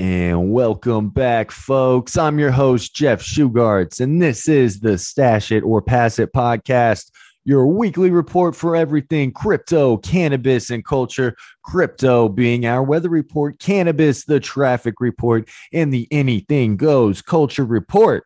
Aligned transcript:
And 0.00 0.50
welcome 0.50 1.10
back, 1.10 1.50
folks. 1.50 2.16
I'm 2.16 2.38
your 2.38 2.52
host, 2.52 2.94
Jeff 2.94 3.20
Shugarts, 3.20 4.00
and 4.00 4.22
this 4.22 4.48
is 4.48 4.80
the 4.80 4.96
Stash 4.96 5.52
It 5.52 5.60
or 5.60 5.82
Pass 5.82 6.18
It 6.18 6.32
podcast, 6.32 7.10
your 7.44 7.66
weekly 7.66 8.10
report 8.10 8.56
for 8.56 8.74
everything 8.74 9.30
crypto, 9.30 9.98
cannabis, 9.98 10.70
and 10.70 10.86
culture. 10.86 11.36
Crypto 11.64 12.30
being 12.30 12.64
our 12.64 12.82
weather 12.82 13.10
report, 13.10 13.58
cannabis, 13.58 14.24
the 14.24 14.40
traffic 14.40 14.94
report, 15.00 15.46
and 15.70 15.92
the 15.92 16.08
anything 16.10 16.78
goes 16.78 17.20
culture 17.20 17.66
report. 17.66 18.24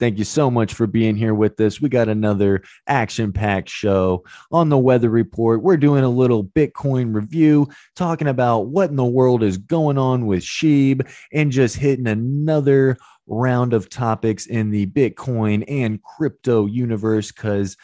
Thank 0.00 0.16
you 0.16 0.24
so 0.24 0.50
much 0.50 0.72
for 0.72 0.86
being 0.86 1.14
here 1.14 1.34
with 1.34 1.60
us. 1.60 1.78
We 1.78 1.90
got 1.90 2.08
another 2.08 2.62
action 2.86 3.34
packed 3.34 3.68
show 3.68 4.24
on 4.50 4.70
the 4.70 4.78
weather 4.78 5.10
report. 5.10 5.62
We're 5.62 5.76
doing 5.76 6.04
a 6.04 6.08
little 6.08 6.42
Bitcoin 6.42 7.14
review, 7.14 7.68
talking 7.96 8.26
about 8.26 8.68
what 8.68 8.88
in 8.88 8.96
the 8.96 9.04
world 9.04 9.42
is 9.42 9.58
going 9.58 9.98
on 9.98 10.24
with 10.24 10.42
Sheeb, 10.42 11.06
and 11.34 11.52
just 11.52 11.76
hitting 11.76 12.06
another 12.06 12.96
round 13.26 13.74
of 13.74 13.90
topics 13.90 14.46
in 14.46 14.70
the 14.70 14.86
Bitcoin 14.86 15.64
and 15.68 16.02
crypto 16.02 16.64
universe 16.64 17.30
because 17.30 17.76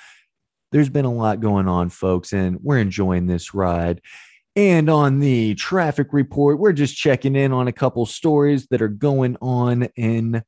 there's 0.73 0.88
been 0.88 1.04
a 1.04 1.12
lot 1.12 1.40
going 1.40 1.68
on, 1.68 1.90
folks, 1.90 2.32
and 2.32 2.59
we're 2.62 2.78
enjoying 2.78 3.26
this 3.26 3.52
ride. 3.52 4.01
And 4.56 4.88
on 4.88 5.18
the 5.18 5.54
traffic 5.56 6.14
report, 6.14 6.59
we're 6.59 6.73
just 6.73 6.96
checking 6.96 7.37
in 7.37 7.52
on 7.52 7.68
a 7.68 7.73
couple 7.73 8.06
stories 8.06 8.68
that 8.68 8.80
are 8.80 8.88
going 8.88 9.37
on 9.42 9.82
in 9.96 10.42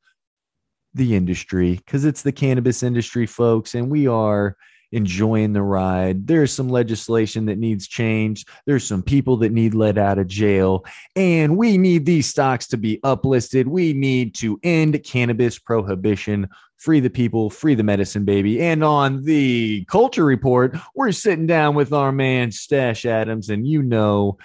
the 0.99 1.15
industry 1.15 1.77
because 1.77 2.05
it's 2.05 2.23
the 2.23 2.33
cannabis 2.33 2.83
industry, 2.83 3.25
folks, 3.25 3.75
and 3.75 3.91
we 3.91 4.07
are 4.07 4.57
enjoying 4.93 5.53
the 5.53 5.63
ride. 5.63 6.27
There's 6.27 6.53
some 6.53 6.69
legislation 6.69 7.47
that 7.47 7.59
needs 7.59 7.87
changed. 7.87 8.49
There's 8.67 8.87
some 8.87 9.03
people 9.03 9.37
that 9.39 9.53
need 9.53 9.75
let 9.75 9.99
out 9.99 10.19
of 10.19 10.27
jail, 10.27 10.85
and 11.17 11.57
we 11.57 11.79
need 11.79 12.05
these 12.05 12.27
stocks 12.27 12.67
to 12.69 12.77
be 12.77 12.99
uplisted. 12.99 13.67
We 13.67 13.93
need 13.93 14.35
to 14.37 14.59
end 14.63 15.03
cannabis 15.05 15.59
prohibition. 15.59 16.49
Free 16.77 17.01
the 17.01 17.11
people, 17.11 17.51
free 17.51 17.75
the 17.75 17.83
medicine, 17.83 18.25
baby. 18.25 18.61
And 18.63 18.85
on 18.85 19.25
the 19.25 19.85
culture 19.87 20.25
report, 20.25 20.77
we're 20.95 21.13
sitting 21.13 21.47
down 21.47 21.75
with 21.75 21.93
our 21.93 22.13
man 22.13 22.53
Stash 22.53 23.05
Adams, 23.05 23.51
and 23.51 23.67
you 23.67 23.83
know 23.83 24.39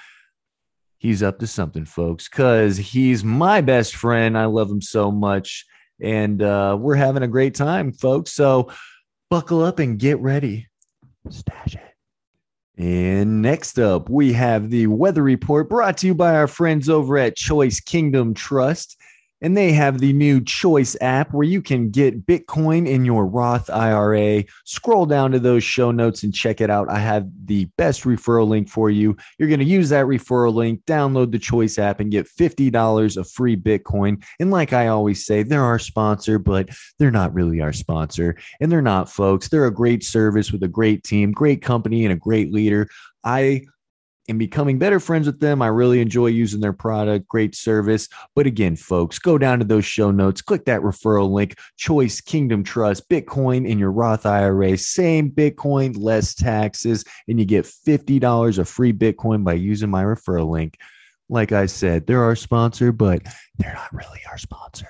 he's 0.97 1.21
up 1.21 1.39
to 1.39 1.47
something, 1.47 1.85
folks, 1.85 2.27
because 2.27 2.77
he's 2.77 3.23
my 3.23 3.61
best 3.61 3.95
friend. 3.95 4.37
I 4.37 4.45
love 4.45 4.71
him 4.71 4.81
so 4.81 5.11
much 5.11 5.65
and 6.03 6.41
uh, 6.41 6.77
we're 6.79 6.95
having 6.95 7.23
a 7.23 7.27
great 7.27 7.55
time, 7.55 7.91
folks. 7.93 8.33
So 8.33 8.71
buckle 9.29 9.63
up 9.63 9.79
and 9.79 9.97
get 9.97 10.19
ready. 10.19 10.67
Stash 11.29 11.75
it. 11.75 11.81
And 12.77 13.41
next 13.41 13.79
up, 13.79 14.09
we 14.09 14.33
have 14.33 14.69
the 14.69 14.87
weather 14.87 15.23
report 15.23 15.69
brought 15.69 15.97
to 15.99 16.07
you 16.07 16.15
by 16.15 16.35
our 16.35 16.47
friends 16.47 16.89
over 16.89 17.17
at 17.17 17.35
Choice 17.35 17.79
Kingdom 17.79 18.33
Trust 18.33 18.97
and 19.43 19.57
they 19.57 19.73
have 19.73 19.99
the 19.99 20.13
new 20.13 20.41
Choice 20.41 20.95
app 21.01 21.33
where 21.33 21.45
you 21.45 21.61
can 21.61 21.89
get 21.89 22.25
Bitcoin 22.25 22.87
in 22.87 23.03
your 23.03 23.25
Roth 23.25 23.69
IRA. 23.69 24.45
Scroll 24.63 25.05
down 25.05 25.31
to 25.33 25.39
those 25.39 25.63
show 25.63 25.91
notes 25.91 26.23
and 26.23 26.33
check 26.33 26.61
it 26.61 26.69
out. 26.69 26.89
I 26.89 26.99
have 26.99 27.27
the 27.45 27.65
best 27.77 28.03
referral 28.03 28.47
link 28.47 28.69
for 28.69 28.89
you. 28.89 29.15
You're 29.37 29.49
going 29.49 29.59
to 29.59 29.65
use 29.65 29.89
that 29.89 30.05
referral 30.05 30.53
link, 30.53 30.83
download 30.85 31.31
the 31.31 31.39
Choice 31.39 31.77
app, 31.77 31.99
and 31.99 32.09
get 32.09 32.25
$50 32.25 33.17
of 33.17 33.29
free 33.29 33.57
Bitcoin. 33.57 34.23
And 34.39 34.49
like 34.49 34.71
I 34.71 34.87
always 34.87 35.25
say, 35.25 35.43
they're 35.43 35.61
our 35.61 35.79
sponsor, 35.79 36.39
but 36.39 36.69
they're 36.97 37.11
not 37.11 37.33
really 37.33 37.59
our 37.59 37.73
sponsor. 37.73 38.37
And 38.61 38.71
they're 38.71 38.81
not, 38.81 39.11
folks. 39.11 39.49
They're 39.49 39.65
a 39.65 39.73
great 39.73 40.05
service 40.05 40.53
with 40.53 40.63
a 40.63 40.69
great 40.69 41.03
team, 41.03 41.33
great 41.33 41.61
company, 41.61 42.05
and 42.05 42.13
a 42.13 42.17
great 42.17 42.53
leader. 42.53 42.87
I 43.25 43.65
and 44.29 44.39
becoming 44.39 44.79
better 44.79 44.99
friends 44.99 45.27
with 45.27 45.39
them. 45.39 45.61
I 45.61 45.67
really 45.67 45.99
enjoy 46.01 46.27
using 46.27 46.61
their 46.61 46.73
product, 46.73 47.27
great 47.27 47.55
service. 47.55 48.07
But 48.35 48.47
again, 48.47 48.75
folks, 48.75 49.19
go 49.19 49.37
down 49.37 49.59
to 49.59 49.65
those 49.65 49.85
show 49.85 50.11
notes, 50.11 50.41
click 50.41 50.65
that 50.65 50.81
referral 50.81 51.29
link, 51.29 51.57
Choice 51.77 52.21
Kingdom 52.21 52.63
Trust, 52.63 53.09
Bitcoin 53.09 53.67
in 53.67 53.79
your 53.79 53.91
Roth 53.91 54.25
IRA, 54.25 54.77
same 54.77 55.29
Bitcoin, 55.31 55.95
less 55.97 56.33
taxes, 56.33 57.03
and 57.27 57.39
you 57.39 57.45
get 57.45 57.65
$50 57.65 58.59
of 58.59 58.69
free 58.69 58.93
Bitcoin 58.93 59.43
by 59.43 59.53
using 59.53 59.89
my 59.89 60.03
referral 60.03 60.49
link. 60.49 60.77
Like 61.29 61.51
I 61.51 61.65
said, 61.65 62.05
they're 62.05 62.23
our 62.23 62.35
sponsor, 62.35 62.91
but 62.91 63.23
they're 63.57 63.73
not 63.73 63.93
really 63.93 64.21
our 64.29 64.37
sponsor. 64.37 64.87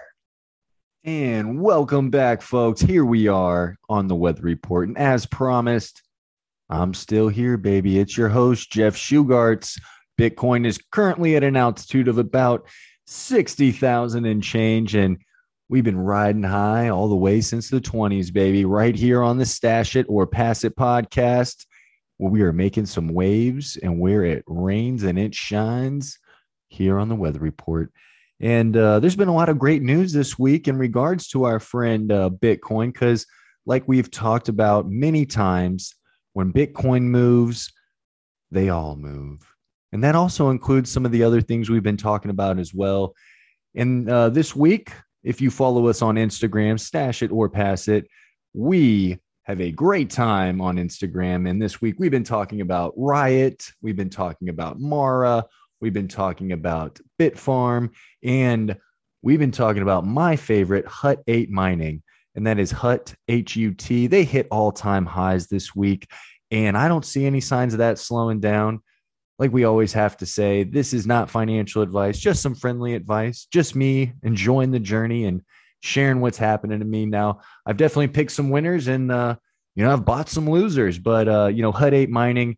And 1.05 1.61
welcome 1.61 2.09
back, 2.09 2.41
folks. 2.41 2.79
Here 2.79 3.03
we 3.03 3.27
are 3.27 3.75
on 3.89 4.07
the 4.07 4.15
weather 4.15 4.41
report. 4.41 4.87
And 4.87 4.97
as 4.97 5.25
promised, 5.25 6.01
I'm 6.73 6.95
still 6.95 7.27
here, 7.27 7.55
baby. 7.55 7.99
It's 7.99 8.17
your 8.17 8.29
host, 8.29 8.71
Jeff 8.71 8.95
Shugarts. 8.95 9.79
Bitcoin 10.19 10.65
is 10.65 10.79
currently 10.91 11.35
at 11.35 11.43
an 11.43 11.55
altitude 11.55 12.07
of 12.07 12.17
about 12.17 12.67
60,000 13.05 14.25
and 14.25 14.41
change. 14.41 14.95
And 14.95 15.19
we've 15.69 15.83
been 15.83 15.99
riding 15.99 16.41
high 16.41 16.89
all 16.89 17.09
the 17.09 17.15
way 17.15 17.41
since 17.41 17.69
the 17.69 17.79
20s, 17.79 18.33
baby, 18.33 18.65
right 18.65 18.95
here 18.95 19.21
on 19.21 19.37
the 19.37 19.45
Stash 19.45 19.95
It 19.95 20.07
or 20.09 20.25
Pass 20.25 20.63
It 20.63 20.75
podcast, 20.75 21.67
where 22.17 22.31
we 22.31 22.41
are 22.41 22.51
making 22.51 22.87
some 22.87 23.09
waves 23.09 23.77
and 23.77 23.99
where 23.99 24.25
it 24.25 24.43
rains 24.47 25.03
and 25.03 25.19
it 25.19 25.35
shines 25.35 26.17
here 26.69 26.97
on 26.97 27.07
the 27.07 27.15
Weather 27.15 27.39
Report. 27.39 27.91
And 28.39 28.75
uh, 28.75 28.99
there's 28.99 29.15
been 29.15 29.27
a 29.27 29.35
lot 29.35 29.49
of 29.49 29.59
great 29.59 29.83
news 29.83 30.11
this 30.11 30.39
week 30.39 30.67
in 30.67 30.79
regards 30.79 31.27
to 31.29 31.43
our 31.43 31.59
friend 31.59 32.11
uh, 32.11 32.31
Bitcoin, 32.31 32.91
because, 32.91 33.27
like 33.67 33.87
we've 33.87 34.09
talked 34.09 34.49
about 34.49 34.89
many 34.89 35.27
times, 35.27 35.93
when 36.33 36.51
Bitcoin 36.51 37.03
moves, 37.03 37.71
they 38.51 38.69
all 38.69 38.95
move. 38.95 39.45
And 39.91 40.03
that 40.03 40.15
also 40.15 40.49
includes 40.49 40.91
some 40.91 41.05
of 41.05 41.11
the 41.11 41.23
other 41.23 41.41
things 41.41 41.69
we've 41.69 41.83
been 41.83 41.97
talking 41.97 42.31
about 42.31 42.59
as 42.59 42.73
well. 42.73 43.15
And 43.75 44.09
uh, 44.09 44.29
this 44.29 44.55
week, 44.55 44.91
if 45.23 45.39
you 45.39 45.49
follow 45.49 45.87
us 45.87 46.01
on 46.01 46.15
Instagram, 46.15 46.79
stash 46.79 47.23
it 47.23 47.31
or 47.31 47.49
pass 47.49 47.87
it, 47.87 48.07
we 48.53 49.19
have 49.43 49.61
a 49.61 49.71
great 49.71 50.09
time 50.09 50.61
on 50.61 50.77
Instagram. 50.77 51.49
And 51.49 51.61
this 51.61 51.81
week, 51.81 51.95
we've 51.99 52.11
been 52.11 52.23
talking 52.23 52.61
about 52.61 52.93
Riot, 52.97 53.71
we've 53.81 53.95
been 53.95 54.09
talking 54.09 54.49
about 54.49 54.79
Mara, 54.79 55.45
we've 55.79 55.93
been 55.93 56.07
talking 56.07 56.53
about 56.53 56.99
Bitfarm, 57.19 57.89
and 58.23 58.75
we've 59.21 59.39
been 59.39 59.51
talking 59.51 59.81
about 59.81 60.05
my 60.05 60.35
favorite, 60.35 60.87
Hut 60.87 61.21
8 61.27 61.49
Mining 61.49 62.01
and 62.35 62.47
that 62.47 62.59
is 62.59 62.71
Hut 62.71 63.13
H 63.27 63.55
U 63.55 63.73
T. 63.73 64.07
They 64.07 64.23
hit 64.23 64.47
all 64.51 64.71
time 64.71 65.05
highs 65.05 65.47
this 65.47 65.75
week, 65.75 66.09
and 66.51 66.77
I 66.77 66.87
don't 66.87 67.05
see 67.05 67.25
any 67.25 67.41
signs 67.41 67.73
of 67.73 67.79
that 67.79 67.99
slowing 67.99 68.39
down. 68.39 68.81
Like 69.39 69.51
we 69.51 69.63
always 69.63 69.93
have 69.93 70.15
to 70.17 70.25
say, 70.25 70.63
this 70.63 70.93
is 70.93 71.07
not 71.07 71.29
financial 71.29 71.81
advice, 71.81 72.19
just 72.19 72.41
some 72.41 72.55
friendly 72.55 72.93
advice, 72.93 73.47
just 73.51 73.75
me 73.75 74.13
enjoying 74.23 74.71
the 74.71 74.79
journey 74.79 75.25
and 75.25 75.41
sharing 75.81 76.21
what's 76.21 76.37
happening 76.37 76.79
to 76.79 76.85
me. 76.85 77.05
Now, 77.05 77.41
I've 77.65 77.77
definitely 77.77 78.07
picked 78.09 78.31
some 78.31 78.49
winners 78.51 78.87
and, 78.87 79.11
uh, 79.11 79.35
you 79.75 79.83
know, 79.83 79.91
I've 79.91 80.05
bought 80.05 80.29
some 80.29 80.49
losers, 80.49 80.99
but, 80.99 81.27
uh, 81.27 81.47
you 81.47 81.61
know, 81.61 81.71
Hut 81.71 81.93
8 81.93 82.09
Mining, 82.09 82.57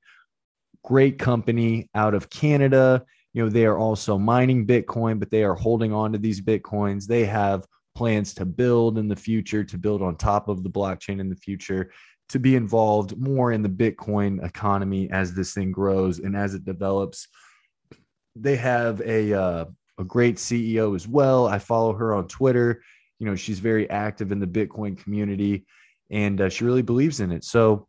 great 0.83 1.17
company 1.17 1.89
out 1.95 2.13
of 2.13 2.29
Canada. 2.29 3.03
You 3.33 3.43
know, 3.43 3.49
they 3.49 3.65
are 3.65 3.77
also 3.77 4.17
mining 4.17 4.67
Bitcoin, 4.67 5.17
but 5.17 5.31
they 5.31 5.43
are 5.43 5.55
holding 5.55 5.91
on 5.91 6.11
to 6.11 6.17
these 6.19 6.41
Bitcoins. 6.41 7.07
They 7.07 7.25
have 7.25 7.65
plans 7.95 8.33
to 8.35 8.45
build 8.45 8.97
in 8.97 9.07
the 9.07 9.15
future, 9.15 9.63
to 9.63 9.77
build 9.77 10.01
on 10.01 10.15
top 10.15 10.47
of 10.49 10.63
the 10.63 10.69
blockchain 10.69 11.19
in 11.19 11.29
the 11.29 11.35
future, 11.35 11.91
to 12.29 12.39
be 12.39 12.55
involved 12.55 13.17
more 13.17 13.51
in 13.51 13.61
the 13.61 13.69
Bitcoin 13.69 14.43
economy 14.43 15.09
as 15.11 15.33
this 15.33 15.53
thing 15.53 15.71
grows 15.71 16.19
and 16.19 16.35
as 16.35 16.53
it 16.53 16.65
develops. 16.65 17.27
They 18.35 18.57
have 18.57 19.01
a 19.01 19.33
uh, 19.33 19.65
a 19.97 20.03
great 20.03 20.35
CEO 20.35 20.95
as 20.95 21.07
well. 21.07 21.47
I 21.47 21.59
follow 21.59 21.93
her 21.93 22.13
on 22.13 22.27
Twitter. 22.27 22.81
You 23.19 23.27
know, 23.27 23.35
she's 23.35 23.59
very 23.59 23.89
active 23.89 24.31
in 24.31 24.39
the 24.39 24.47
Bitcoin 24.47 24.97
community, 24.97 25.65
and 26.09 26.41
uh, 26.41 26.49
she 26.49 26.65
really 26.65 26.81
believes 26.81 27.21
in 27.21 27.31
it. 27.31 27.45
So, 27.45 27.87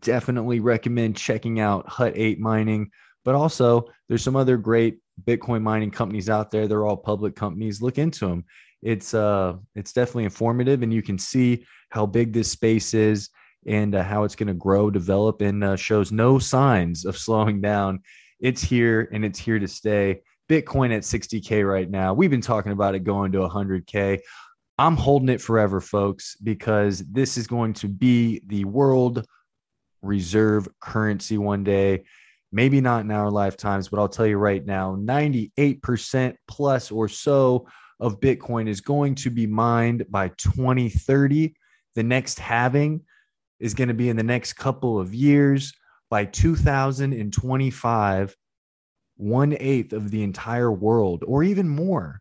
definitely 0.00 0.60
recommend 0.60 1.16
checking 1.16 1.58
out 1.58 1.88
Hut 1.88 2.12
Eight 2.14 2.38
Mining. 2.38 2.90
But 3.24 3.34
also, 3.34 3.86
there's 4.08 4.22
some 4.22 4.36
other 4.36 4.56
great 4.56 4.98
Bitcoin 5.24 5.62
mining 5.62 5.90
companies 5.90 6.30
out 6.30 6.50
there. 6.50 6.68
They're 6.68 6.86
all 6.86 6.96
public 6.96 7.34
companies. 7.34 7.82
Look 7.82 7.98
into 7.98 8.26
them 8.26 8.44
it's 8.82 9.14
uh 9.14 9.54
it's 9.74 9.92
definitely 9.92 10.24
informative 10.24 10.82
and 10.82 10.92
you 10.92 11.02
can 11.02 11.18
see 11.18 11.64
how 11.90 12.06
big 12.06 12.32
this 12.32 12.50
space 12.50 12.94
is 12.94 13.30
and 13.66 13.94
uh, 13.94 14.02
how 14.02 14.24
it's 14.24 14.36
going 14.36 14.46
to 14.46 14.54
grow 14.54 14.90
develop 14.90 15.42
and 15.42 15.62
uh, 15.62 15.76
shows 15.76 16.10
no 16.12 16.38
signs 16.38 17.04
of 17.04 17.18
slowing 17.26 17.60
down. 17.60 18.00
It's 18.40 18.62
here 18.62 19.08
and 19.12 19.24
it's 19.24 19.38
here 19.38 19.58
to 19.58 19.68
stay. 19.68 20.22
Bitcoin 20.48 20.94
at 20.94 21.02
60k 21.02 21.68
right 21.68 21.88
now. 21.88 22.14
We've 22.14 22.30
been 22.30 22.40
talking 22.40 22.72
about 22.72 22.94
it 22.94 23.00
going 23.00 23.32
to 23.32 23.38
100k 23.38 24.20
i'm 24.80 24.96
holding 24.96 25.28
it 25.28 25.42
forever 25.42 25.78
folks 25.78 26.36
because 26.36 27.00
this 27.00 27.36
is 27.36 27.46
going 27.46 27.74
to 27.74 27.86
be 27.86 28.40
the 28.46 28.64
world 28.64 29.26
reserve 30.00 30.66
currency 30.80 31.36
one 31.36 31.62
day. 31.62 32.04
Maybe 32.50 32.80
not 32.80 33.04
in 33.04 33.10
our 33.10 33.30
lifetimes 33.30 33.88
but 33.88 34.00
i'll 34.00 34.08
tell 34.08 34.26
you 34.26 34.38
right 34.38 34.64
now 34.64 34.96
98% 34.96 36.34
plus 36.48 36.90
or 36.90 37.08
so 37.08 37.68
of 38.00 38.20
Bitcoin 38.20 38.68
is 38.68 38.80
going 38.80 39.14
to 39.16 39.30
be 39.30 39.46
mined 39.46 40.06
by 40.08 40.28
2030. 40.28 41.54
The 41.94 42.02
next 42.02 42.38
halving 42.38 43.02
is 43.58 43.74
going 43.74 43.88
to 43.88 43.94
be 43.94 44.08
in 44.08 44.16
the 44.16 44.22
next 44.22 44.54
couple 44.54 44.98
of 44.98 45.14
years. 45.14 45.74
By 46.08 46.24
2025, 46.24 48.36
one 49.16 49.56
eighth 49.60 49.92
of 49.92 50.10
the 50.10 50.22
entire 50.22 50.72
world, 50.72 51.22
or 51.26 51.44
even 51.44 51.68
more, 51.68 52.20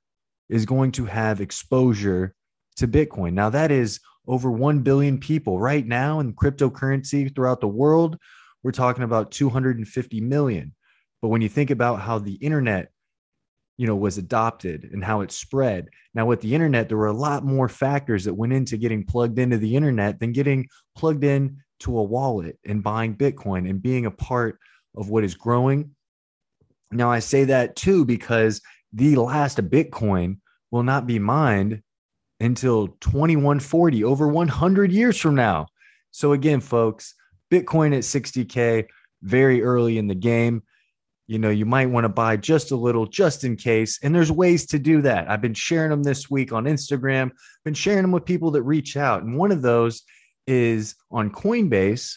is 0.49 0.65
going 0.65 0.91
to 0.91 1.05
have 1.05 1.41
exposure 1.41 2.35
to 2.75 2.87
Bitcoin. 2.87 3.33
Now, 3.33 3.49
that 3.49 3.71
is 3.71 3.99
over 4.27 4.51
1 4.51 4.81
billion 4.81 5.17
people 5.17 5.59
right 5.59 5.87
now 5.87 6.19
in 6.19 6.33
cryptocurrency 6.33 7.33
throughout 7.33 7.61
the 7.61 7.67
world. 7.67 8.17
We're 8.61 8.71
talking 8.71 9.03
about 9.03 9.31
250 9.31 10.21
million. 10.21 10.75
But 11.21 11.29
when 11.29 11.41
you 11.41 11.49
think 11.49 11.71
about 11.71 12.01
how 12.01 12.19
the 12.19 12.35
internet, 12.35 12.91
you 13.79 13.87
know, 13.87 13.95
was 13.95 14.17
adopted 14.19 14.89
and 14.91 15.03
how 15.03 15.21
it 15.21 15.31
spread, 15.31 15.89
now 16.13 16.25
with 16.25 16.41
the 16.41 16.53
internet, 16.53 16.87
there 16.87 16.97
were 16.97 17.07
a 17.07 17.13
lot 17.13 17.43
more 17.43 17.69
factors 17.69 18.25
that 18.25 18.33
went 18.33 18.53
into 18.53 18.77
getting 18.77 19.03
plugged 19.03 19.39
into 19.39 19.57
the 19.57 19.75
internet 19.75 20.19
than 20.19 20.33
getting 20.33 20.67
plugged 20.95 21.23
in 21.23 21.57
to 21.79 21.97
a 21.97 22.03
wallet 22.03 22.59
and 22.65 22.83
buying 22.83 23.15
Bitcoin 23.15 23.69
and 23.69 23.81
being 23.81 24.05
a 24.05 24.11
part 24.11 24.59
of 24.95 25.09
what 25.09 25.23
is 25.23 25.33
growing 25.33 25.95
now, 26.91 27.11
I 27.11 27.19
say 27.19 27.45
that 27.45 27.75
too 27.75 28.05
because 28.05 28.61
the 28.93 29.15
last 29.17 29.57
Bitcoin 29.57 30.37
will 30.71 30.83
not 30.83 31.05
be 31.05 31.19
mined 31.19 31.81
until 32.39 32.87
2140, 33.01 34.03
over 34.03 34.27
100 34.27 34.91
years 34.91 35.19
from 35.19 35.35
now. 35.35 35.67
So, 36.11 36.33
again, 36.33 36.61
folks, 36.61 37.13
Bitcoin 37.51 37.93
at 37.93 38.03
60K, 38.03 38.87
very 39.21 39.61
early 39.61 39.97
in 39.97 40.07
the 40.07 40.15
game. 40.15 40.63
You 41.29 41.37
know, 41.37 41.51
you 41.51 41.67
might 41.67 41.91
want 41.91 42.05
to 42.05 42.09
buy 42.09 42.37
just 42.37 42.71
a 42.71 42.75
little 42.75 43.05
just 43.05 43.43
in 43.43 43.55
case. 43.55 43.99
And 44.01 44.15
there's 44.15 44.31
ways 44.31 44.65
to 44.65 44.79
do 44.79 45.03
that. 45.03 45.29
I've 45.29 45.43
been 45.43 45.53
sharing 45.53 45.91
them 45.91 46.01
this 46.01 46.27
week 46.27 46.51
on 46.51 46.63
Instagram, 46.63 47.29
been 47.63 47.75
sharing 47.75 48.01
them 48.01 48.11
with 48.11 48.25
people 48.25 48.49
that 48.51 48.63
reach 48.63 48.97
out. 48.97 49.21
And 49.21 49.37
one 49.37 49.51
of 49.51 49.61
those 49.61 50.01
is 50.47 50.95
on 51.11 51.29
Coinbase. 51.29 52.15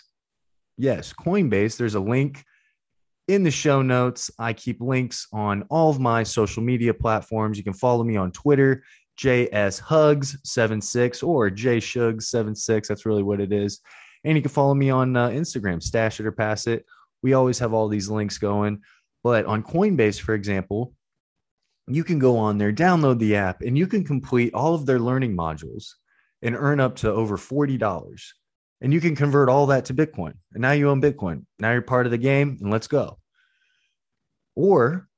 Yes, 0.79 1.13
Coinbase. 1.13 1.77
There's 1.77 1.95
a 1.95 2.01
link 2.01 2.43
in 3.29 3.43
the 3.43 3.51
show 3.51 3.83
notes. 3.83 4.31
I 4.39 4.55
keep 4.55 4.81
links 4.81 5.29
on 5.31 5.65
all 5.69 5.91
of 5.91 6.01
my 6.01 6.23
social 6.23 6.63
media 6.63 6.95
platforms. 6.95 7.59
You 7.59 7.65
can 7.65 7.75
follow 7.75 8.05
me 8.05 8.17
on 8.17 8.33
Twitter, 8.33 8.83
JS 9.21 9.83
JSHugs76 9.83 11.23
or 11.23 11.51
JShugs76. 11.51 12.87
That's 12.87 13.05
really 13.05 13.23
what 13.23 13.43
it 13.43 13.53
is. 13.53 13.81
And 14.25 14.39
you 14.39 14.43
can 14.43 14.51
follow 14.51 14.75
me 14.75 14.89
on 14.89 15.15
uh, 15.17 15.29
Instagram, 15.29 15.83
Stash 15.83 16.19
It 16.19 16.25
or 16.25 16.33
Pass 16.33 16.67
It. 16.67 16.87
We 17.23 17.35
always 17.35 17.59
have 17.59 17.75
all 17.75 17.89
these 17.89 18.09
links 18.09 18.39
going. 18.39 18.81
But 19.23 19.47
on 19.47 19.63
Coinbase, 19.63 20.21
for 20.21 20.35
example, 20.35 20.95
you 21.87 22.05
can 22.05 22.19
go 22.19 22.37
on 22.37 22.59
there, 22.59 22.73
download 22.73 23.19
the 23.19 23.37
app, 23.37 23.63
and 23.63 23.77
you 23.77 23.87
can 23.87 24.05
complete 24.05 24.55
all 24.55 24.75
of 24.75 24.87
their 24.87 24.99
learning 24.99 25.37
modules 25.37 25.93
and 26.43 26.57
earn 26.57 26.81
up 26.81 26.97
to 26.97 27.11
over 27.11 27.37
$40 27.37 27.79
and 28.83 28.93
you 28.93 29.01
can 29.01 29.15
convert 29.15 29.49
all 29.49 29.67
that 29.67 29.85
to 29.87 29.95
Bitcoin. 29.95 30.35
And 30.53 30.61
now 30.61 30.73
you 30.73 30.91
own 30.91 31.01
Bitcoin. 31.01 31.47
Now 31.61 31.71
you're 31.73 31.83
part 31.83 32.05
of 32.05 32.11
the 32.11 32.19
game 32.19 32.59
and 32.61 32.71
let's 32.71 32.89
go. 32.89 33.19
Or 34.57 35.09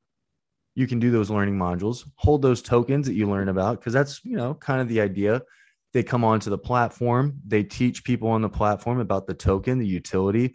you 0.74 0.86
can 0.86 1.00
do 1.00 1.10
those 1.10 1.30
learning 1.30 1.56
modules, 1.56 2.04
hold 2.16 2.42
those 2.42 2.60
tokens 2.60 3.06
that 3.06 3.14
you 3.14 3.28
learn 3.28 3.48
about, 3.48 3.80
because 3.80 3.94
that's, 3.94 4.22
you 4.22 4.36
know, 4.36 4.54
kind 4.54 4.80
of 4.80 4.88
the 4.88 5.00
idea. 5.00 5.40
They 5.94 6.02
come 6.02 6.24
onto 6.24 6.50
the 6.50 6.58
platform, 6.58 7.40
they 7.46 7.62
teach 7.62 8.04
people 8.04 8.28
on 8.28 8.42
the 8.42 8.48
platform 8.48 9.00
about 9.00 9.26
the 9.26 9.34
token, 9.34 9.78
the 9.78 9.86
utility, 9.86 10.54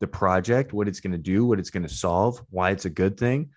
the 0.00 0.06
project, 0.06 0.72
what 0.72 0.88
it's 0.88 1.00
going 1.00 1.12
to 1.12 1.18
do, 1.18 1.44
what 1.44 1.58
it's 1.58 1.70
going 1.70 1.82
to 1.82 1.94
solve, 1.94 2.42
why 2.50 2.70
it's 2.70 2.86
a 2.86 2.90
good 2.90 3.18
thing. 3.18 3.50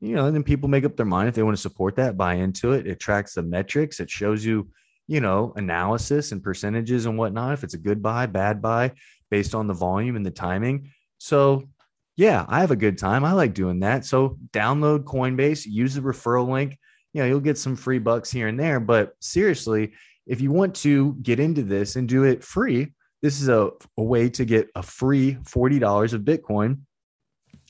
You 0.00 0.16
know, 0.16 0.26
and 0.26 0.34
then 0.34 0.42
people 0.42 0.68
make 0.68 0.84
up 0.84 0.96
their 0.96 1.06
mind 1.06 1.28
if 1.28 1.34
they 1.34 1.42
want 1.42 1.56
to 1.56 1.62
support 1.62 1.96
that, 1.96 2.16
buy 2.16 2.34
into 2.34 2.72
it. 2.72 2.86
It 2.86 3.00
tracks 3.00 3.34
the 3.34 3.42
metrics, 3.42 4.00
it 4.00 4.10
shows 4.10 4.44
you 4.44 4.68
you 5.06 5.20
know, 5.20 5.52
analysis 5.56 6.32
and 6.32 6.42
percentages 6.42 7.06
and 7.06 7.18
whatnot, 7.18 7.52
if 7.52 7.64
it's 7.64 7.74
a 7.74 7.78
good 7.78 8.02
buy, 8.02 8.26
bad 8.26 8.62
buy, 8.62 8.92
based 9.30 9.54
on 9.54 9.66
the 9.66 9.74
volume 9.74 10.16
and 10.16 10.24
the 10.24 10.30
timing. 10.30 10.90
So, 11.18 11.68
yeah, 12.16 12.44
I 12.48 12.60
have 12.60 12.70
a 12.70 12.76
good 12.76 12.96
time. 12.96 13.24
I 13.24 13.32
like 13.32 13.54
doing 13.54 13.80
that. 13.80 14.04
So, 14.04 14.38
download 14.52 15.04
Coinbase, 15.04 15.66
use 15.66 15.94
the 15.94 16.00
referral 16.00 16.48
link. 16.48 16.78
You 17.12 17.22
know, 17.22 17.26
you'll 17.26 17.40
get 17.40 17.58
some 17.58 17.76
free 17.76 17.98
bucks 17.98 18.30
here 18.30 18.48
and 18.48 18.58
there. 18.58 18.80
But 18.80 19.14
seriously, 19.20 19.92
if 20.26 20.40
you 20.40 20.50
want 20.50 20.74
to 20.76 21.14
get 21.22 21.38
into 21.38 21.62
this 21.62 21.96
and 21.96 22.08
do 22.08 22.24
it 22.24 22.42
free, 22.42 22.92
this 23.24 23.40
is 23.40 23.48
a, 23.48 23.70
a 23.96 24.02
way 24.02 24.28
to 24.28 24.44
get 24.44 24.68
a 24.74 24.82
free 24.82 25.38
$40 25.44 26.12
of 26.12 26.20
Bitcoin. 26.24 26.80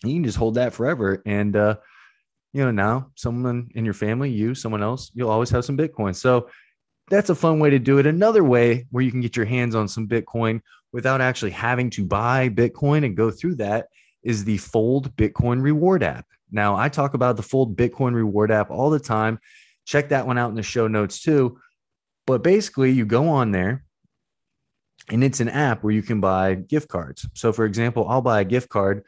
You 0.03 0.15
can 0.15 0.25
just 0.25 0.37
hold 0.37 0.57
that 0.57 0.75
forever. 0.75 1.23
And, 1.27 1.55
uh, 1.55 1.77
you 2.53 2.65
know, 2.65 2.73
now 2.73 3.13
someone 3.15 3.71
in 3.77 3.85
your 3.85 3.95
family, 3.95 4.33
you, 4.33 4.57
someone 4.57 4.83
else, 4.83 5.13
you'll 5.15 5.31
always 5.31 5.51
have 5.51 5.65
some 5.65 5.79
Bitcoin. 5.79 6.13
So 6.17 6.49
that's 7.09 7.31
a 7.31 7.37
fun 7.37 7.61
way 7.61 7.71
to 7.71 7.79
do 7.79 7.99
it. 7.99 8.07
Another 8.07 8.43
way 8.43 8.89
where 8.91 9.05
you 9.05 9.13
can 9.13 9.21
get 9.21 9.37
your 9.37 9.47
hands 9.47 9.77
on 9.77 9.87
some 9.87 10.09
Bitcoin 10.09 10.61
without 10.93 11.21
actually 11.21 11.53
having 11.53 11.89
to 11.91 12.05
buy 12.05 12.49
Bitcoin 12.49 13.05
and 13.05 13.17
go 13.17 13.31
through 13.31 13.55
that 13.55 13.87
is 14.25 14.43
the 14.43 14.59
Fold 14.59 15.15
Bitcoin 15.15 15.63
Reward 15.63 16.03
app. 16.03 16.27
Now, 16.51 16.75
I 16.75 16.89
talk 16.89 17.15
about 17.15 17.37
the 17.37 17.45
Fold 17.45 17.77
Bitcoin 17.77 18.13
Reward 18.17 18.51
app 18.51 18.73
all 18.73 18.91
the 18.91 18.99
time. 18.99 19.39
Check 19.87 20.09
that 20.09 20.27
one 20.27 20.37
out 20.37 20.51
in 20.51 20.57
the 20.57 20.65
show 20.65 20.89
notes 20.89 21.23
too. 21.23 21.61
But 22.27 22.43
basically, 22.43 22.91
you 22.91 23.07
go 23.07 23.29
on 23.29 23.53
there 23.53 23.85
and 25.11 25.23
it's 25.23 25.41
an 25.41 25.49
app 25.49 25.83
where 25.83 25.93
you 25.93 26.03
can 26.03 26.21
buy 26.21 26.55
gift 26.55 26.89
cards. 26.89 27.27
So, 27.35 27.53
for 27.53 27.65
example, 27.65 28.07
I'll 28.09 28.23
buy 28.23 28.41
a 28.41 28.45
gift 28.45 28.69
card 28.69 29.03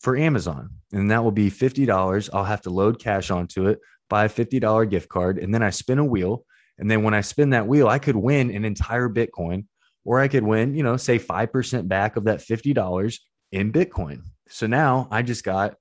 for 0.00 0.16
Amazon, 0.16 0.70
and 0.92 1.10
that 1.10 1.24
will 1.24 1.32
be 1.32 1.50
$50. 1.50 2.30
I'll 2.32 2.44
have 2.44 2.62
to 2.62 2.70
load 2.70 3.00
cash 3.00 3.30
onto 3.30 3.66
it, 3.66 3.80
buy 4.08 4.26
a 4.26 4.28
$50 4.28 4.88
gift 4.90 5.08
card, 5.08 5.38
and 5.38 5.52
then 5.54 5.62
I 5.62 5.70
spin 5.70 5.98
a 5.98 6.04
wheel 6.04 6.44
and 6.78 6.90
then 6.90 7.02
when 7.02 7.14
I 7.14 7.20
spin 7.20 7.50
that 7.50 7.66
wheel, 7.66 7.88
I 7.88 7.98
could 7.98 8.16
win 8.16 8.50
an 8.54 8.64
entire 8.64 9.08
Bitcoin, 9.08 9.66
or 10.04 10.20
I 10.20 10.28
could 10.28 10.44
win, 10.44 10.74
you 10.74 10.82
know, 10.82 10.96
say 10.96 11.18
5% 11.18 11.88
back 11.88 12.16
of 12.16 12.24
that 12.24 12.38
$50 12.38 13.18
in 13.52 13.72
Bitcoin. 13.72 14.22
So 14.48 14.66
now 14.66 15.08
I 15.10 15.22
just 15.22 15.44
got, 15.44 15.74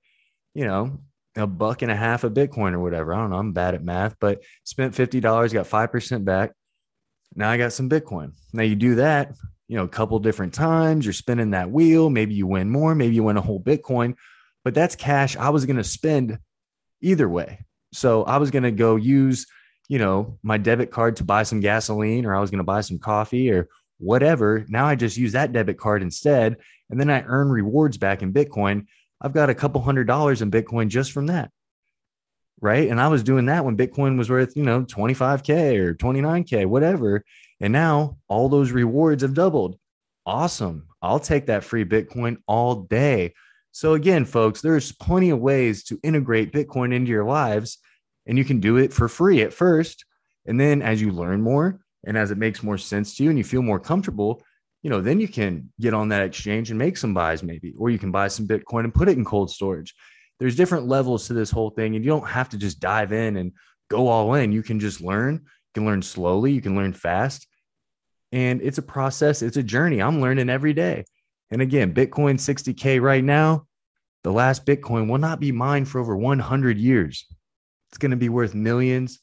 you 0.54 0.66
know, 0.66 1.00
a 1.36 1.46
buck 1.46 1.84
and 1.84 1.92
a 1.92 1.96
half 1.96 2.24
of 2.24 2.34
Bitcoin 2.34 2.74
or 2.74 2.80
whatever. 2.80 3.14
I 3.14 3.18
don't 3.18 3.30
know. 3.30 3.38
I'm 3.38 3.54
bad 3.54 3.76
at 3.76 3.84
math, 3.84 4.16
but 4.20 4.42
spent 4.64 4.96
$50, 4.96 5.22
got 5.22 5.68
5% 5.68 6.26
back. 6.26 6.52
Now 7.38 7.50
I 7.50 7.58
got 7.58 7.72
some 7.72 7.90
Bitcoin. 7.90 8.34
Now 8.52 8.64
you 8.64 8.76
do 8.76 8.96
that, 8.96 9.36
you 9.70 9.78
know, 9.78 9.86
a 9.86 9.90
couple 9.90 10.20
different 10.20 10.54
times. 10.54 11.06
You're 11.06 11.14
spinning 11.14 11.52
that 11.52 11.72
wheel. 11.72 12.10
Maybe 12.10 12.34
you 12.34 12.48
win 12.48 12.70
more. 12.70 12.94
Maybe 12.96 13.16
you 13.16 13.24
win 13.24 13.38
a 13.38 13.42
whole 13.42 13.62
Bitcoin, 13.62 14.16
but 14.66 14.74
that's 14.74 14.96
cash 14.96 15.38
I 15.38 15.50
was 15.50 15.66
going 15.66 15.78
to 15.78 15.84
spend 15.84 16.40
either 17.02 17.30
way. 17.30 17.66
So 17.94 18.24
I 18.24 18.38
was 18.38 18.52
going 18.52 18.64
to 18.64 18.72
go 18.72 18.98
use 18.98 19.48
you 19.88 20.00
know, 20.00 20.38
my 20.44 20.58
debit 20.58 20.92
card 20.92 21.16
to 21.18 21.24
buy 21.24 21.44
some 21.44 21.60
gasoline 21.60 22.26
or 22.26 22.36
I 22.36 22.42
was 22.42 22.52
going 22.52 22.60
to 22.60 22.64
buy 22.64 22.82
some 22.82 23.00
coffee 23.00 23.52
or 23.52 23.70
whatever. 24.00 24.66
Now 24.68 24.86
I 24.86 24.96
just 24.96 25.18
use 25.18 25.32
that 25.32 25.54
debit 25.54 25.78
card 25.78 26.02
instead. 26.02 26.58
And 26.90 27.00
then 27.00 27.10
I 27.10 27.24
earn 27.24 27.50
rewards 27.50 27.98
back 27.98 28.22
in 28.22 28.34
Bitcoin. 28.34 28.88
I've 29.22 29.34
got 29.34 29.50
a 29.50 29.56
couple 29.56 29.82
hundred 29.82 30.08
dollars 30.08 30.42
in 30.42 30.52
Bitcoin 30.52 30.90
just 30.90 31.12
from 31.12 31.28
that. 31.28 31.52
Right. 32.60 32.90
And 32.90 33.00
I 33.00 33.08
was 33.08 33.22
doing 33.22 33.46
that 33.46 33.64
when 33.64 33.78
Bitcoin 33.78 34.18
was 34.18 34.32
worth, 34.32 34.58
you 34.58 34.64
know, 34.64 34.84
25K 34.84 35.78
or 35.78 35.94
29K, 35.94 36.66
whatever. 36.66 37.24
And 37.60 37.72
now 37.72 38.18
all 38.28 38.50
those 38.50 38.72
rewards 38.72 39.22
have 39.22 39.36
doubled. 39.36 39.78
Awesome. 40.26 40.88
I'll 41.02 41.20
take 41.20 41.46
that 41.48 41.64
free 41.64 41.86
Bitcoin 41.86 42.38
all 42.48 42.76
day. 42.76 43.34
So, 43.72 43.94
again, 43.94 44.26
folks, 44.26 44.62
there's 44.62 44.92
plenty 44.92 45.30
of 45.30 45.40
ways 45.40 45.84
to 45.86 46.00
integrate 46.02 46.52
Bitcoin 46.52 46.94
into 46.94 47.12
your 47.12 47.26
lives 47.26 47.78
and 48.26 48.38
you 48.38 48.44
can 48.44 48.60
do 48.60 48.78
it 48.78 48.92
for 48.94 49.08
free 49.08 49.42
at 49.42 49.54
first. 49.54 50.06
And 50.46 50.60
then 50.60 50.82
as 50.82 51.02
you 51.02 51.12
learn 51.12 51.42
more 51.42 51.80
and 52.06 52.18
as 52.18 52.32
it 52.32 52.38
makes 52.38 52.64
more 52.64 52.78
sense 52.78 53.16
to 53.16 53.24
you 53.24 53.30
and 53.30 53.38
you 53.38 53.44
feel 53.44 53.62
more 53.62 53.80
comfortable, 53.80 54.42
you 54.84 54.90
know, 54.90 55.02
then 55.02 55.20
you 55.20 55.28
can 55.28 55.72
get 55.80 55.94
on 55.94 56.10
that 56.10 56.24
exchange 56.24 56.70
and 56.70 56.80
make 56.80 56.98
some 56.98 57.14
buys 57.14 57.44
maybe, 57.44 57.74
or 57.78 57.90
you 57.90 58.00
can 58.00 58.12
buy 58.12 58.28
some 58.28 58.48
Bitcoin 58.48 58.84
and 58.84 58.94
put 58.94 59.10
it 59.10 59.18
in 59.18 59.26
cold 59.26 59.50
storage. 59.50 59.94
There's 60.40 60.56
different 60.56 60.88
levels 60.88 61.28
to 61.28 61.34
this 61.34 61.52
whole 61.52 61.72
thing, 61.72 61.96
and 61.96 62.06
you 62.06 62.12
don't 62.12 62.28
have 62.28 62.50
to 62.50 62.58
just 62.58 62.80
dive 62.80 63.12
in 63.12 63.38
and 63.38 63.54
go 63.90 64.08
all 64.08 64.34
in. 64.36 64.52
You 64.52 64.64
can 64.64 64.80
just 64.80 65.02
learn. 65.02 65.36
You 65.36 65.42
can 65.74 65.86
learn 65.86 66.02
slowly. 66.02 66.52
You 66.52 66.62
can 66.62 66.76
learn 66.76 66.94
fast. 66.94 67.48
And 68.32 68.62
it's 68.62 68.78
a 68.78 68.84
process, 68.84 69.42
it's 69.42 69.58
a 69.58 69.64
journey. 69.64 70.02
I'm 70.02 70.22
learning 70.22 70.50
every 70.50 70.74
day. 70.74 71.06
And 71.50 71.62
again, 71.62 71.94
Bitcoin 71.94 72.36
60K 72.36 73.02
right 73.02 73.24
now, 73.24 73.66
the 74.24 74.32
last 74.32 74.66
Bitcoin 74.66 75.10
will 75.10 75.18
not 75.18 75.40
be 75.40 75.52
mine 75.52 75.86
for 75.86 76.02
over 76.02 76.16
100 76.16 76.78
years. 76.78 77.26
It's 77.90 77.98
going 77.98 78.12
to 78.12 78.18
be 78.18 78.30
worth 78.30 78.54
millions. 78.54 79.20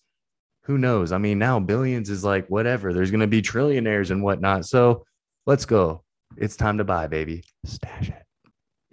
Who 0.62 0.78
knows? 0.78 1.12
I 1.12 1.18
mean, 1.18 1.38
now 1.38 1.61
billions 1.61 2.09
is 2.09 2.25
like 2.25 2.49
whatever. 2.49 2.94
There's 2.94 3.11
going 3.11 3.21
to 3.21 3.26
be 3.26 3.42
trillionaires 3.42 4.11
and 4.11 4.23
whatnot. 4.23 4.64
So 4.64 5.04
let's 5.47 5.66
go. 5.66 6.02
It's 6.38 6.56
time 6.56 6.78
to 6.78 6.85
buy, 6.85 7.06
baby. 7.06 7.44
Stash 7.66 8.09
it. 8.09 8.24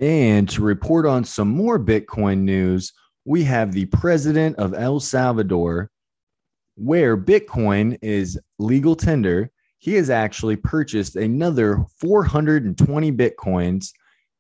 And 0.02 0.50
to 0.50 0.64
report 0.64 1.06
on 1.06 1.24
some 1.24 1.48
more 1.48 1.80
Bitcoin 1.80 2.40
news, 2.40 2.92
we 3.24 3.44
have 3.44 3.72
the 3.72 3.86
president 3.86 4.58
of 4.58 4.74
El 4.74 5.00
Salvador, 5.00 5.92
where 6.76 7.16
Bitcoin 7.16 8.00
is 8.02 8.40
legal 8.58 8.96
tender. 8.96 9.52
He 9.78 9.94
has 9.94 10.10
actually 10.10 10.56
purchased 10.56 11.16
another 11.16 11.86
420 12.00 13.12
Bitcoins. 13.12 13.92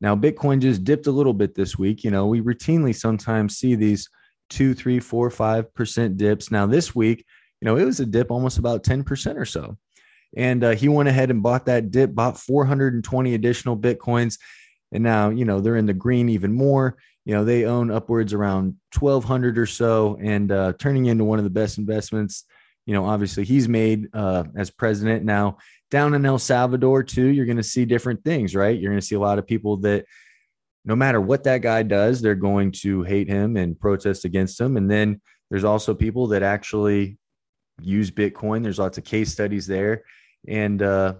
Now, 0.01 0.15
Bitcoin 0.15 0.59
just 0.59 0.83
dipped 0.83 1.05
a 1.05 1.11
little 1.11 1.33
bit 1.33 1.53
this 1.53 1.77
week. 1.77 2.03
You 2.03 2.09
know, 2.09 2.25
we 2.25 2.41
routinely 2.41 2.95
sometimes 2.95 3.57
see 3.57 3.75
these 3.75 4.09
two, 4.49 4.73
three, 4.73 4.99
four, 4.99 5.29
five 5.29 5.71
percent 5.75 6.17
dips. 6.17 6.49
Now 6.49 6.65
this 6.65 6.95
week, 6.95 7.23
you 7.61 7.67
know, 7.67 7.77
it 7.77 7.85
was 7.85 7.99
a 7.99 8.05
dip 8.07 8.31
almost 8.31 8.57
about 8.57 8.83
10% 8.83 9.37
or 9.37 9.45
so. 9.45 9.77
And 10.35 10.63
uh, 10.63 10.71
he 10.71 10.89
went 10.89 11.09
ahead 11.09 11.29
and 11.29 11.43
bought 11.43 11.65
that 11.65 11.91
dip, 11.91 12.15
bought 12.15 12.39
420 12.39 13.35
additional 13.35 13.77
Bitcoins. 13.77 14.39
And 14.91 15.03
now, 15.03 15.29
you 15.29 15.45
know, 15.45 15.59
they're 15.59 15.77
in 15.77 15.85
the 15.85 15.93
green 15.93 16.29
even 16.29 16.53
more. 16.53 16.97
you 17.25 17.33
know, 17.33 17.45
they 17.45 17.65
own 17.65 17.91
upwards 17.91 18.33
around 18.33 18.75
1200 18.97 19.57
or 19.57 19.65
so 19.65 20.17
and 20.21 20.51
uh, 20.51 20.73
turning 20.79 21.05
into 21.05 21.23
one 21.23 21.37
of 21.37 21.43
the 21.43 21.51
best 21.51 21.77
investments. 21.77 22.45
You 22.85 22.93
know, 22.93 23.05
obviously 23.05 23.45
he's 23.45 23.69
made 23.69 24.07
uh, 24.13 24.43
as 24.55 24.71
president 24.71 25.23
now 25.23 25.57
down 25.91 26.13
in 26.13 26.25
El 26.25 26.39
Salvador 26.39 27.03
too. 27.03 27.27
You're 27.27 27.45
going 27.45 27.57
to 27.57 27.63
see 27.63 27.85
different 27.85 28.23
things, 28.23 28.55
right? 28.55 28.77
You're 28.77 28.91
going 28.91 28.99
to 28.99 29.05
see 29.05 29.15
a 29.15 29.19
lot 29.19 29.37
of 29.37 29.45
people 29.45 29.77
that 29.77 30.05
no 30.83 30.95
matter 30.95 31.21
what 31.21 31.43
that 31.43 31.61
guy 31.61 31.83
does, 31.83 32.21
they're 32.21 32.33
going 32.33 32.71
to 32.71 33.03
hate 33.03 33.27
him 33.27 33.55
and 33.55 33.79
protest 33.79 34.25
against 34.25 34.59
him. 34.59 34.77
And 34.77 34.89
then 34.89 35.21
there's 35.51 35.63
also 35.63 35.93
people 35.93 36.27
that 36.27 36.41
actually 36.41 37.19
use 37.81 38.09
Bitcoin. 38.09 38.63
There's 38.63 38.79
lots 38.79 38.97
of 38.97 39.03
case 39.03 39.31
studies 39.31 39.67
there. 39.67 40.03
And, 40.47 40.81
uh, 40.81 41.15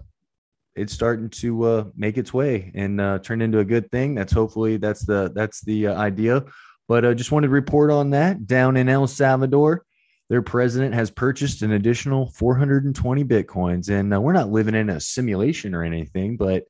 it's 0.74 0.92
starting 0.92 1.28
to 1.28 1.62
uh, 1.64 1.84
make 1.94 2.16
its 2.16 2.32
way 2.32 2.72
and 2.74 3.00
uh, 3.00 3.18
turn 3.18 3.42
into 3.42 3.58
a 3.58 3.64
good 3.64 3.90
thing. 3.90 4.14
That's 4.14 4.32
hopefully 4.32 4.76
that's 4.76 5.04
the 5.04 5.30
that's 5.34 5.60
the 5.62 5.88
uh, 5.88 5.94
idea. 5.94 6.44
But 6.88 7.04
I 7.04 7.08
uh, 7.08 7.14
just 7.14 7.32
wanted 7.32 7.48
to 7.48 7.52
report 7.52 7.90
on 7.90 8.10
that 8.10 8.46
down 8.46 8.76
in 8.76 8.88
El 8.88 9.06
Salvador. 9.06 9.84
Their 10.28 10.42
president 10.42 10.94
has 10.94 11.10
purchased 11.10 11.62
an 11.62 11.72
additional 11.72 12.30
420 12.30 13.24
bitcoins, 13.24 13.90
and 13.90 14.14
uh, 14.14 14.20
we're 14.20 14.32
not 14.32 14.50
living 14.50 14.74
in 14.74 14.88
a 14.88 15.00
simulation 15.00 15.74
or 15.74 15.82
anything. 15.82 16.36
But 16.36 16.64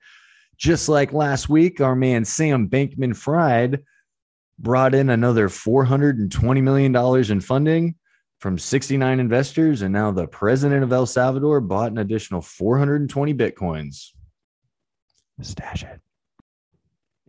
just 0.56 0.88
like 0.88 1.12
last 1.12 1.48
week, 1.48 1.80
our 1.80 1.94
man 1.94 2.24
Sam 2.24 2.68
Bankman 2.68 3.16
Fried 3.16 3.82
brought 4.58 4.94
in 4.94 5.10
another 5.10 5.48
420 5.48 6.60
million 6.60 6.92
dollars 6.92 7.30
in 7.30 7.40
funding 7.40 7.94
from 8.42 8.58
69 8.58 9.20
investors, 9.20 9.82
and 9.82 9.92
now 9.92 10.10
the 10.10 10.26
president 10.26 10.82
of 10.82 10.92
El 10.92 11.06
Salvador 11.06 11.60
bought 11.60 11.92
an 11.92 11.98
additional 11.98 12.42
420 12.42 13.32
bitcoins. 13.34 14.08
Stash 15.40 15.84
it. 15.84 16.00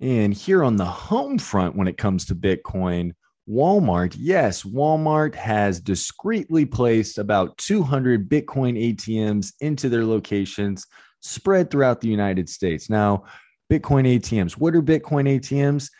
And 0.01 0.34
here 0.34 0.63
on 0.63 0.75
the 0.75 0.86
home 0.86 1.38
front, 1.38 1.75
when 1.75 1.88
it 1.88 2.00
comes 2.00 2.25
to 2.25 2.36
Bitcoin, 2.36 3.12
Walmart, 3.48 4.15
yes, 4.17 4.63
Walmart 4.63 5.36
has 5.36 5.79
discreetly 5.79 6.65
placed 6.65 7.20
about 7.20 7.60
200 7.60 8.27
Bitcoin 8.27 8.96
ATMs 8.96 9.53
into 9.62 9.89
their 9.89 10.05
locations 10.05 10.88
spread 11.20 11.70
throughout 11.70 12.01
the 12.01 12.08
United 12.10 12.50
States. 12.50 12.89
Now, 12.89 13.25
Bitcoin 13.72 14.08
ATMs, 14.17 14.53
what 14.53 14.74
are 14.74 14.82
Bitcoin 14.82 15.39
ATMs? 15.39 15.91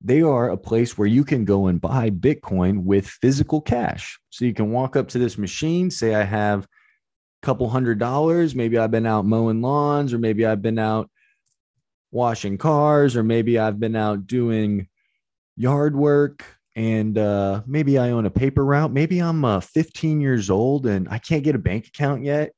They 0.00 0.22
are 0.22 0.50
a 0.50 0.56
place 0.56 0.96
where 0.96 1.08
you 1.08 1.24
can 1.24 1.44
go 1.44 1.66
and 1.66 1.80
buy 1.80 2.10
Bitcoin 2.10 2.84
with 2.84 3.06
physical 3.06 3.60
cash. 3.60 4.18
So 4.30 4.44
you 4.44 4.54
can 4.54 4.70
walk 4.70 4.96
up 4.96 5.08
to 5.08 5.18
this 5.18 5.38
machine, 5.38 5.90
say, 5.90 6.14
I 6.14 6.22
have 6.22 6.64
a 6.64 7.46
couple 7.46 7.68
hundred 7.68 7.98
dollars. 7.98 8.54
Maybe 8.54 8.78
I've 8.78 8.90
been 8.90 9.06
out 9.06 9.24
mowing 9.24 9.62
lawns, 9.62 10.12
or 10.12 10.18
maybe 10.18 10.44
I've 10.44 10.62
been 10.62 10.78
out 10.78 11.10
washing 12.10 12.58
cars, 12.58 13.16
or 13.16 13.22
maybe 13.22 13.58
I've 13.58 13.80
been 13.80 13.96
out 13.96 14.26
doing 14.26 14.88
yard 15.56 15.96
work. 15.96 16.44
And 16.76 17.16
uh, 17.16 17.62
maybe 17.66 17.96
I 17.96 18.10
own 18.10 18.26
a 18.26 18.30
paper 18.30 18.62
route. 18.62 18.92
Maybe 18.92 19.18
I'm 19.18 19.46
uh, 19.46 19.60
15 19.60 20.20
years 20.20 20.50
old 20.50 20.84
and 20.84 21.08
I 21.08 21.16
can't 21.16 21.42
get 21.42 21.54
a 21.54 21.58
bank 21.58 21.86
account 21.86 22.22
yet 22.22 22.52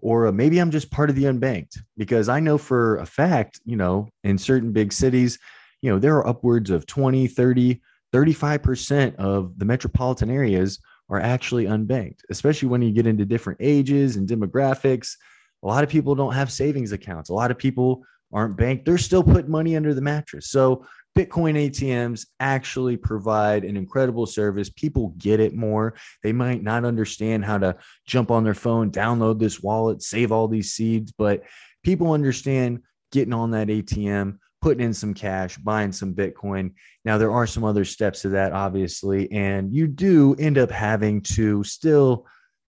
or 0.00 0.28
uh, 0.28 0.32
maybe 0.32 0.58
I'm 0.58 0.70
just 0.70 0.90
part 0.90 1.10
of 1.10 1.16
the 1.16 1.24
unbanked 1.24 1.78
because 1.96 2.28
I 2.28 2.40
know 2.40 2.58
for 2.58 2.96
a 2.98 3.06
fact, 3.06 3.60
you 3.64 3.76
know, 3.76 4.08
in 4.24 4.38
certain 4.38 4.72
big 4.72 4.92
cities, 4.92 5.38
you 5.82 5.90
know, 5.90 5.98
there 5.98 6.16
are 6.16 6.26
upwards 6.26 6.70
of 6.70 6.86
20, 6.86 7.26
30, 7.26 7.80
35% 8.12 9.14
of 9.16 9.58
the 9.58 9.64
metropolitan 9.64 10.30
areas 10.30 10.80
are 11.10 11.20
actually 11.20 11.64
unbanked, 11.64 12.20
especially 12.30 12.68
when 12.68 12.82
you 12.82 12.92
get 12.92 13.06
into 13.06 13.24
different 13.24 13.58
ages 13.62 14.16
and 14.16 14.28
demographics. 14.28 15.14
A 15.62 15.66
lot 15.66 15.84
of 15.84 15.90
people 15.90 16.14
don't 16.14 16.34
have 16.34 16.52
savings 16.52 16.92
accounts. 16.92 17.30
A 17.30 17.34
lot 17.34 17.50
of 17.50 17.58
people 17.58 18.04
aren't 18.32 18.56
banked. 18.56 18.84
They're 18.84 18.98
still 18.98 19.22
putting 19.22 19.50
money 19.50 19.76
under 19.76 19.94
the 19.94 20.00
mattress. 20.00 20.50
So, 20.50 20.86
Bitcoin 21.16 21.56
ATMs 21.68 22.26
actually 22.38 22.96
provide 22.96 23.64
an 23.64 23.76
incredible 23.76 24.24
service. 24.24 24.70
People 24.70 25.14
get 25.18 25.40
it 25.40 25.52
more. 25.52 25.94
They 26.22 26.32
might 26.32 26.62
not 26.62 26.84
understand 26.84 27.44
how 27.44 27.58
to 27.58 27.76
jump 28.06 28.30
on 28.30 28.44
their 28.44 28.54
phone, 28.54 28.92
download 28.92 29.40
this 29.40 29.60
wallet, 29.60 30.00
save 30.00 30.30
all 30.30 30.46
these 30.46 30.74
seeds, 30.74 31.10
but 31.10 31.42
people 31.82 32.12
understand 32.12 32.82
getting 33.10 33.32
on 33.32 33.50
that 33.50 33.66
ATM, 33.66 34.38
putting 34.60 34.84
in 34.84 34.94
some 34.94 35.14
cash, 35.14 35.56
buying 35.58 35.92
some 35.92 36.14
Bitcoin. 36.14 36.72
Now, 37.04 37.18
there 37.18 37.32
are 37.32 37.46
some 37.46 37.64
other 37.64 37.84
steps 37.84 38.22
to 38.22 38.30
that, 38.30 38.52
obviously, 38.52 39.30
and 39.30 39.72
you 39.72 39.86
do 39.86 40.34
end 40.38 40.58
up 40.58 40.70
having 40.70 41.20
to 41.22 41.62
still 41.64 42.26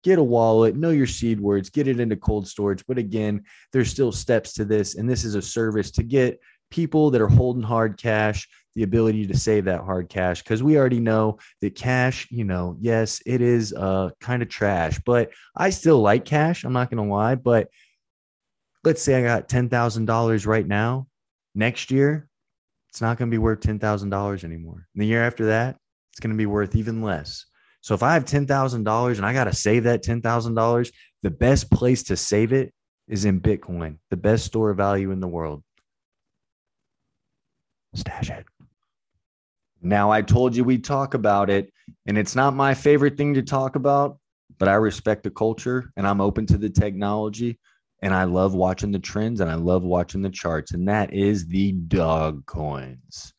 get 0.02 0.18
a 0.18 0.22
wallet, 0.22 0.76
know 0.76 0.90
your 0.90 1.06
seed 1.06 1.40
words, 1.40 1.70
get 1.70 1.88
it 1.88 2.00
into 2.00 2.16
cold 2.16 2.46
storage. 2.46 2.84
But 2.86 2.98
again, 2.98 3.44
there's 3.72 3.90
still 3.90 4.12
steps 4.12 4.52
to 4.54 4.64
this, 4.64 4.96
and 4.96 5.08
this 5.08 5.24
is 5.24 5.34
a 5.34 5.42
service 5.42 5.90
to 5.92 6.02
get 6.02 6.40
people 6.70 7.10
that 7.10 7.20
are 7.20 7.28
holding 7.28 7.62
hard 7.62 7.98
cash 7.98 8.48
the 8.74 8.82
ability 8.82 9.26
to 9.26 9.36
save 9.36 9.66
that 9.66 9.82
hard 9.82 10.08
cash 10.08 10.42
because 10.42 10.62
we 10.62 10.76
already 10.76 10.98
know 10.98 11.38
that 11.60 11.74
cash 11.76 12.26
you 12.30 12.42
know 12.42 12.76
yes 12.80 13.22
it 13.24 13.40
is 13.40 13.72
uh 13.74 14.10
kind 14.20 14.42
of 14.42 14.48
trash 14.48 15.00
but 15.06 15.30
i 15.54 15.70
still 15.70 16.00
like 16.00 16.24
cash 16.24 16.64
i'm 16.64 16.72
not 16.72 16.90
gonna 16.90 17.06
lie 17.06 17.36
but 17.36 17.68
let's 18.82 19.00
say 19.00 19.14
i 19.14 19.22
got 19.22 19.48
$10000 19.48 20.46
right 20.46 20.66
now 20.66 21.06
next 21.54 21.90
year, 21.90 22.28
it's 22.88 23.00
not 23.00 23.18
going 23.18 23.30
to 23.30 23.34
be 23.34 23.38
worth 23.38 23.60
$10,000 23.60 24.44
anymore. 24.44 24.86
And 24.94 25.02
the 25.02 25.06
year 25.06 25.24
after 25.24 25.46
that, 25.46 25.76
it's 26.12 26.20
going 26.20 26.30
to 26.30 26.38
be 26.38 26.46
worth 26.46 26.76
even 26.76 27.02
less. 27.02 27.46
So 27.80 27.94
if 27.94 28.02
I 28.02 28.14
have 28.14 28.24
$10,000 28.24 29.16
and 29.16 29.26
I 29.26 29.32
got 29.32 29.44
to 29.44 29.52
save 29.52 29.84
that 29.84 30.04
$10,000, 30.04 30.92
the 31.22 31.30
best 31.30 31.70
place 31.70 32.02
to 32.04 32.16
save 32.16 32.52
it 32.52 32.72
is 33.08 33.24
in 33.24 33.40
Bitcoin, 33.40 33.98
the 34.10 34.16
best 34.16 34.46
store 34.46 34.70
of 34.70 34.76
value 34.76 35.10
in 35.10 35.20
the 35.20 35.28
world. 35.28 35.62
Stash 37.94 38.30
it. 38.30 38.46
Now, 39.82 40.10
I 40.10 40.22
told 40.22 40.56
you 40.56 40.64
we'd 40.64 40.84
talk 40.84 41.14
about 41.14 41.50
it, 41.50 41.70
and 42.06 42.16
it's 42.16 42.34
not 42.34 42.54
my 42.54 42.72
favorite 42.72 43.18
thing 43.18 43.34
to 43.34 43.42
talk 43.42 43.76
about, 43.76 44.18
but 44.58 44.68
I 44.68 44.74
respect 44.74 45.24
the 45.24 45.30
culture 45.30 45.90
and 45.96 46.06
I'm 46.06 46.20
open 46.20 46.46
to 46.46 46.58
the 46.58 46.70
technology 46.70 47.58
and 48.04 48.12
I 48.12 48.24
love 48.24 48.54
watching 48.54 48.92
the 48.92 48.98
trends 48.98 49.40
and 49.40 49.50
I 49.50 49.54
love 49.54 49.82
watching 49.82 50.20
the 50.20 50.28
charts, 50.28 50.72
and 50.72 50.86
that 50.88 51.14
is 51.14 51.46
the 51.46 51.72
dog 51.72 52.44
coins. 52.44 53.32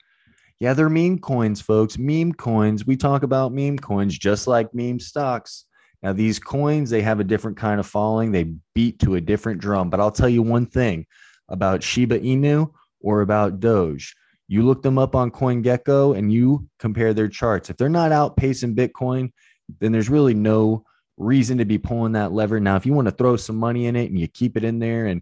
Yeah, 0.59 0.73
they're 0.73 0.89
meme 0.89 1.19
coins, 1.19 1.61
folks. 1.61 1.99
Meme 1.99 2.33
coins. 2.33 2.87
We 2.87 2.97
talk 2.97 3.21
about 3.21 3.53
meme 3.53 3.77
coins 3.77 4.17
just 4.17 4.47
like 4.47 4.73
meme 4.73 4.99
stocks. 4.99 5.65
Now, 6.01 6.13
these 6.13 6.39
coins, 6.39 6.89
they 6.89 7.03
have 7.03 7.19
a 7.19 7.23
different 7.23 7.57
kind 7.57 7.79
of 7.79 7.85
following. 7.85 8.31
They 8.31 8.55
beat 8.73 8.97
to 8.99 9.15
a 9.15 9.21
different 9.21 9.61
drum. 9.61 9.91
But 9.91 9.99
I'll 9.99 10.11
tell 10.11 10.29
you 10.29 10.41
one 10.41 10.65
thing 10.65 11.05
about 11.47 11.83
Shiba 11.83 12.19
Inu 12.19 12.71
or 13.01 13.21
about 13.21 13.59
Doge. 13.59 14.15
You 14.47 14.63
look 14.63 14.81
them 14.81 14.97
up 14.97 15.15
on 15.15 15.29
CoinGecko 15.29 16.17
and 16.17 16.33
you 16.33 16.67
compare 16.79 17.13
their 17.13 17.27
charts. 17.27 17.69
If 17.69 17.77
they're 17.77 17.87
not 17.87 18.11
outpacing 18.11 18.75
Bitcoin, 18.75 19.31
then 19.79 19.91
there's 19.91 20.09
really 20.09 20.33
no 20.33 20.85
reason 21.17 21.57
to 21.57 21.65
be 21.65 21.77
pulling 21.77 22.13
that 22.13 22.31
lever. 22.31 22.59
Now, 22.59 22.75
if 22.75 22.85
you 22.85 22.93
want 22.93 23.07
to 23.07 23.13
throw 23.13 23.35
some 23.35 23.57
money 23.57 23.87
in 23.87 23.95
it 23.95 24.09
and 24.09 24.19
you 24.19 24.27
keep 24.27 24.57
it 24.57 24.63
in 24.63 24.79
there 24.79 25.07
and 25.07 25.21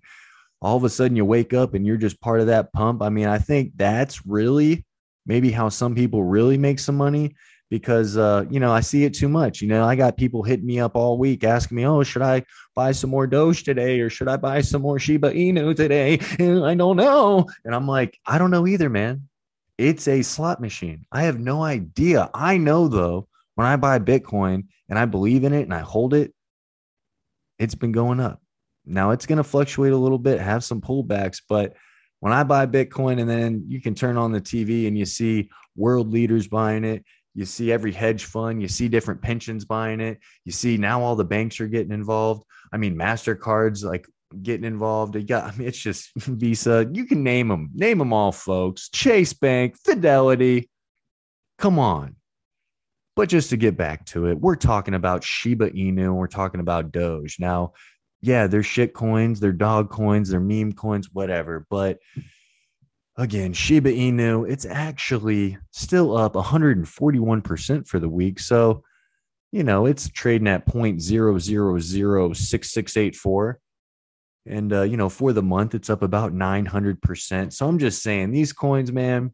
all 0.62 0.78
of 0.78 0.84
a 0.84 0.90
sudden 0.90 1.18
you 1.18 1.26
wake 1.26 1.54
up 1.54 1.74
and 1.74 1.86
you're 1.86 1.98
just 1.98 2.22
part 2.22 2.40
of 2.40 2.48
that 2.48 2.74
pump, 2.74 3.02
I 3.02 3.10
mean, 3.10 3.28
I 3.28 3.38
think 3.38 3.74
that's 3.76 4.26
really 4.26 4.86
maybe 5.26 5.52
how 5.52 5.70
some 5.70 5.96
people 5.96 6.24
really 6.24 6.58
make 6.58 6.80
some 6.80 6.98
money 6.98 7.36
because 7.74 8.18
uh, 8.18 8.46
you 8.52 8.60
know 8.60 8.72
I 8.72 8.82
see 8.82 9.04
it 9.04 9.16
too 9.16 9.28
much. 9.28 9.60
You 9.60 9.68
know, 9.68 9.84
I 9.84 9.96
got 9.96 10.16
people 10.16 10.44
hitting 10.44 10.68
me 10.68 10.80
up 10.80 10.96
all 10.96 11.18
week 11.18 11.44
asking 11.44 11.78
me, 11.78 11.88
"Oh, 11.88 12.04
should 12.04 12.22
I 12.22 12.44
buy 12.76 12.92
some 12.92 13.10
more 13.10 13.26
Doge 13.26 13.64
today, 13.64 14.00
or 14.00 14.12
should 14.12 14.28
I 14.28 14.38
buy 14.38 14.62
some 14.62 14.84
more 14.84 15.00
Shiba 15.00 15.32
Inu 15.32 15.76
today?" 15.76 16.20
And 16.40 16.64
I 16.64 16.76
don't 16.76 16.98
know, 16.98 17.48
and 17.66 17.74
I'm 17.74 17.88
like, 17.88 18.20
I 18.28 18.38
don't 18.38 18.52
know 18.52 18.68
either, 18.68 18.90
man. 18.90 19.28
It's 19.80 20.08
a 20.08 20.22
slot 20.22 20.62
machine. 20.62 21.08
I 21.12 21.24
have 21.24 21.40
no 21.40 21.64
idea. 21.64 22.30
I 22.32 22.58
know 22.58 22.88
though 22.88 23.28
when 23.56 23.66
I 23.66 23.76
buy 23.76 23.98
Bitcoin 23.98 24.66
and 24.94 25.00
I 25.00 25.06
believe 25.06 25.44
in 25.44 25.54
it 25.54 25.64
and 25.64 25.74
I 25.74 25.80
hold 25.80 26.14
it, 26.14 26.36
it's 27.58 27.74
been 27.74 27.92
going 27.92 28.20
up. 28.20 28.40
Now 28.86 29.10
it's 29.10 29.26
going 29.26 29.38
to 29.38 29.44
fluctuate 29.44 29.92
a 29.92 29.98
little 29.98 30.20
bit, 30.20 30.40
have 30.40 30.64
some 30.64 30.82
pullbacks, 30.82 31.42
but 31.50 31.74
when 32.20 32.32
I 32.32 32.44
buy 32.44 32.68
Bitcoin 32.68 33.20
and 33.20 33.28
then 33.28 33.66
you 33.68 33.82
can 33.82 33.96
turn 33.96 34.18
on 34.18 34.32
the 34.32 34.40
TV 34.40 34.88
and 34.88 34.96
you 34.96 35.08
see 35.08 35.50
world 35.76 36.14
leaders 36.14 36.48
buying 36.48 36.84
it, 36.84 37.04
you 37.34 37.44
see 37.44 37.72
every 37.72 37.92
hedge 37.92 38.26
fund, 38.26 38.62
you 38.62 38.68
see 38.68 38.88
different 38.88 39.20
pensions 39.20 39.66
buying 39.66 40.00
it, 40.00 40.20
you 40.46 40.52
see 40.52 40.78
now 40.78 41.02
all 41.02 41.16
the 41.16 41.26
banks 41.26 41.60
are 41.60 41.68
getting 41.68 41.92
involved. 41.92 42.44
I 42.72 42.78
mean, 42.78 42.96
MasterCard's 42.96 43.84
like 43.84 44.08
getting 44.44 44.64
involved. 44.64 45.16
You 45.16 45.24
got, 45.24 45.52
I 45.52 45.58
mean, 45.58 45.68
it's 45.68 45.80
just 45.80 46.12
Visa. 46.18 46.88
You 46.94 47.06
can 47.06 47.24
name 47.24 47.48
them, 47.48 47.72
name 47.74 47.98
them 47.98 48.14
all, 48.14 48.32
folks. 48.32 48.90
Chase 48.90 49.34
Bank, 49.34 49.76
Fidelity. 49.84 50.70
Come 51.58 51.80
on. 51.80 52.16
But 53.16 53.30
just 53.30 53.52
to 53.52 53.58
get 53.58 53.78
back 53.78 54.06
to 54.08 54.26
it, 54.28 54.40
we're 54.40 54.56
talking 54.56 54.96
about 54.96 55.24
Shiba 55.24 55.70
Inu, 55.72 56.16
we're 56.16 56.28
talking 56.28 56.62
about 56.62 56.92
Doge. 56.92 57.38
Now, 57.40 57.74
yeah, 58.22 58.48
they're 58.48 58.64
shit 58.64 58.94
coins, 58.94 59.40
they're 59.40 59.52
dog 59.52 59.92
coins, 59.92 60.30
they're 60.30 60.40
meme 60.40 60.74
coins, 60.74 61.10
whatever. 61.14 61.68
But 61.70 62.00
again, 63.18 63.54
Shiba 63.54 63.92
Inu, 63.92 64.50
it's 64.50 64.66
actually 64.66 65.60
still 65.72 66.18
up 66.18 66.34
141% 66.34 67.88
for 67.88 68.00
the 68.00 68.10
week. 68.10 68.40
So, 68.40 68.84
you 69.52 69.64
know, 69.64 69.86
it's 69.86 70.10
trading 70.10 70.48
at 70.48 70.66
0.0006684. 70.66 73.54
And, 74.46 74.74
uh, 74.74 74.82
you 74.82 74.98
know, 74.98 75.08
for 75.10 75.32
the 75.32 75.44
month, 75.44 75.76
it's 75.76 75.90
up 75.90 76.02
about 76.02 76.34
900%. 76.34 77.54
So 77.54 77.68
I'm 77.68 77.78
just 77.78 78.02
saying, 78.02 78.32
these 78.32 78.52
coins, 78.52 78.92
man, 78.92 79.32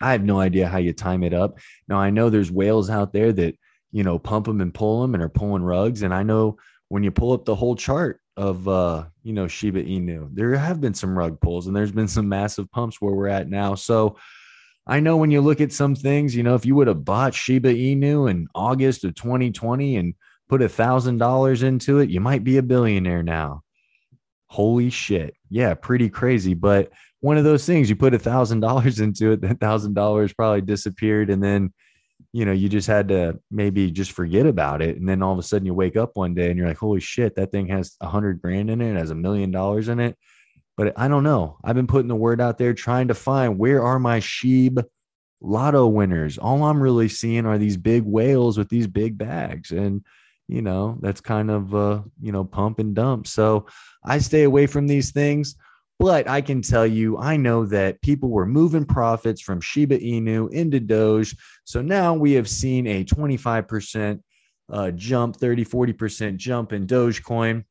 I 0.00 0.12
have 0.12 0.24
no 0.24 0.40
idea 0.40 0.68
how 0.68 0.78
you 0.78 0.92
time 0.92 1.22
it 1.22 1.34
up. 1.34 1.58
Now 1.88 1.98
I 1.98 2.10
know 2.10 2.30
there's 2.30 2.50
whales 2.50 2.90
out 2.90 3.12
there 3.12 3.32
that 3.32 3.56
you 3.90 4.04
know 4.04 4.18
pump 4.18 4.46
them 4.46 4.60
and 4.60 4.72
pull 4.72 5.02
them 5.02 5.14
and 5.14 5.22
are 5.22 5.28
pulling 5.28 5.62
rugs, 5.62 6.02
and 6.02 6.14
I 6.14 6.22
know 6.22 6.58
when 6.88 7.02
you 7.02 7.10
pull 7.10 7.32
up 7.32 7.44
the 7.44 7.54
whole 7.54 7.76
chart 7.76 8.20
of 8.36 8.68
uh 8.68 9.04
you 9.22 9.32
know 9.32 9.48
Shiba 9.48 9.82
Inu, 9.82 10.34
there 10.34 10.54
have 10.54 10.80
been 10.80 10.94
some 10.94 11.18
rug 11.18 11.40
pulls 11.40 11.66
and 11.66 11.74
there's 11.74 11.92
been 11.92 12.08
some 12.08 12.28
massive 12.28 12.70
pumps 12.70 13.00
where 13.00 13.14
we're 13.14 13.28
at 13.28 13.48
now. 13.48 13.74
So 13.74 14.16
I 14.86 15.00
know 15.00 15.18
when 15.18 15.30
you 15.30 15.42
look 15.42 15.60
at 15.60 15.72
some 15.72 15.94
things, 15.94 16.34
you 16.34 16.42
know, 16.42 16.54
if 16.54 16.64
you 16.64 16.74
would 16.76 16.86
have 16.86 17.04
bought 17.04 17.34
Shiba 17.34 17.74
Inu 17.74 18.30
in 18.30 18.48
August 18.54 19.04
of 19.04 19.14
2020 19.14 19.96
and 19.96 20.14
put 20.48 20.62
a 20.62 20.68
thousand 20.68 21.18
dollars 21.18 21.62
into 21.62 21.98
it, 21.98 22.08
you 22.08 22.20
might 22.20 22.42
be 22.42 22.56
a 22.56 22.62
billionaire 22.62 23.22
now. 23.22 23.62
Holy 24.46 24.88
shit. 24.88 25.34
Yeah, 25.50 25.74
pretty 25.74 26.08
crazy. 26.08 26.54
But 26.54 26.90
one 27.20 27.36
of 27.36 27.44
those 27.44 27.66
things, 27.66 27.90
you 27.90 27.96
put 27.96 28.14
a 28.14 28.18
thousand 28.18 28.60
dollars 28.60 29.00
into 29.00 29.32
it, 29.32 29.40
that 29.42 29.60
thousand 29.60 29.94
dollars 29.94 30.32
probably 30.32 30.60
disappeared. 30.60 31.30
And 31.30 31.42
then, 31.42 31.72
you 32.32 32.44
know, 32.44 32.52
you 32.52 32.68
just 32.68 32.86
had 32.86 33.08
to 33.08 33.38
maybe 33.50 33.90
just 33.90 34.12
forget 34.12 34.46
about 34.46 34.82
it. 34.82 34.96
And 34.96 35.08
then 35.08 35.22
all 35.22 35.32
of 35.32 35.38
a 35.38 35.42
sudden 35.42 35.66
you 35.66 35.74
wake 35.74 35.96
up 35.96 36.12
one 36.14 36.34
day 36.34 36.50
and 36.50 36.58
you're 36.58 36.68
like, 36.68 36.78
holy 36.78 37.00
shit, 37.00 37.36
that 37.36 37.50
thing 37.50 37.68
has 37.68 37.96
a 38.00 38.08
hundred 38.08 38.40
grand 38.40 38.70
in 38.70 38.80
it, 38.80 38.96
has 38.96 39.10
a 39.10 39.16
million 39.16 39.50
dollars 39.50 39.88
in 39.88 40.00
it. 40.00 40.16
But 40.76 40.92
I 40.96 41.08
don't 41.08 41.24
know. 41.24 41.58
I've 41.64 41.74
been 41.74 41.88
putting 41.88 42.08
the 42.08 42.14
word 42.14 42.40
out 42.40 42.56
there 42.56 42.72
trying 42.72 43.08
to 43.08 43.14
find 43.14 43.58
where 43.58 43.82
are 43.82 43.98
my 43.98 44.20
Sheeb 44.20 44.84
lotto 45.40 45.86
winners. 45.86 46.38
All 46.38 46.62
I'm 46.62 46.80
really 46.80 47.08
seeing 47.08 47.46
are 47.46 47.58
these 47.58 47.76
big 47.76 48.04
whales 48.04 48.56
with 48.56 48.68
these 48.68 48.86
big 48.86 49.18
bags. 49.18 49.72
And, 49.72 50.04
you 50.46 50.62
know, 50.62 50.96
that's 51.00 51.20
kind 51.20 51.50
of, 51.50 51.74
uh, 51.74 52.02
you 52.20 52.30
know, 52.30 52.44
pump 52.44 52.78
and 52.78 52.94
dump. 52.94 53.26
So 53.26 53.66
I 54.04 54.18
stay 54.18 54.44
away 54.44 54.66
from 54.66 54.86
these 54.86 55.10
things. 55.10 55.56
But 55.98 56.28
I 56.28 56.40
can 56.40 56.62
tell 56.62 56.86
you, 56.86 57.18
I 57.18 57.36
know 57.36 57.66
that 57.66 58.00
people 58.02 58.28
were 58.28 58.46
moving 58.46 58.84
profits 58.84 59.40
from 59.40 59.60
Shiba 59.60 59.98
Inu 59.98 60.50
into 60.52 60.78
Doge. 60.78 61.36
So 61.64 61.82
now 61.82 62.14
we 62.14 62.32
have 62.32 62.48
seen 62.48 62.86
a 62.86 63.04
25% 63.04 64.20
uh, 64.70 64.90
jump, 64.92 65.36
30, 65.36 65.64
40% 65.64 66.36
jump 66.36 66.72
in 66.72 66.86
Dogecoin 66.86 67.64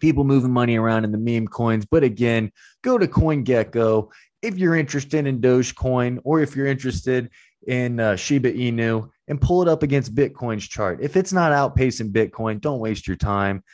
people 0.00 0.24
moving 0.24 0.52
money 0.52 0.76
around 0.76 1.04
in 1.04 1.12
the 1.12 1.18
meme 1.18 1.48
coins. 1.48 1.86
But 1.86 2.04
again, 2.04 2.52
go 2.82 2.98
to 2.98 3.06
CoinGecko 3.06 4.10
if 4.42 4.58
you're 4.58 4.76
interested 4.76 5.26
in 5.26 5.40
Dogecoin 5.40 6.20
or 6.24 6.40
if 6.40 6.54
you're 6.54 6.66
interested 6.66 7.30
in 7.66 7.98
uh, 7.98 8.16
Shiba 8.16 8.52
Inu 8.52 9.08
and 9.28 9.40
pull 9.40 9.62
it 9.62 9.68
up 9.68 9.82
against 9.82 10.14
Bitcoin's 10.14 10.68
chart. 10.68 10.98
If 11.00 11.16
it's 11.16 11.32
not 11.32 11.52
outpacing 11.52 12.12
Bitcoin, 12.12 12.60
don't 12.60 12.80
waste 12.80 13.08
your 13.08 13.16
time. 13.16 13.64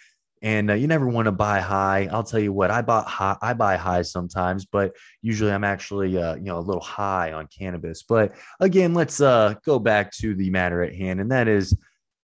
And 0.43 0.71
uh, 0.71 0.75
you 0.75 0.87
never 0.87 1.07
want 1.07 1.27
to 1.27 1.33
buy 1.33 1.61
high. 1.61 2.09
I'll 2.11 2.23
tell 2.23 2.41
you 2.41 2.53
what, 2.53 2.71
I 2.71 2.81
bought 2.81 3.07
high. 3.07 3.37
I 3.43 3.53
buy 3.53 3.77
high 3.77 4.03
sometimes, 4.03 4.65
but 4.65 4.97
usually 5.21 5.53
I'm 5.53 5.65
actually, 5.65 6.17
uh, 6.17 6.37
you 6.37 6.45
know, 6.45 6.59
a 6.59 6.61
little 6.61 6.83
high 6.83 7.33
on 7.33 7.47
cannabis. 7.47 8.03
But 8.03 8.35
again, 8.59 8.95
let's 8.95 9.21
uh, 9.21 9.55
go 9.67 9.79
back 9.79 10.13
to 10.13 10.35
the 10.35 10.49
matter 10.49 10.83
at 10.83 10.95
hand, 10.95 11.21
and 11.21 11.31
that 11.31 11.47
is 11.47 11.77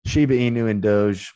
Shiba 0.07 0.35
Inu 0.35 0.69
and 0.69 0.83
Doge 0.83 1.33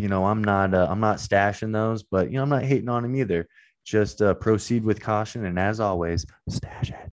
you 0.00 0.08
know, 0.08 0.24
I'm 0.24 0.42
not 0.42 0.72
uh, 0.72 0.86
I'm 0.88 1.00
not 1.00 1.18
stashing 1.18 1.72
those, 1.72 2.02
but 2.02 2.30
you 2.30 2.36
know, 2.36 2.42
I'm 2.42 2.48
not 2.48 2.62
hating 2.62 2.88
on 2.88 3.02
them 3.02 3.16
either. 3.16 3.46
Just 3.84 4.22
uh, 4.22 4.34
proceed 4.34 4.84
with 4.84 5.00
caution, 5.00 5.44
and 5.44 5.58
as 5.58 5.80
always, 5.80 6.24
stash 6.48 6.90
it. 6.90 7.12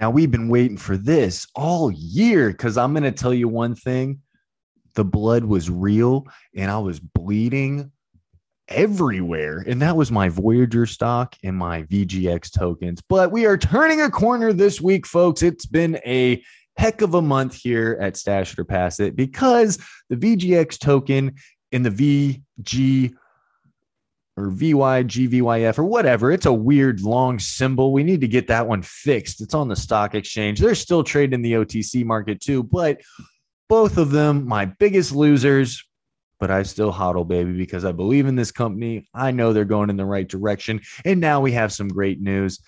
Now 0.00 0.10
we've 0.10 0.30
been 0.30 0.48
waiting 0.48 0.76
for 0.76 0.96
this 0.96 1.46
all 1.54 1.92
year 1.92 2.50
because 2.50 2.76
I'm 2.76 2.92
going 2.92 3.04
to 3.04 3.12
tell 3.12 3.34
you 3.34 3.48
one 3.48 3.74
thing: 3.74 4.20
the 4.94 5.04
blood 5.04 5.44
was 5.44 5.70
real, 5.70 6.26
and 6.54 6.70
I 6.70 6.78
was 6.78 7.00
bleeding 7.00 7.90
everywhere. 8.68 9.64
And 9.66 9.82
that 9.82 9.96
was 9.96 10.10
my 10.10 10.28
Voyager 10.28 10.86
stock 10.86 11.36
and 11.42 11.56
my 11.56 11.82
VGX 11.84 12.56
tokens. 12.56 13.02
But 13.08 13.32
we 13.32 13.46
are 13.46 13.58
turning 13.58 14.00
a 14.00 14.10
corner 14.10 14.52
this 14.52 14.80
week, 14.80 15.06
folks. 15.06 15.42
It's 15.42 15.66
been 15.66 15.98
a 16.06 16.42
heck 16.76 17.02
of 17.02 17.14
a 17.14 17.22
month 17.22 17.54
here 17.54 17.98
at 18.00 18.16
Stash 18.16 18.56
or 18.58 18.64
Pass 18.64 18.98
It 19.00 19.14
because 19.14 19.78
the 20.08 20.16
VGX 20.16 20.78
token 20.78 21.34
in 21.70 21.82
the 21.82 21.90
VG 21.90 23.14
or 24.36 24.50
VYGVYF 24.50 25.78
or 25.78 25.84
whatever. 25.84 26.32
It's 26.32 26.46
a 26.46 26.52
weird 26.52 27.02
long 27.02 27.38
symbol. 27.38 27.92
We 27.92 28.02
need 28.02 28.22
to 28.22 28.28
get 28.28 28.48
that 28.48 28.66
one 28.66 28.82
fixed. 28.82 29.42
It's 29.42 29.54
on 29.54 29.68
the 29.68 29.76
stock 29.76 30.14
exchange. 30.14 30.58
They're 30.58 30.74
still 30.74 31.04
trading 31.04 31.34
in 31.34 31.42
the 31.42 31.52
OTC 31.52 32.04
market 32.04 32.40
too, 32.40 32.62
but 32.62 33.00
both 33.72 33.96
of 33.96 34.10
them, 34.10 34.46
my 34.46 34.66
biggest 34.66 35.12
losers. 35.12 35.82
But 36.38 36.50
I 36.50 36.62
still 36.62 36.92
hodl, 36.92 37.26
baby, 37.26 37.52
because 37.52 37.84
I 37.84 37.92
believe 37.92 38.26
in 38.26 38.36
this 38.36 38.50
company. 38.50 39.08
I 39.14 39.30
know 39.30 39.52
they're 39.52 39.64
going 39.64 39.90
in 39.90 39.96
the 39.96 40.04
right 40.04 40.28
direction. 40.28 40.80
And 41.04 41.20
now 41.20 41.40
we 41.40 41.52
have 41.52 41.72
some 41.72 41.88
great 41.88 42.20
news 42.20 42.58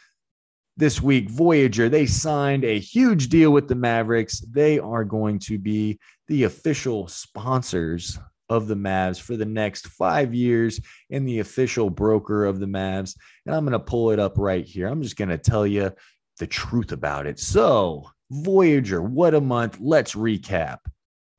this 0.77 1.01
week, 1.01 1.31
Voyager, 1.31 1.89
they 1.89 2.07
signed 2.07 2.65
a 2.65 2.79
huge 2.79 3.29
deal 3.29 3.51
with 3.53 3.69
the 3.69 3.75
Mavericks. 3.75 4.41
They 4.41 4.79
are 4.79 5.05
going 5.05 5.39
to 5.41 5.59
be 5.59 6.01
the 6.27 6.45
official 6.45 7.07
sponsors 7.07 8.19
of 8.49 8.67
the 8.67 8.75
Mavs 8.75 9.21
for 9.21 9.37
the 9.37 9.45
next 9.45 9.87
five 9.89 10.35
years 10.35 10.81
and 11.11 11.27
the 11.27 11.39
official 11.39 11.91
broker 11.91 12.45
of 12.45 12.59
the 12.59 12.67
Mavs. 12.67 13.17
And 13.47 13.55
I'm 13.55 13.65
going 13.65 13.73
to 13.73 13.79
pull 13.79 14.11
it 14.11 14.19
up 14.19 14.37
right 14.37 14.65
here. 14.65 14.89
I'm 14.89 15.03
just 15.03 15.17
going 15.17 15.29
to 15.29 15.39
tell 15.39 15.67
you 15.67 15.93
the 16.39 16.47
truth 16.47 16.93
about 16.93 17.27
it. 17.27 17.39
So, 17.39 18.11
Voyager, 18.31 19.01
what 19.01 19.35
a 19.35 19.41
month. 19.41 19.79
Let's 19.81 20.15
recap. 20.15 20.79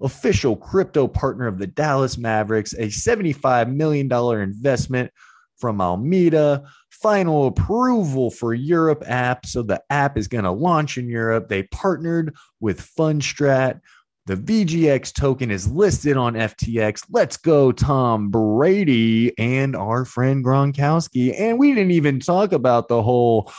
Official 0.01 0.55
crypto 0.55 1.07
partner 1.07 1.47
of 1.47 1.57
the 1.57 1.67
Dallas 1.67 2.17
Mavericks, 2.17 2.73
a 2.73 2.87
$75 2.87 3.73
million 3.73 4.11
investment 4.11 5.11
from 5.57 5.79
Alameda, 5.79 6.63
final 6.91 7.47
approval 7.47 8.29
for 8.29 8.53
Europe 8.53 9.03
app. 9.07 9.45
So 9.45 9.61
the 9.61 9.81
app 9.89 10.17
is 10.17 10.27
going 10.27 10.43
to 10.43 10.51
launch 10.51 10.97
in 10.97 11.07
Europe. 11.07 11.47
They 11.49 11.63
partnered 11.63 12.35
with 12.59 12.81
Fundstrat. 12.81 13.79
The 14.27 14.35
VGX 14.35 15.13
token 15.13 15.51
is 15.51 15.67
listed 15.67 16.17
on 16.17 16.33
FTX. 16.33 17.03
Let's 17.11 17.37
go, 17.37 17.71
Tom 17.71 18.29
Brady 18.29 19.37
and 19.37 19.75
our 19.75 20.03
friend 20.03 20.43
Gronkowski. 20.43 21.39
And 21.39 21.59
we 21.59 21.73
didn't 21.75 21.91
even 21.91 22.19
talk 22.19 22.51
about 22.51 22.87
the 22.87 23.03
whole 23.03 23.51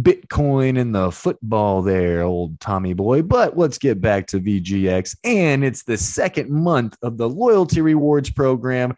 Bitcoin 0.00 0.80
and 0.80 0.94
the 0.94 1.10
football 1.10 1.82
there, 1.82 2.22
old 2.22 2.58
Tommy 2.60 2.94
boy. 2.94 3.22
But 3.22 3.58
let's 3.58 3.78
get 3.78 4.00
back 4.00 4.26
to 4.28 4.40
VGX. 4.40 5.16
And 5.24 5.64
it's 5.64 5.82
the 5.82 5.98
second 5.98 6.50
month 6.50 6.96
of 7.02 7.18
the 7.18 7.28
loyalty 7.28 7.80
rewards 7.80 8.30
program 8.30 8.94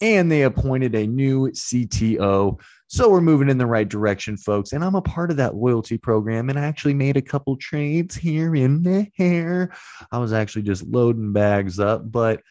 and 0.00 0.30
they 0.30 0.42
appointed 0.42 0.94
a 0.94 1.06
new 1.06 1.50
CTO. 1.50 2.60
So 2.86 3.10
we're 3.10 3.20
moving 3.20 3.50
in 3.50 3.58
the 3.58 3.66
right 3.66 3.88
direction, 3.88 4.36
folks. 4.36 4.72
And 4.72 4.82
I'm 4.82 4.94
a 4.94 5.02
part 5.02 5.30
of 5.30 5.36
that 5.36 5.56
loyalty 5.56 5.98
program. 5.98 6.48
And 6.48 6.58
I 6.58 6.64
actually 6.64 6.94
made 6.94 7.16
a 7.16 7.22
couple 7.22 7.56
trades 7.56 8.14
here 8.14 8.54
in 8.54 8.82
there. 8.82 9.70
I 10.10 10.18
was 10.18 10.32
actually 10.32 10.62
just 10.62 10.86
loading 10.86 11.32
bags 11.32 11.78
up, 11.78 12.10
but 12.10 12.42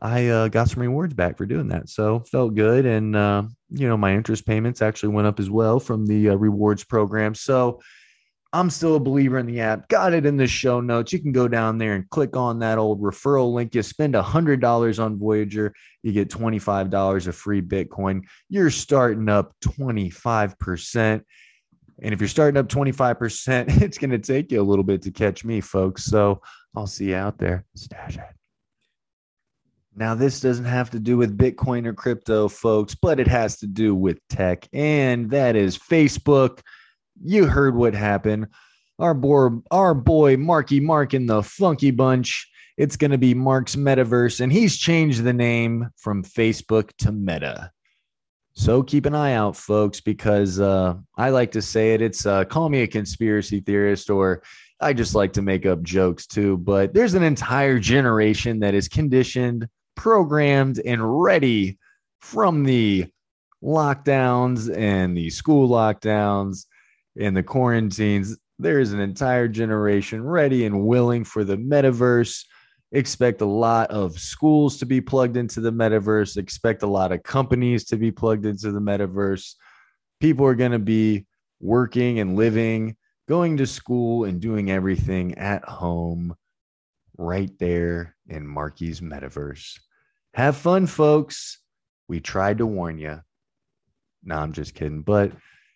I 0.00 0.28
uh, 0.28 0.48
got 0.48 0.68
some 0.68 0.82
rewards 0.82 1.14
back 1.14 1.36
for 1.36 1.46
doing 1.46 1.68
that. 1.68 1.88
So 1.88 2.20
felt 2.20 2.54
good. 2.54 2.86
And, 2.86 3.16
uh, 3.16 3.44
you 3.70 3.88
know, 3.88 3.96
my 3.96 4.14
interest 4.14 4.46
payments 4.46 4.80
actually 4.80 5.10
went 5.10 5.26
up 5.26 5.40
as 5.40 5.50
well 5.50 5.80
from 5.80 6.06
the 6.06 6.30
uh, 6.30 6.34
rewards 6.34 6.84
program. 6.84 7.34
So 7.34 7.80
I'm 8.52 8.70
still 8.70 8.94
a 8.94 9.00
believer 9.00 9.38
in 9.38 9.46
the 9.46 9.60
app. 9.60 9.88
Got 9.88 10.14
it 10.14 10.24
in 10.24 10.36
the 10.36 10.46
show 10.46 10.80
notes. 10.80 11.12
You 11.12 11.18
can 11.18 11.32
go 11.32 11.48
down 11.48 11.78
there 11.78 11.94
and 11.94 12.08
click 12.08 12.36
on 12.36 12.60
that 12.60 12.78
old 12.78 13.02
referral 13.02 13.52
link. 13.52 13.74
You 13.74 13.82
spend 13.82 14.14
$100 14.14 15.04
on 15.04 15.18
Voyager, 15.18 15.74
you 16.02 16.12
get 16.12 16.30
$25 16.30 17.26
of 17.26 17.36
free 17.36 17.60
Bitcoin. 17.60 18.22
You're 18.48 18.70
starting 18.70 19.28
up 19.28 19.54
25%. 19.62 21.22
And 22.00 22.14
if 22.14 22.20
you're 22.20 22.28
starting 22.28 22.58
up 22.58 22.68
25%, 22.68 23.82
it's 23.82 23.98
going 23.98 24.10
to 24.10 24.18
take 24.18 24.52
you 24.52 24.60
a 24.60 24.62
little 24.62 24.84
bit 24.84 25.02
to 25.02 25.10
catch 25.10 25.44
me, 25.44 25.60
folks. 25.60 26.04
So 26.04 26.40
I'll 26.74 26.86
see 26.86 27.10
you 27.10 27.16
out 27.16 27.38
there. 27.38 27.64
Stash 27.74 28.16
it. 28.16 28.37
Now, 29.98 30.14
this 30.14 30.40
doesn't 30.40 30.64
have 30.64 30.90
to 30.90 31.00
do 31.00 31.16
with 31.16 31.36
Bitcoin 31.36 31.84
or 31.84 31.92
crypto, 31.92 32.46
folks, 32.46 32.94
but 32.94 33.18
it 33.18 33.26
has 33.26 33.58
to 33.58 33.66
do 33.66 33.94
with 33.94 34.20
tech, 34.28 34.68
and 34.72 35.28
that 35.30 35.56
is 35.56 35.76
Facebook 35.76 36.60
you 37.22 37.46
heard 37.46 37.74
what 37.74 37.94
happened. 37.94 38.46
Our 38.98 39.14
boy, 39.14 39.48
our 39.70 39.94
boy 39.94 40.36
Marky 40.36 40.80
Mark 40.80 41.14
in 41.14 41.26
the 41.26 41.42
Funky 41.42 41.90
Bunch. 41.90 42.48
It's 42.76 42.96
going 42.96 43.10
to 43.10 43.18
be 43.18 43.34
Mark's 43.34 43.74
Metaverse, 43.74 44.40
and 44.40 44.52
he's 44.52 44.76
changed 44.76 45.24
the 45.24 45.32
name 45.32 45.90
from 45.96 46.22
Facebook 46.22 46.90
to 46.98 47.10
Meta. 47.10 47.72
So 48.52 48.82
keep 48.82 49.06
an 49.06 49.14
eye 49.14 49.34
out, 49.34 49.56
folks, 49.56 50.00
because 50.00 50.60
uh, 50.60 50.94
I 51.16 51.30
like 51.30 51.52
to 51.52 51.62
say 51.62 51.94
it. 51.94 52.02
It's 52.02 52.26
uh, 52.26 52.44
call 52.44 52.68
me 52.68 52.82
a 52.82 52.86
conspiracy 52.86 53.60
theorist, 53.60 54.10
or 54.10 54.42
I 54.80 54.92
just 54.92 55.14
like 55.14 55.32
to 55.34 55.42
make 55.42 55.66
up 55.66 55.82
jokes 55.82 56.26
too. 56.26 56.56
But 56.56 56.94
there's 56.94 57.14
an 57.14 57.22
entire 57.22 57.78
generation 57.78 58.60
that 58.60 58.74
is 58.74 58.88
conditioned, 58.88 59.68
programmed, 59.98 60.80
and 60.86 61.22
ready 61.22 61.76
from 62.20 62.62
the 62.62 63.04
lockdowns 63.62 64.74
and 64.74 65.16
the 65.16 65.28
school 65.28 65.68
lockdowns 65.68 66.66
and 67.18 67.36
the 67.36 67.42
quarantines, 67.42 68.38
there 68.60 68.78
is 68.78 68.92
an 68.92 69.00
entire 69.00 69.48
generation 69.48 70.24
ready 70.24 70.64
and 70.66 70.86
willing 70.86 71.24
for 71.24 71.42
the 71.42 71.56
metaverse. 71.56 72.44
Expect 72.92 73.40
a 73.40 73.46
lot 73.46 73.90
of 73.90 74.18
schools 74.18 74.78
to 74.78 74.86
be 74.86 75.00
plugged 75.00 75.36
into 75.36 75.60
the 75.60 75.72
metaverse. 75.72 76.36
Expect 76.36 76.84
a 76.84 76.86
lot 76.86 77.10
of 77.10 77.24
companies 77.24 77.84
to 77.86 77.96
be 77.96 78.12
plugged 78.12 78.46
into 78.46 78.70
the 78.70 78.80
metaverse. 78.80 79.54
People 80.20 80.46
are 80.46 80.54
going 80.54 80.72
to 80.72 80.78
be 80.78 81.26
working 81.60 82.20
and 82.20 82.36
living, 82.36 82.96
going 83.28 83.56
to 83.56 83.66
school 83.66 84.24
and 84.24 84.40
doing 84.40 84.70
everything 84.70 85.36
at 85.38 85.64
home 85.64 86.36
right 87.18 87.50
there 87.58 88.14
in 88.28 88.46
Marky's 88.46 89.00
metaverse. 89.00 89.76
Have 90.38 90.56
fun, 90.56 90.86
folks. 90.86 91.58
We 92.06 92.20
tried 92.20 92.58
to 92.58 92.66
warn 92.66 92.96
you. 92.96 93.20
No, 94.22 94.36
I'm 94.36 94.52
just 94.52 94.72
kidding. 94.72 95.02
But 95.02 95.32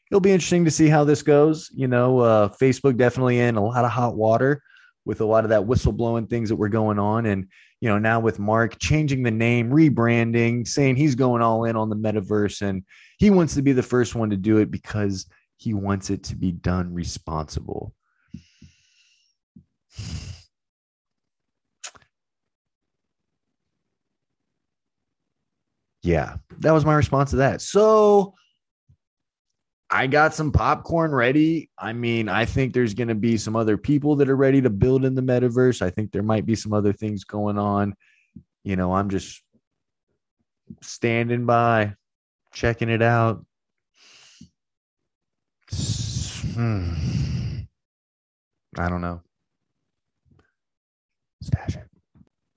it'll 0.08 0.20
be 0.20 0.30
interesting 0.30 0.64
to 0.66 0.70
see 0.70 0.86
how 0.86 1.02
this 1.02 1.20
goes. 1.20 1.68
You 1.74 1.88
know, 1.88 2.20
uh, 2.20 2.48
Facebook 2.48 2.96
definitely 2.96 3.40
in 3.40 3.56
a 3.56 3.64
lot 3.64 3.84
of 3.84 3.90
hot 3.90 4.14
water 4.14 4.62
with 5.04 5.20
a 5.20 5.24
lot 5.24 5.42
of 5.42 5.50
that 5.50 5.62
whistleblowing 5.62 6.30
things 6.30 6.48
that 6.48 6.54
were 6.54 6.68
going 6.68 7.00
on. 7.00 7.26
And, 7.26 7.48
you 7.80 7.88
know, 7.88 7.98
now 7.98 8.20
with 8.20 8.38
Mark 8.38 8.78
changing 8.78 9.24
the 9.24 9.32
name, 9.32 9.68
rebranding, 9.68 10.68
saying 10.68 10.94
he's 10.94 11.16
going 11.16 11.42
all 11.42 11.64
in 11.64 11.74
on 11.74 11.90
the 11.90 11.96
metaverse 11.96 12.62
and 12.62 12.84
he 13.18 13.30
wants 13.30 13.56
to 13.56 13.62
be 13.62 13.72
the 13.72 13.82
first 13.82 14.14
one 14.14 14.30
to 14.30 14.36
do 14.36 14.58
it 14.58 14.70
because 14.70 15.26
he 15.56 15.74
wants 15.74 16.08
it 16.08 16.22
to 16.22 16.36
be 16.36 16.52
done 16.52 16.94
responsible. 16.94 17.96
Yeah, 26.02 26.36
that 26.58 26.72
was 26.72 26.84
my 26.84 26.94
response 26.94 27.30
to 27.30 27.36
that. 27.36 27.60
So, 27.60 28.34
I 29.92 30.06
got 30.06 30.32
some 30.34 30.52
popcorn 30.52 31.14
ready. 31.14 31.68
I 31.78 31.92
mean, 31.92 32.30
I 32.30 32.46
think 32.46 32.72
there's 32.72 32.94
going 32.94 33.08
to 33.08 33.14
be 33.14 33.36
some 33.36 33.54
other 33.54 33.76
people 33.76 34.16
that 34.16 34.30
are 34.30 34.36
ready 34.36 34.62
to 34.62 34.70
build 34.70 35.04
in 35.04 35.14
the 35.14 35.20
metaverse. 35.20 35.82
I 35.82 35.90
think 35.90 36.12
there 36.12 36.22
might 36.22 36.46
be 36.46 36.54
some 36.54 36.72
other 36.72 36.94
things 36.94 37.24
going 37.24 37.58
on. 37.58 37.94
You 38.64 38.76
know, 38.76 38.94
I'm 38.94 39.10
just 39.10 39.42
standing 40.80 41.44
by, 41.44 41.94
checking 42.54 42.88
it 42.88 43.02
out. 43.02 43.44
Hmm. 46.54 47.60
I 48.78 48.88
don't 48.88 49.02
know. 49.02 49.20
Stash 51.42 51.76
it. 51.76 51.91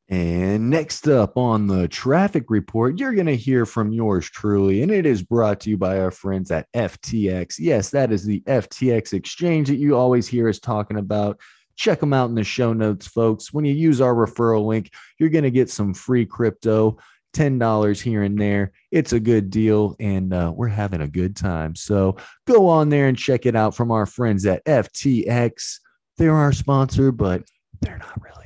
And 0.08 0.70
next 0.70 1.08
up 1.08 1.36
on 1.36 1.66
the 1.66 1.88
traffic 1.88 2.46
report, 2.50 3.00
you're 3.00 3.16
going 3.16 3.26
to 3.26 3.36
hear 3.36 3.66
from 3.66 3.92
yours 3.92 4.30
truly, 4.30 4.84
and 4.84 4.92
it 4.92 5.06
is 5.06 5.24
brought 5.24 5.60
to 5.62 5.72
you 5.72 5.78
by 5.78 6.00
our 6.00 6.12
friends 6.12 6.52
at 6.52 6.72
FTX. 6.74 7.56
Yes, 7.58 7.90
that 7.90 8.12
is 8.12 8.24
the 8.24 8.42
FTX 8.42 9.14
exchange 9.14 9.68
that 9.68 9.78
you 9.78 9.96
always 9.96 10.28
hear 10.28 10.48
us 10.48 10.60
talking 10.60 10.98
about. 10.98 11.40
Check 11.76 12.00
them 12.00 12.14
out 12.14 12.30
in 12.30 12.36
the 12.36 12.44
show 12.44 12.72
notes, 12.72 13.08
folks. 13.08 13.52
When 13.52 13.66
you 13.66 13.74
use 13.74 14.00
our 14.00 14.14
referral 14.14 14.68
link, 14.68 14.94
you're 15.18 15.30
going 15.30 15.44
to 15.44 15.52
get 15.52 15.72
some 15.72 15.94
free 15.94 16.26
crypto, 16.26 16.98
$10 17.34 18.00
here 18.00 18.22
and 18.22 18.40
there. 18.40 18.74
It's 18.92 19.14
a 19.14 19.20
good 19.20 19.50
deal, 19.50 19.96
and 20.00 20.32
uh, 20.32 20.54
we're 20.56 20.68
having 20.68 21.02
a 21.02 21.08
good 21.08 21.36
time. 21.36 21.76
So 21.76 22.18
go 22.46 22.68
on 22.70 22.90
there 22.90 23.08
and 23.08 23.18
check 23.18 23.48
it 23.48 23.56
out 23.56 23.76
from 23.76 23.90
our 23.90 24.06
friends 24.06 24.46
at 24.46 24.64
FTX. 24.66 25.80
They're 26.18 26.36
our 26.36 26.54
sponsor, 26.54 27.12
but 27.12 27.44
they're 27.82 27.98
not 27.98 28.22
really 28.22 28.45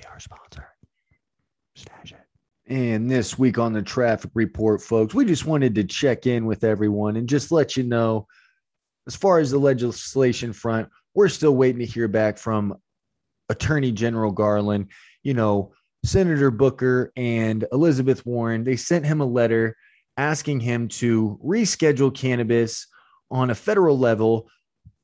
and 2.69 3.09
this 3.09 3.37
week 3.37 3.57
on 3.57 3.73
the 3.73 3.81
traffic 3.81 4.29
report, 4.35 4.81
folks, 4.81 5.15
we 5.15 5.25
just 5.25 5.45
wanted 5.45 5.73
to 5.75 5.83
check 5.83 6.27
in 6.27 6.45
with 6.45 6.63
everyone 6.63 7.15
and 7.15 7.27
just 7.27 7.51
let 7.51 7.75
you 7.75 7.83
know 7.83 8.27
as 9.07 9.15
far 9.15 9.39
as 9.39 9.49
the 9.49 9.57
legislation 9.57 10.53
front, 10.53 10.87
we're 11.15 11.29
still 11.29 11.55
waiting 11.55 11.79
to 11.79 11.85
hear 11.85 12.07
back 12.07 12.37
from 12.37 12.75
Attorney 13.49 13.91
General 13.91 14.31
Garland. 14.31 14.91
You 15.23 15.33
know, 15.33 15.73
Senator 16.05 16.51
Booker 16.51 17.11
and 17.17 17.65
Elizabeth 17.71 18.23
Warren, 18.23 18.63
they 18.63 18.75
sent 18.75 19.03
him 19.03 19.19
a 19.19 19.25
letter 19.25 19.75
asking 20.17 20.59
him 20.59 20.87
to 20.89 21.39
reschedule 21.43 22.13
cannabis 22.13 22.85
on 23.31 23.49
a 23.49 23.55
federal 23.55 23.97
level, 23.97 24.47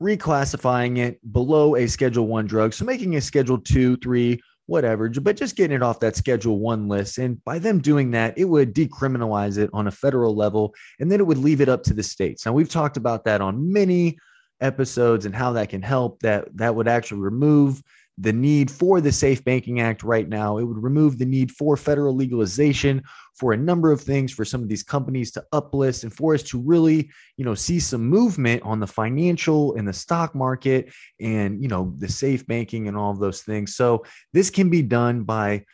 reclassifying 0.01 0.99
it 0.99 1.19
below 1.33 1.75
a 1.75 1.87
Schedule 1.87 2.27
One 2.27 2.45
drug. 2.45 2.73
So 2.73 2.85
making 2.85 3.15
a 3.15 3.21
Schedule 3.21 3.57
Two, 3.57 3.97
Three, 3.97 4.39
whatever, 4.67 5.09
but 5.09 5.37
just 5.37 5.55
getting 5.55 5.75
it 5.75 5.83
off 5.83 5.99
that 5.99 6.15
Schedule 6.15 6.59
One 6.59 6.87
list. 6.87 7.17
And 7.17 7.43
by 7.43 7.59
them 7.59 7.79
doing 7.79 8.11
that, 8.11 8.37
it 8.37 8.45
would 8.45 8.73
decriminalize 8.73 9.57
it 9.57 9.69
on 9.73 9.87
a 9.87 9.91
federal 9.91 10.35
level, 10.35 10.73
and 10.99 11.11
then 11.11 11.19
it 11.19 11.27
would 11.27 11.37
leave 11.37 11.61
it 11.61 11.69
up 11.69 11.83
to 11.83 11.93
the 11.93 12.03
states. 12.03 12.45
Now 12.45 12.53
we've 12.53 12.69
talked 12.69 12.97
about 12.97 13.25
that 13.25 13.41
on 13.41 13.71
many 13.71 14.17
episodes 14.61 15.25
and 15.25 15.35
how 15.35 15.53
that 15.53 15.69
can 15.69 15.81
help. 15.81 16.19
That 16.21 16.55
that 16.57 16.75
would 16.75 16.87
actually 16.87 17.21
remove 17.21 17.81
the 18.17 18.31
need 18.31 18.71
for 18.71 19.01
the 19.01 19.11
Safe 19.11 19.43
Banking 19.43 19.81
Act 19.81 20.03
right 20.03 20.27
now. 20.27 20.57
It 20.57 20.63
would 20.63 20.81
remove 20.81 21.17
the 21.17 21.25
need 21.25 21.51
for 21.51 21.75
federal 21.75 22.15
legalization 22.15 23.03
for 23.37 23.51
a 23.51 23.57
number 23.57 23.91
of 23.91 23.99
things 23.99 24.31
for 24.31 24.45
some 24.45 24.61
of 24.63 24.69
these 24.69 24.83
companies 24.83 25.31
to 25.31 25.43
uplist 25.53 26.03
and 26.03 26.13
for 26.13 26.33
us 26.33 26.43
to 26.43 26.61
really, 26.61 27.09
you 27.35 27.43
know, 27.43 27.55
see 27.55 27.79
some 27.79 28.07
movement 28.07 28.63
on 28.63 28.79
the 28.79 28.87
financial 28.87 29.75
and 29.75 29.87
the 29.87 29.93
stock 29.93 30.33
market 30.33 30.93
and, 31.19 31.61
you 31.61 31.67
know, 31.67 31.93
the 31.97 32.07
safe 32.07 32.47
banking 32.47 32.87
and 32.87 32.95
all 32.95 33.11
of 33.11 33.19
those 33.19 33.41
things. 33.41 33.75
So 33.75 34.05
this 34.31 34.49
can 34.49 34.69
be 34.69 34.81
done 34.81 35.23
by 35.23 35.65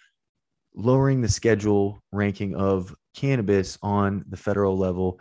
lowering 0.74 1.22
the 1.22 1.30
schedule 1.30 2.02
ranking 2.12 2.56
of 2.56 2.96
cannabis 3.16 3.78
on 3.84 4.24
the 4.30 4.38
federal 4.38 4.78
level 4.78 5.20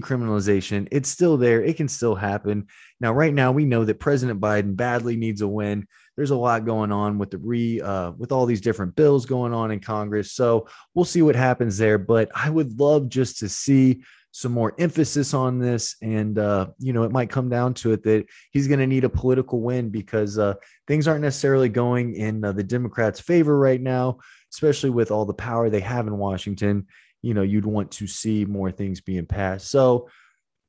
decriminalization 0.00 0.88
it's 0.90 1.08
still 1.08 1.36
there 1.36 1.62
it 1.62 1.76
can 1.76 1.88
still 1.88 2.14
happen 2.14 2.66
now 3.00 3.12
right 3.12 3.34
now 3.34 3.52
we 3.52 3.64
know 3.64 3.84
that 3.84 4.00
president 4.00 4.40
biden 4.40 4.74
badly 4.74 5.16
needs 5.16 5.40
a 5.40 5.48
win 5.48 5.86
there's 6.16 6.30
a 6.30 6.36
lot 6.36 6.64
going 6.64 6.92
on 6.92 7.18
with 7.18 7.30
the 7.30 7.38
re 7.38 7.80
uh, 7.80 8.12
with 8.12 8.32
all 8.32 8.46
these 8.46 8.60
different 8.60 8.94
bills 8.94 9.26
going 9.26 9.52
on 9.52 9.70
in 9.70 9.80
Congress. 9.80 10.32
So 10.32 10.68
we'll 10.94 11.04
see 11.04 11.22
what 11.22 11.36
happens 11.36 11.78
there. 11.78 11.98
But 11.98 12.30
I 12.34 12.50
would 12.50 12.78
love 12.78 13.08
just 13.08 13.38
to 13.38 13.48
see 13.48 14.02
some 14.34 14.52
more 14.52 14.74
emphasis 14.78 15.34
on 15.34 15.58
this, 15.58 15.96
and 16.00 16.38
uh, 16.38 16.68
you 16.78 16.92
know, 16.92 17.02
it 17.02 17.12
might 17.12 17.28
come 17.30 17.50
down 17.50 17.74
to 17.74 17.92
it 17.92 18.02
that 18.04 18.26
he's 18.50 18.66
going 18.66 18.80
to 18.80 18.86
need 18.86 19.04
a 19.04 19.08
political 19.08 19.60
win 19.60 19.90
because 19.90 20.38
uh, 20.38 20.54
things 20.86 21.06
aren't 21.06 21.22
necessarily 21.22 21.68
going 21.68 22.14
in 22.14 22.42
uh, 22.44 22.52
the 22.52 22.62
Democrats' 22.62 23.20
favor 23.20 23.58
right 23.58 23.80
now, 23.80 24.18
especially 24.50 24.90
with 24.90 25.10
all 25.10 25.26
the 25.26 25.34
power 25.34 25.68
they 25.68 25.80
have 25.80 26.06
in 26.06 26.16
Washington. 26.16 26.86
You 27.22 27.34
know, 27.34 27.42
you'd 27.42 27.66
want 27.66 27.92
to 27.92 28.06
see 28.06 28.44
more 28.44 28.70
things 28.70 29.00
being 29.00 29.26
passed. 29.26 29.70
So 29.70 30.08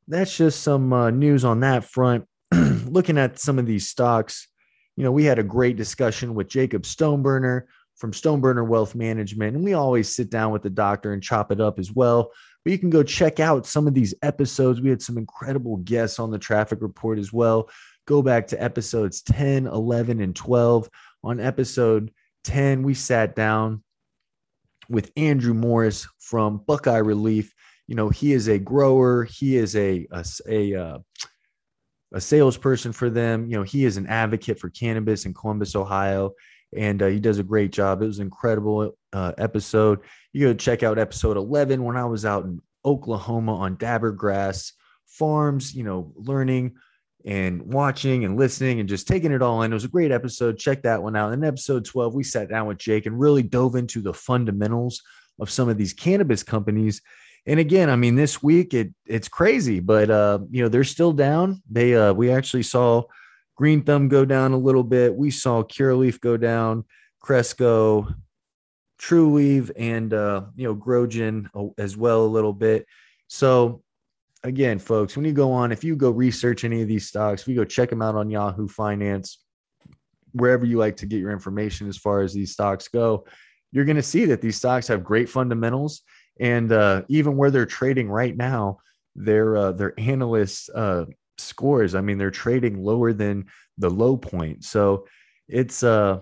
that's 0.08 0.36
just 0.36 0.62
some 0.62 0.94
uh, 0.94 1.10
news 1.10 1.46
on 1.46 1.62
that 1.62 1.86
front. 1.86 2.26
Looking 2.54 3.18
at 3.18 3.40
some 3.40 3.60
of 3.60 3.66
these 3.66 3.90
stocks, 3.90 4.48
you 4.96 5.04
know, 5.04 5.12
we 5.12 5.24
had 5.24 5.40
a 5.40 5.44
great 5.44 5.78
discussion 5.78 6.36
with 6.36 6.48
Jacob 6.48 6.84
Stoneburner 6.84 7.64
from 7.98 8.12
Stoneburner 8.12 8.68
Wealth 8.68 8.96
Management, 8.96 9.56
and 9.56 9.64
we 9.64 9.74
always 9.74 10.14
sit 10.14 10.30
down 10.30 10.52
with 10.52 10.62
the 10.62 10.70
doctor 10.70 11.14
and 11.14 11.24
chop 11.24 11.52
it 11.52 11.62
up 11.62 11.80
as 11.80 11.92
well. 11.92 12.32
But 12.64 12.72
you 12.72 12.80
can 12.80 12.90
go 12.90 13.04
check 13.04 13.40
out 13.40 13.66
some 13.66 13.88
of 13.88 13.94
these 13.94 14.14
episodes. 14.22 14.82
We 14.82 14.90
had 14.90 15.02
some 15.02 15.18
incredible 15.18 15.78
guests 15.78 16.20
on 16.20 16.32
the 16.32 16.40
traffic 16.40 16.80
report 16.82 17.20
as 17.20 17.34
well. 17.34 17.70
Go 18.06 18.22
back 18.22 18.48
to 18.48 18.62
episodes 18.62 19.22
10, 19.22 19.68
11, 19.68 20.22
and 20.22 20.36
12. 20.36 20.90
On 21.24 21.40
episode 21.40 22.12
10, 22.44 22.84
we 22.84 22.94
sat 22.94 23.36
down 23.36 23.83
with 24.90 25.12
Andrew 25.18 25.54
Morris 25.54 26.08
from 26.20 26.64
Buckeye 26.66 26.98
Relief. 26.98 27.54
You 27.88 27.96
know, 27.96 28.10
he 28.10 28.34
is 28.34 28.48
a 28.48 28.60
grower, 28.60 29.24
he 29.26 29.58
is 29.58 29.76
a, 29.76 30.08
a, 30.12 30.26
a 30.48 30.76
uh, 30.76 31.00
a 32.14 32.22
salesperson 32.22 32.94
for 32.94 33.10
them. 33.10 33.48
You 33.48 33.58
know, 33.58 33.64
he 33.64 33.86
is 33.86 33.98
an 33.98 34.08
advocate 34.08 34.60
for 34.60 34.70
cannabis 34.70 35.26
in 35.26 35.34
Columbus, 35.34 35.76
Ohio, 35.76 36.34
and 36.76 37.02
uh, 37.02 37.08
he 37.08 37.20
does 37.20 37.40
a 37.40 37.44
great 37.44 37.72
job. 37.72 38.02
It 38.02 38.08
was 38.08 38.20
an 38.20 38.26
incredible 38.26 38.96
uh, 39.12 39.34
episode. 39.38 40.00
You 40.32 40.48
go 40.48 40.54
check 40.54 40.84
out 40.84 41.00
episode 41.00 41.38
11 41.38 41.84
when 41.84 41.98
I 41.98 42.06
was 42.06 42.26
out 42.26 42.46
in 42.46 42.62
Oklahoma 42.86 43.56
on 43.56 43.78
Dabbergrass 43.78 44.74
Farms, 45.08 45.74
you 45.76 45.84
know, 45.84 46.14
learning 46.16 46.76
and 47.26 47.62
watching 47.62 48.26
and 48.26 48.38
listening 48.38 48.80
and 48.80 48.90
just 48.90 49.08
taking 49.08 49.32
it 49.32 49.42
all 49.42 49.62
in. 49.62 49.72
It 49.72 49.76
was 49.76 49.86
a 49.86 49.90
great 49.90 50.12
episode. 50.12 50.58
Check 50.58 50.84
that 50.84 51.02
one 51.02 51.16
out. 51.16 51.34
In 51.34 51.44
episode 51.44 51.86
12, 51.86 52.14
we 52.14 52.24
sat 52.24 52.50
down 52.50 52.68
with 52.68 52.78
Jake 52.78 53.06
and 53.06 53.20
really 53.20 53.44
dove 53.44 53.76
into 53.76 54.02
the 54.02 54.14
fundamentals 54.14 55.02
of 55.40 55.50
some 55.50 55.70
of 55.70 55.78
these 55.78 55.94
cannabis 55.94 56.44
companies 56.44 57.02
and 57.46 57.60
again, 57.60 57.90
I 57.90 57.96
mean, 57.96 58.16
this 58.16 58.42
week 58.42 58.74
it 58.74 58.94
it's 59.06 59.28
crazy, 59.28 59.80
but 59.80 60.10
uh, 60.10 60.40
you 60.50 60.64
know, 60.64 60.70
they're 60.70 60.84
still 60.84 61.12
down. 61.12 61.62
They 61.70 61.96
uh 61.96 62.14
we 62.14 62.32
actually 62.32 62.64
saw 62.64 63.04
Green 63.56 63.84
Thumb 63.84 64.08
go 64.08 64.26
down 64.26 64.54
a 64.54 64.58
little 64.58 64.84
bit. 64.84 65.14
We 65.14 65.30
saw 65.30 65.64
Curaleaf 65.64 66.22
go 66.22 66.38
down, 66.38 66.86
Cresco, 67.20 68.08
Trulieve, 69.00 69.72
and 69.76 70.14
uh, 70.14 70.46
you 70.56 70.66
know, 70.66 70.76
GrowGen 70.76 71.74
as 71.78 71.98
well 71.98 72.26
a 72.26 72.28
little 72.28 72.54
bit. 72.54 72.86
So 73.28 73.84
again, 74.44 74.80
folks, 74.80 75.16
when 75.16 75.26
you 75.26 75.34
go 75.34 75.52
on, 75.52 75.72
if 75.72 75.84
you 75.84 75.96
go 75.96 76.10
research 76.10 76.64
any 76.64 76.82
of 76.82 76.88
these 76.88 77.08
stocks, 77.08 77.42
if 77.42 77.48
you 77.48 77.56
go 77.56 77.66
check 77.66 77.90
them 77.90 78.02
out 78.02 78.16
on 78.16 78.30
Yahoo 78.30 78.68
Finance, 78.68 79.40
wherever 80.34 80.66
you 80.66 80.78
like 80.78 80.98
to 80.98 81.06
get 81.06 81.20
your 81.20 81.32
information 81.32 81.88
as 81.88 81.98
far 81.98 82.22
as 82.22 82.34
these 82.34 82.52
stocks 82.52 82.88
go, 82.88 83.26
you're 83.72 83.86
going 83.86 83.98
to 83.98 84.04
see 84.04 84.26
that 84.26 84.42
these 84.42 84.58
stocks 84.58 84.88
have 84.88 85.04
great 85.04 85.30
fundamentals 85.30 86.02
and 86.40 86.72
uh, 86.72 87.04
even 87.08 87.38
where 87.38 87.52
they're 87.52 87.66
trading 87.66 88.10
right 88.10 88.36
now, 88.36 88.80
their 89.16 89.56
uh, 89.56 89.72
their 89.72 89.94
analyst 90.00 90.70
uh, 90.74 91.06
scores. 91.38 91.96
I 91.96 92.02
mean, 92.02 92.18
they're 92.18 92.32
trading 92.32 92.84
lower 92.84 93.14
than 93.14 93.46
the 93.78 93.90
low 93.90 94.18
point. 94.18 94.64
So 94.64 95.06
it's 95.48 95.84
uh 95.84 96.22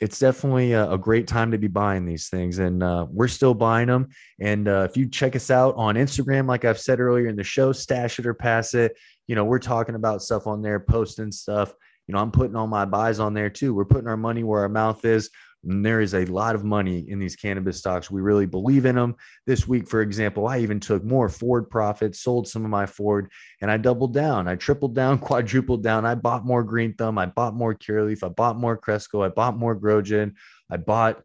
it's 0.00 0.18
definitely 0.18 0.72
a, 0.72 0.92
a 0.92 0.98
great 0.98 1.26
time 1.26 1.50
to 1.50 1.58
be 1.58 1.68
buying 1.68 2.06
these 2.06 2.28
things, 2.28 2.58
and 2.58 2.82
uh, 2.82 3.06
we're 3.10 3.28
still 3.28 3.52
buying 3.52 3.88
them. 3.88 4.08
And 4.40 4.66
uh, 4.66 4.86
if 4.88 4.96
you 4.96 5.06
check 5.08 5.36
us 5.36 5.50
out 5.50 5.74
on 5.76 5.96
Instagram, 5.96 6.48
like 6.48 6.64
I've 6.64 6.80
said 6.80 7.00
earlier 7.00 7.28
in 7.28 7.36
the 7.36 7.44
show, 7.44 7.72
stash 7.72 8.18
it 8.18 8.26
or 8.26 8.34
pass 8.34 8.74
it. 8.74 8.96
you 9.26 9.34
know, 9.34 9.44
we're 9.44 9.58
talking 9.58 9.94
about 9.94 10.22
stuff 10.22 10.46
on 10.46 10.62
there, 10.62 10.80
posting 10.80 11.30
stuff. 11.30 11.74
You 12.06 12.14
know, 12.14 12.20
I'm 12.20 12.32
putting 12.32 12.56
all 12.56 12.66
my 12.66 12.86
buys 12.86 13.20
on 13.20 13.34
there 13.34 13.50
too. 13.50 13.74
We're 13.74 13.84
putting 13.84 14.08
our 14.08 14.16
money 14.16 14.42
where 14.42 14.62
our 14.62 14.68
mouth 14.68 15.04
is. 15.04 15.30
And 15.62 15.84
there 15.84 16.00
is 16.00 16.14
a 16.14 16.24
lot 16.24 16.54
of 16.54 16.64
money 16.64 17.10
in 17.10 17.18
these 17.18 17.36
cannabis 17.36 17.78
stocks. 17.78 18.10
We 18.10 18.22
really 18.22 18.46
believe 18.46 18.86
in 18.86 18.94
them. 18.94 19.16
This 19.46 19.68
week, 19.68 19.88
for 19.88 20.00
example, 20.00 20.48
I 20.48 20.58
even 20.58 20.80
took 20.80 21.04
more 21.04 21.28
Ford 21.28 21.68
profits, 21.68 22.20
sold 22.20 22.48
some 22.48 22.64
of 22.64 22.70
my 22.70 22.86
Ford, 22.86 23.30
and 23.60 23.70
I 23.70 23.76
doubled 23.76 24.14
down. 24.14 24.48
I 24.48 24.56
tripled 24.56 24.94
down, 24.94 25.18
quadrupled 25.20 25.82
down. 25.82 26.06
I 26.06 26.14
bought 26.14 26.46
more 26.46 26.64
Green 26.64 26.94
Thumb. 26.94 27.18
I 27.18 27.26
bought 27.26 27.54
more 27.54 27.74
Curaleaf. 27.74 28.24
I 28.24 28.28
bought 28.28 28.56
more 28.56 28.76
Cresco. 28.76 29.22
I 29.22 29.28
bought 29.28 29.56
more 29.56 29.76
GrowGen. 29.76 30.32
I 30.70 30.78
bought 30.78 31.22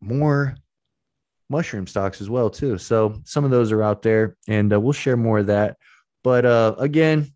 more 0.00 0.54
mushroom 1.48 1.86
stocks 1.86 2.20
as 2.20 2.28
well 2.28 2.50
too. 2.50 2.76
So 2.76 3.20
some 3.24 3.44
of 3.44 3.50
those 3.50 3.72
are 3.72 3.82
out 3.82 4.02
there, 4.02 4.36
and 4.48 4.72
uh, 4.72 4.80
we'll 4.80 4.92
share 4.92 5.16
more 5.16 5.38
of 5.38 5.46
that. 5.46 5.76
But 6.22 6.44
uh, 6.44 6.74
again, 6.78 7.32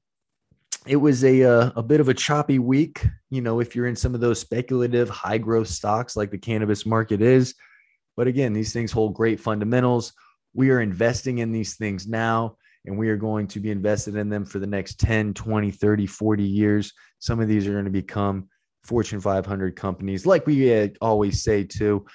it 0.87 0.97
was 0.97 1.25
a 1.25 1.43
uh, 1.43 1.71
a 1.77 1.83
bit 1.83 2.01
of 2.01 2.09
a 2.09 2.15
choppy 2.15 2.59
week. 2.59 3.07
You 3.31 3.43
know, 3.43 3.61
if 3.61 3.77
you're 3.77 3.87
in 3.87 3.97
some 3.97 4.15
of 4.15 4.21
those 4.21 4.41
speculative 4.41 5.09
high 5.09 5.39
growth 5.39 5.69
stocks 5.69 6.17
like 6.17 6.31
the 6.31 6.39
cannabis 6.39 6.87
market 6.87 7.21
is, 7.21 7.55
but 8.17 8.27
again, 8.27 8.53
these 8.53 8.73
things 8.73 8.93
hold 8.93 9.15
great 9.15 9.41
fundamentals. 9.41 10.13
We 10.55 10.71
are 10.71 10.81
investing 10.81 11.39
in 11.39 11.53
these 11.53 11.77
things 11.77 12.09
now 12.09 12.57
and 12.87 12.97
we 12.97 13.09
are 13.11 13.17
going 13.17 13.47
to 13.49 13.61
be 13.61 13.71
invested 13.71 14.17
in 14.17 14.29
them 14.29 14.45
for 14.45 14.59
the 14.59 14.67
next 14.67 14.99
10, 15.01 15.35
20, 15.35 15.71
30, 15.71 16.07
40 16.07 16.43
years. 16.43 16.93
Some 17.19 17.41
of 17.41 17.49
these 17.49 17.67
are 17.67 17.73
going 17.73 17.85
to 17.85 17.91
become 17.91 18.49
Fortune 18.85 19.21
500 19.21 19.77
companies, 19.77 20.25
like 20.25 20.47
we 20.47 20.75
uh, 20.75 20.89
always 21.01 21.43
say 21.43 21.65
too. 21.65 22.07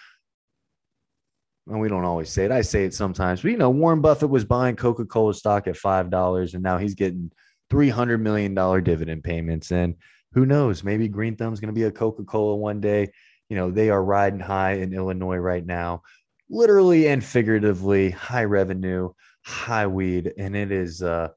And 1.68 1.80
we 1.80 1.90
don't 1.90 2.06
always 2.06 2.30
say 2.30 2.46
it. 2.46 2.52
I 2.52 2.62
say 2.62 2.86
it 2.86 2.94
sometimes, 2.94 3.42
but 3.42 3.50
you 3.50 3.58
know, 3.58 3.72
Warren 3.72 4.02
Buffett 4.02 4.30
was 4.30 4.46
buying 4.46 4.76
Coca 4.76 5.06
Cola 5.06 5.34
stock 5.34 5.68
at 5.68 5.78
five 5.78 6.12
dollars, 6.12 6.54
and 6.54 6.62
now 6.62 6.78
he's 6.78 6.94
getting 6.94 7.32
three 7.70 7.90
hundred 7.90 8.22
million 8.22 8.54
dollar 8.54 8.82
dividend 8.82 9.24
payments. 9.24 9.72
And 9.72 9.96
who 10.34 10.46
knows? 10.46 10.84
Maybe 10.84 11.08
Green 11.08 11.36
Thumb's 11.36 11.60
going 11.60 11.74
to 11.74 11.80
be 11.80 11.84
a 11.84 11.92
Coca 11.92 12.24
Cola 12.24 12.56
one 12.56 12.82
day. 12.82 13.12
You 13.50 13.56
know, 13.56 13.72
they 13.72 13.90
are 13.90 14.04
riding 14.04 14.40
high 14.40 14.74
in 14.74 14.94
Illinois 14.94 15.38
right 15.38 15.66
now, 15.66 16.02
literally 16.50 17.08
and 17.08 17.24
figuratively, 17.24 18.10
high 18.10 18.44
revenue, 18.46 19.10
high 19.44 19.88
weed, 19.88 20.34
and 20.38 20.56
it 20.56 20.72
is 20.72 21.02
uh, 21.04 21.30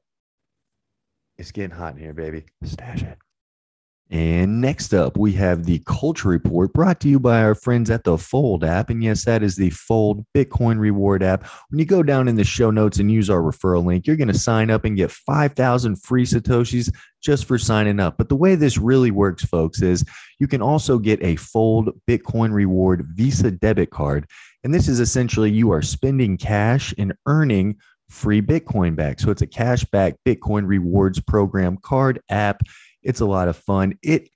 it's 1.37 1.51
getting 1.51 1.75
hot 1.75 1.93
in 1.93 1.99
here, 1.99 2.13
baby. 2.13 2.45
Stash 2.63 3.03
it. 3.03 3.17
And 4.11 4.59
next 4.59 4.95
up, 4.95 5.17
we 5.17 5.33
have 5.33 5.65
the 5.65 5.83
Culture 5.85 6.29
Report 6.29 6.73
brought 6.73 6.99
to 7.01 7.07
you 7.07 7.19
by 7.19 7.43
our 7.43 7.53
friends 7.53 7.91
at 7.91 8.03
the 8.03 8.17
Fold 8.17 8.63
app. 8.63 8.89
And 8.89 9.03
yes, 9.03 9.23
that 9.25 9.43
is 9.43 9.55
the 9.55 9.69
Fold 9.69 10.25
Bitcoin 10.35 10.79
Reward 10.79 11.21
app. 11.21 11.45
When 11.69 11.77
you 11.77 11.85
go 11.85 12.01
down 12.01 12.27
in 12.27 12.35
the 12.35 12.43
show 12.43 12.71
notes 12.71 12.97
and 12.97 13.11
use 13.11 13.29
our 13.29 13.41
referral 13.41 13.85
link, 13.85 14.07
you're 14.07 14.15
going 14.15 14.29
to 14.29 14.37
sign 14.37 14.71
up 14.71 14.83
and 14.83 14.97
get 14.97 15.11
5,000 15.11 15.95
free 16.01 16.25
Satoshis 16.25 16.91
just 17.21 17.45
for 17.45 17.59
signing 17.59 17.99
up. 17.99 18.17
But 18.17 18.29
the 18.29 18.35
way 18.35 18.55
this 18.55 18.79
really 18.79 19.11
works, 19.11 19.45
folks, 19.45 19.83
is 19.83 20.03
you 20.39 20.47
can 20.47 20.61
also 20.61 20.97
get 20.97 21.23
a 21.23 21.35
Fold 21.35 21.91
Bitcoin 22.09 22.51
Reward 22.51 23.05
Visa 23.13 23.51
debit 23.51 23.91
card. 23.91 24.25
And 24.63 24.73
this 24.73 24.87
is 24.87 24.99
essentially 24.99 25.51
you 25.51 25.71
are 25.71 25.83
spending 25.83 26.35
cash 26.35 26.95
and 26.97 27.13
earning 27.27 27.77
free 28.09 28.41
Bitcoin 28.41 28.95
back. 28.95 29.19
So 29.19 29.29
it's 29.29 29.43
a 29.43 29.47
cash 29.47 29.85
back 29.85 30.15
Bitcoin 30.25 30.65
rewards 30.65 31.19
program 31.19 31.77
card 31.77 32.21
app 32.29 32.63
it's 33.09 33.21
a 33.21 33.25
lot 33.25 33.47
of 33.47 33.57
fun. 33.57 33.97
It 34.03 34.29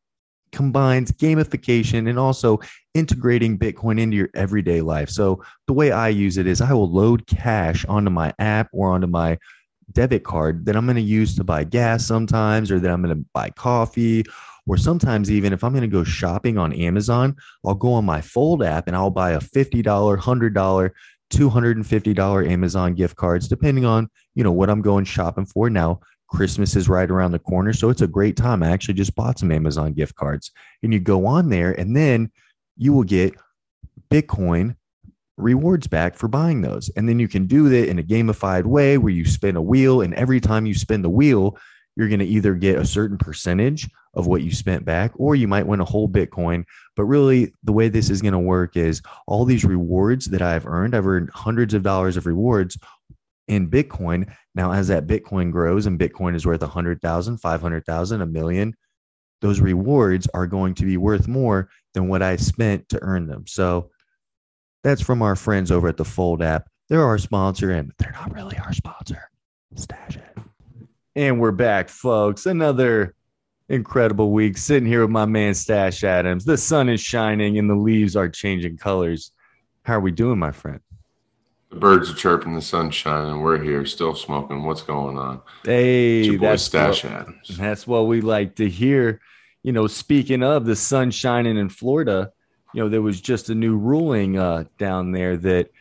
combines 0.52 1.12
gamification 1.12 2.10
and 2.10 2.18
also 2.18 2.60
integrating 2.96 3.58
Bitcoin 3.58 4.00
into 4.00 4.18
your 4.18 4.30
everyday 4.34 4.82
life. 4.82 5.10
So 5.10 5.44
the 5.68 5.74
way 5.74 5.92
I 5.92 6.10
use 6.10 6.38
it 6.38 6.48
is 6.48 6.60
I 6.60 6.74
will 6.74 6.92
load 6.92 7.28
cash 7.28 7.86
onto 7.86 8.10
my 8.10 8.34
app 8.40 8.70
or 8.74 8.92
onto 8.92 9.08
my 9.08 9.38
debit 9.92 10.24
card 10.24 10.66
that 10.66 10.76
I'm 10.76 10.86
going 10.86 10.96
to 10.96 11.02
use 11.02 11.36
to 11.36 11.44
buy 11.44 11.64
gas 11.66 12.06
sometimes 12.06 12.72
or 12.72 12.80
that 12.80 12.90
I'm 12.90 13.04
going 13.04 13.16
to 13.16 13.26
buy 13.32 13.52
coffee 13.52 14.24
or 14.66 14.78
sometimes 14.78 15.30
even 15.30 15.54
if 15.54 15.64
I'm 15.64 15.74
going 15.74 15.82
to 15.82 15.88
go 15.88 16.04
shopping 16.04 16.58
on 16.58 16.74
Amazon, 16.74 17.36
I'll 17.64 17.76
go 17.76 17.94
on 17.94 18.06
my 18.06 18.22
Fold 18.22 18.64
app 18.64 18.88
and 18.88 18.96
I'll 18.96 19.12
buy 19.12 19.32
a 19.32 19.40
$50, 19.40 19.84
$100, 19.84 20.92
$250 21.32 22.50
Amazon 22.50 22.94
gift 22.96 23.18
cards 23.18 23.48
depending 23.48 23.86
on, 23.86 24.10
you 24.34 24.44
know, 24.44 24.52
what 24.52 24.70
I'm 24.70 24.82
going 24.82 25.06
shopping 25.06 25.46
for. 25.46 25.70
Now, 25.70 26.00
Christmas 26.34 26.76
is 26.76 26.90
right 26.90 27.10
around 27.10 27.32
the 27.32 27.40
corner. 27.40 27.74
So 27.74 27.90
it's 27.90 28.02
a 28.02 28.08
great 28.08 28.36
time. 28.36 28.64
I 28.64 28.72
actually 28.72 28.96
just 28.96 29.16
bought 29.16 29.40
some 29.40 29.52
Amazon 29.52 29.94
gift 29.94 30.16
cards. 30.16 30.52
And 30.82 30.92
you 30.92 31.00
go 31.00 31.26
on 31.26 31.50
there 31.50 31.72
and 31.72 31.96
then 31.96 32.32
you 32.76 32.92
will 32.92 33.04
get 33.04 33.36
Bitcoin 34.12 34.76
rewards 35.38 35.88
back 35.88 36.16
for 36.16 36.28
buying 36.28 36.62
those. 36.62 36.90
And 36.96 37.08
then 37.08 37.20
you 37.20 37.28
can 37.28 37.46
do 37.46 37.70
that 37.70 37.88
in 37.88 38.00
a 38.00 38.04
gamified 38.04 38.66
way 38.66 38.98
where 38.98 39.14
you 39.14 39.26
spin 39.26 39.56
a 39.56 39.62
wheel. 39.62 40.02
And 40.02 40.14
every 40.16 40.40
time 40.40 40.66
you 40.66 40.74
spin 40.74 41.04
the 41.04 41.10
wheel, 41.10 41.58
you're 41.96 42.08
going 42.08 42.20
to 42.20 42.26
either 42.26 42.56
get 42.56 42.80
a 42.80 42.86
certain 42.86 43.18
percentage 43.18 43.88
of 44.16 44.28
what 44.28 44.42
you 44.42 44.52
spent 44.52 44.86
back, 44.86 45.12
or 45.16 45.36
you 45.36 45.48
might 45.48 45.68
win 45.68 45.80
a 45.80 45.86
whole 45.86 46.10
Bitcoin. 46.10 46.64
But 46.96 47.06
really, 47.06 47.54
the 47.64 47.72
way 47.72 47.90
this 47.90 48.10
is 48.10 48.22
going 48.22 48.34
to 48.34 48.40
work 48.40 48.76
is 48.76 49.02
all 49.28 49.46
these 49.46 49.66
rewards 49.66 50.26
that 50.28 50.42
I've 50.42 50.66
earned, 50.66 50.96
I've 50.96 51.08
earned 51.08 51.30
hundreds 51.34 51.74
of 51.74 51.84
dollars 51.84 52.18
of 52.18 52.26
rewards 52.26 52.78
in 53.48 53.70
Bitcoin. 53.70 54.32
Now, 54.56 54.72
as 54.72 54.88
that 54.88 55.08
Bitcoin 55.08 55.52
grows 55.52 55.86
and 55.86 56.00
Bitcoin 56.00 56.36
is 56.36 56.46
worth 56.46 56.62
100,000, 56.62 57.38
500,000, 57.38 58.22
a 58.22 58.26
million, 58.26 58.76
those 59.42 59.60
rewards 59.60 60.28
are 60.34 60.48
going 60.48 60.74
to 60.76 60.86
be 60.86 60.98
worth 60.98 61.28
more 61.28 61.70
than 61.94 62.08
what 62.08 62.22
I 62.22 62.38
spent 62.38 62.88
to 62.90 63.00
earn 63.02 63.28
them. 63.28 63.46
So 63.48 63.92
that's 64.84 65.02
from 65.02 65.22
our 65.22 65.36
friends 65.36 65.72
over 65.72 65.88
at 65.88 65.98
the 65.98 66.06
Fold 66.06 66.42
app. 66.42 66.68
They're 66.90 67.04
our 67.04 67.18
sponsor, 67.18 67.72
and 67.72 67.92
they're 67.98 68.12
not 68.12 68.34
really 68.34 68.58
our 68.58 68.74
sponsor. 68.74 69.30
Stash 69.76 70.18
it. 70.18 70.38
And 71.16 71.40
we're 71.40 71.52
back, 71.52 71.90
folks. 71.90 72.46
Another 72.46 73.16
incredible 73.70 74.32
week 74.32 74.58
sitting 74.58 74.88
here 74.88 75.02
with 75.02 75.10
my 75.10 75.26
man 75.26 75.54
Stash 75.54 76.04
Adams. 76.04 76.46
The 76.46 76.58
sun 76.58 76.90
is 76.90 77.02
shining 77.02 77.58
and 77.58 77.70
the 77.70 77.76
leaves 77.76 78.16
are 78.16 78.30
changing 78.30 78.78
colors. 78.78 79.32
How 79.84 79.96
are 79.96 80.02
we 80.02 80.12
doing, 80.12 80.40
my 80.40 80.52
friend? 80.52 80.80
The 81.74 81.80
birds 81.80 82.12
are 82.12 82.14
chirping, 82.14 82.54
the 82.54 82.62
sun's 82.62 82.94
shining. 82.94 83.42
We're 83.42 83.60
here, 83.60 83.84
still 83.88 84.14
smoking. 84.14 84.62
What's 84.62 84.84
going 84.84 85.18
on? 85.18 85.42
Hey, 85.66 86.38
that's 86.38 86.62
Stash 86.62 87.04
what, 87.04 87.14
Adams. 87.14 87.58
That's 87.58 87.88
what 87.88 88.06
we 88.06 88.22
like 88.22 88.54
to 88.58 88.70
hear. 88.70 89.20
You 89.64 89.72
know, 89.72 89.88
speaking 89.88 90.44
of 90.44 90.66
the 90.66 90.76
sun 90.76 91.10
shining 91.10 91.58
in 91.58 91.70
Florida, 91.70 92.32
you 92.76 92.84
know, 92.84 92.90
there 92.90 93.02
was 93.02 93.20
just 93.20 93.50
a 93.50 93.56
new 93.56 93.76
ruling 93.76 94.38
uh, 94.38 94.66
down 94.78 95.14
there 95.14 95.36
that, 95.36 95.72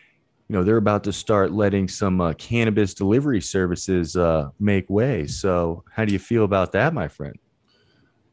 you 0.48 0.57
know, 0.57 0.64
they're 0.64 0.78
about 0.78 1.05
to 1.05 1.12
start 1.12 1.52
letting 1.52 1.88
some 1.88 2.22
uh, 2.22 2.33
cannabis 2.38 2.94
delivery 2.94 3.42
services 3.42 4.16
uh, 4.16 4.48
make 4.59 4.88
way. 4.88 5.26
So, 5.26 5.85
how 5.92 6.07
do 6.07 6.14
you 6.14 6.18
feel 6.18 6.44
about 6.44 6.72
that, 6.72 6.94
my 6.94 7.09
friend? 7.09 7.37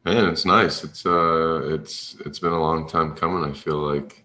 Man, 0.06 0.30
it's 0.30 0.46
nice. 0.46 0.82
It's 0.82 1.04
uh, 1.04 1.60
it's 1.74 2.16
it's 2.24 2.38
been 2.38 2.54
a 2.54 2.60
long 2.60 2.88
time 2.88 3.14
coming. 3.14 3.44
I 3.44 3.52
feel 3.52 3.76
like 3.76 4.24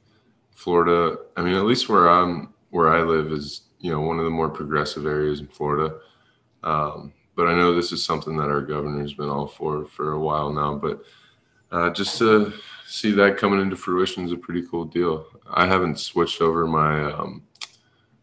Florida. 0.51 1.17
I 1.35 1.41
mean, 1.41 1.55
at 1.55 1.65
least 1.65 1.89
where 1.89 2.09
I'm 2.09 2.54
where 2.75 2.89
I 2.89 3.03
live 3.03 3.31
is 3.31 3.61
you 3.79 3.89
know 3.89 4.01
one 4.01 4.19
of 4.19 4.25
the 4.25 4.31
more 4.31 4.49
progressive 4.49 5.05
areas 5.05 5.39
in 5.39 5.47
Florida. 5.47 5.95
Um, 6.61 7.13
but 7.33 7.47
I 7.47 7.55
know 7.55 7.73
this 7.73 7.93
is 7.93 8.03
something 8.03 8.35
that 8.35 8.49
our 8.49 8.61
governor's 8.61 9.13
been 9.13 9.29
all 9.29 9.47
for 9.47 9.85
for 9.85 10.11
a 10.11 10.19
while 10.19 10.51
now. 10.51 10.75
But 10.75 11.01
uh, 11.71 11.89
just 11.91 12.17
to 12.17 12.51
see 12.85 13.11
that 13.13 13.37
coming 13.37 13.61
into 13.61 13.77
fruition 13.77 14.25
is 14.25 14.33
a 14.33 14.37
pretty 14.37 14.63
cool 14.69 14.83
deal. 14.83 15.25
I 15.49 15.65
haven't 15.67 15.99
switched 15.99 16.41
over 16.41 16.67
my 16.67 17.13
um, 17.13 17.43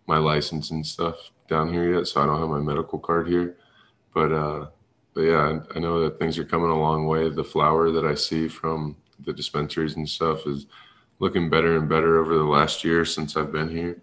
my 0.06 0.18
license 0.18 0.70
and 0.70 0.86
stuff 0.86 1.30
down 1.48 1.72
here 1.72 1.94
yet, 1.94 2.06
so 2.06 2.20
I 2.20 2.26
don't 2.26 2.40
have 2.40 2.50
my 2.50 2.60
medical 2.60 2.98
card 2.98 3.28
here. 3.28 3.56
But 4.12 4.32
uh, 4.32 4.66
but 5.14 5.22
yeah, 5.22 5.60
I, 5.72 5.76
I 5.76 5.78
know 5.78 6.02
that 6.02 6.18
things 6.18 6.38
are 6.38 6.44
coming 6.44 6.70
a 6.70 6.78
long 6.78 7.06
way. 7.06 7.30
The 7.30 7.42
flower 7.42 7.90
that 7.90 8.04
I 8.04 8.14
see 8.14 8.48
from 8.48 8.96
the 9.24 9.32
dispensaries 9.32 9.96
and 9.96 10.06
stuff 10.06 10.46
is 10.46 10.66
looking 11.20 11.48
better 11.48 11.78
and 11.78 11.88
better 11.88 12.18
over 12.18 12.36
the 12.36 12.44
last 12.44 12.84
year 12.84 13.06
since 13.06 13.34
I've 13.34 13.52
been 13.52 13.70
here. 13.70 14.02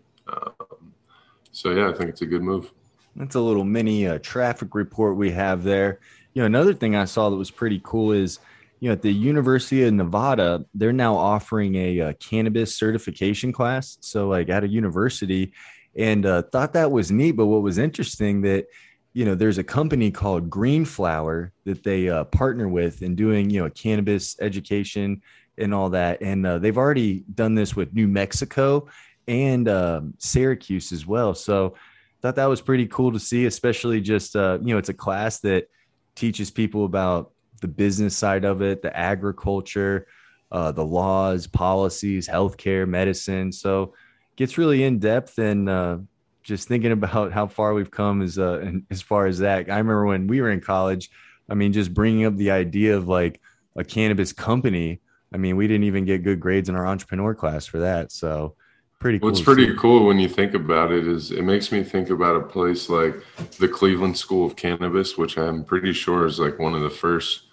So 1.51 1.71
yeah, 1.71 1.89
I 1.89 1.93
think 1.93 2.09
it's 2.09 2.21
a 2.21 2.25
good 2.25 2.43
move. 2.43 2.71
That's 3.15 3.35
a 3.35 3.41
little 3.41 3.63
mini 3.63 4.07
uh, 4.07 4.19
traffic 4.21 4.75
report 4.75 5.15
we 5.15 5.31
have 5.31 5.63
there. 5.63 5.99
You 6.33 6.43
know, 6.43 6.45
another 6.45 6.73
thing 6.73 6.95
I 6.95 7.05
saw 7.05 7.29
that 7.29 7.35
was 7.35 7.51
pretty 7.51 7.81
cool 7.83 8.11
is, 8.11 8.39
you 8.79 8.87
know, 8.87 8.93
at 8.93 9.01
the 9.01 9.11
University 9.11 9.83
of 9.83 9.93
Nevada, 9.93 10.63
they're 10.73 10.93
now 10.93 11.15
offering 11.15 11.75
a, 11.75 12.01
uh, 12.01 12.13
cannabis 12.13 12.75
certification 12.75 13.51
class. 13.51 13.97
So, 14.01 14.29
like 14.29 14.49
at 14.49 14.63
a 14.63 14.67
university, 14.67 15.53
and 15.97 16.25
uh, 16.25 16.43
thought 16.43 16.73
that 16.73 16.91
was 16.91 17.11
neat. 17.11 17.31
But 17.31 17.47
what 17.47 17.61
was 17.61 17.77
interesting 17.77 18.41
that, 18.41 18.67
you 19.13 19.25
know, 19.25 19.35
there's 19.35 19.57
a 19.57 19.63
company 19.63 20.11
called 20.11 20.49
Green 20.49 20.85
Flower 20.85 21.51
that 21.65 21.83
they 21.83 22.09
uh, 22.09 22.23
partner 22.25 22.69
with 22.69 23.01
in 23.01 23.15
doing, 23.15 23.49
you 23.49 23.61
know, 23.61 23.69
cannabis 23.71 24.37
education 24.39 25.21
and 25.57 25.73
all 25.73 25.89
that. 25.89 26.21
And 26.21 26.45
uh, 26.45 26.59
they've 26.59 26.77
already 26.77 27.23
done 27.33 27.55
this 27.55 27.75
with 27.75 27.93
New 27.93 28.07
Mexico 28.07 28.87
and 29.29 29.69
um, 29.69 30.13
Syracuse 30.17 30.91
as 30.91 31.05
well. 31.05 31.35
So 31.35 31.75
thought 32.21 32.35
that 32.35 32.47
was 32.47 32.61
pretty 32.61 32.87
cool 32.87 33.13
to 33.13 33.19
see, 33.19 33.45
especially 33.45 34.01
just 34.01 34.35
uh, 34.35 34.57
you 34.61 34.73
know 34.73 34.77
it's 34.77 34.89
a 34.89 34.93
class 34.93 35.39
that 35.41 35.69
teaches 36.15 36.51
people 36.51 36.83
about 36.83 37.31
the 37.61 37.67
business 37.67 38.17
side 38.17 38.43
of 38.43 38.61
it, 38.61 38.81
the 38.81 38.95
agriculture, 38.97 40.07
uh, 40.51 40.71
the 40.71 40.83
laws, 40.83 41.47
policies, 41.47 42.27
healthcare, 42.27 42.87
medicine. 42.87 43.51
So 43.51 43.93
gets 44.35 44.57
really 44.57 44.83
in 44.83 44.99
depth 44.99 45.37
and 45.37 45.69
uh, 45.69 45.97
just 46.43 46.67
thinking 46.67 46.91
about 46.91 47.31
how 47.31 47.47
far 47.47 47.73
we've 47.73 47.91
come 47.91 48.21
as 48.21 48.39
uh, 48.39 48.71
as 48.89 49.01
far 49.01 49.27
as 49.27 49.39
that. 49.39 49.69
I 49.69 49.77
remember 49.77 50.05
when 50.05 50.27
we 50.27 50.41
were 50.41 50.49
in 50.49 50.61
college. 50.61 51.09
I 51.49 51.55
mean, 51.55 51.73
just 51.73 51.93
bringing 51.93 52.25
up 52.25 52.35
the 52.35 52.51
idea 52.51 52.97
of 52.97 53.07
like 53.07 53.39
a 53.75 53.83
cannabis 53.83 54.33
company. 54.33 55.01
I 55.33 55.37
mean, 55.37 55.55
we 55.55 55.67
didn't 55.67 55.83
even 55.83 56.05
get 56.05 56.23
good 56.23 56.39
grades 56.39 56.69
in 56.69 56.75
our 56.75 56.87
entrepreneur 56.87 57.35
class 57.35 57.67
for 57.67 57.79
that. 57.79 58.11
So 58.11 58.55
pretty 58.99 59.19
cool. 59.19 59.29
What's 59.29 59.41
pretty 59.41 59.73
cool 59.75 60.05
when 60.05 60.19
you 60.19 60.27
think 60.27 60.53
about 60.53 60.91
it 60.91 61.07
is 61.07 61.31
it 61.31 61.43
makes 61.43 61.71
me 61.71 61.83
think 61.83 62.09
about 62.09 62.35
a 62.35 62.41
place 62.41 62.89
like 62.89 63.15
the 63.57 63.67
Cleveland 63.67 64.17
School 64.17 64.45
of 64.45 64.55
Cannabis, 64.55 65.17
which 65.17 65.37
I'm 65.37 65.63
pretty 65.63 65.93
sure 65.93 66.25
is 66.25 66.39
like 66.39 66.59
one 66.59 66.75
of 66.75 66.81
the 66.81 66.89
first 66.89 67.43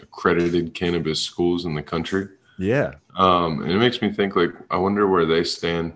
accredited 0.00 0.74
cannabis 0.74 1.20
schools 1.20 1.64
in 1.64 1.74
the 1.74 1.82
country. 1.82 2.28
Yeah. 2.58 2.92
Um, 3.16 3.62
and 3.62 3.72
it 3.72 3.78
makes 3.78 4.00
me 4.02 4.12
think 4.12 4.36
like 4.36 4.50
I 4.70 4.76
wonder 4.76 5.06
where 5.06 5.26
they 5.26 5.44
stand 5.44 5.94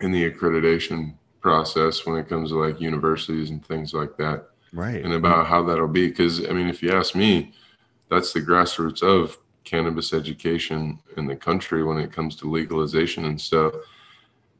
in 0.00 0.12
the 0.12 0.30
accreditation 0.30 1.14
process 1.40 2.04
when 2.04 2.18
it 2.18 2.28
comes 2.28 2.50
to 2.50 2.56
like 2.56 2.80
universities 2.80 3.50
and 3.50 3.64
things 3.64 3.94
like 3.94 4.16
that. 4.18 4.50
Right. 4.72 5.02
And 5.02 5.14
about 5.14 5.46
how 5.46 5.62
that'll 5.62 5.88
be. 5.88 6.10
Cause 6.10 6.46
I 6.46 6.52
mean, 6.52 6.68
if 6.68 6.82
you 6.82 6.92
ask 6.92 7.14
me, 7.14 7.54
that's 8.10 8.32
the 8.32 8.40
grassroots 8.40 9.02
of 9.02 9.38
cannabis 9.66 10.14
education 10.14 10.98
in 11.18 11.26
the 11.26 11.36
country 11.36 11.84
when 11.84 11.98
it 11.98 12.12
comes 12.12 12.36
to 12.36 12.50
legalization 12.50 13.26
and 13.26 13.38
stuff. 13.38 13.74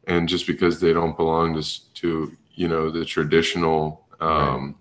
And 0.07 0.29
just 0.29 0.47
because 0.47 0.79
they 0.79 0.93
don't 0.93 1.17
belong 1.17 1.61
to, 1.61 1.93
to 1.95 2.37
you 2.55 2.69
know, 2.69 2.91
the 2.91 3.05
traditional, 3.05 4.07
um, 4.21 4.67
right. 4.67 4.75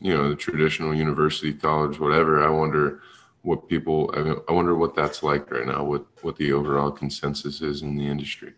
you 0.00 0.14
know, 0.14 0.30
the 0.30 0.36
traditional 0.36 0.94
university, 0.94 1.52
college, 1.52 2.00
whatever, 2.00 2.42
I 2.42 2.50
wonder 2.50 3.02
what 3.42 3.68
people, 3.68 4.12
I, 4.16 4.22
mean, 4.22 4.36
I 4.48 4.52
wonder 4.52 4.74
what 4.74 4.94
that's 4.94 5.22
like 5.22 5.50
right 5.50 5.66
now, 5.66 5.84
what, 5.84 6.06
what 6.22 6.36
the 6.36 6.52
overall 6.52 6.90
consensus 6.90 7.60
is 7.60 7.82
in 7.82 7.96
the 7.96 8.06
industry. 8.06 8.54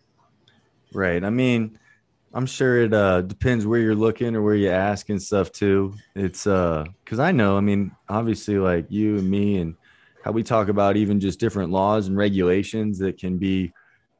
Right. 0.93 1.23
I 1.23 1.29
mean, 1.29 1.77
I'm 2.33 2.45
sure 2.45 2.81
it 2.81 2.93
uh, 2.93 3.21
depends 3.21 3.65
where 3.65 3.79
you're 3.79 3.95
looking 3.95 4.35
or 4.35 4.41
where 4.41 4.55
you 4.55 4.69
ask 4.69 5.09
and 5.09 5.21
stuff 5.21 5.51
too. 5.51 5.93
It's 6.15 6.45
uh, 6.45 6.85
cause 7.05 7.19
I 7.19 7.31
know, 7.31 7.57
I 7.57 7.61
mean, 7.61 7.91
obviously 8.09 8.57
like 8.59 8.85
you 8.89 9.17
and 9.17 9.29
me 9.29 9.57
and 9.57 9.75
how 10.25 10.31
we 10.31 10.41
talk 10.41 10.69
about 10.69 10.97
even 10.97 11.19
just 11.19 11.39
different 11.39 11.71
laws 11.71 12.07
and 12.07 12.17
regulations 12.17 12.97
that 12.97 13.19
can 13.19 13.37
be, 13.37 13.71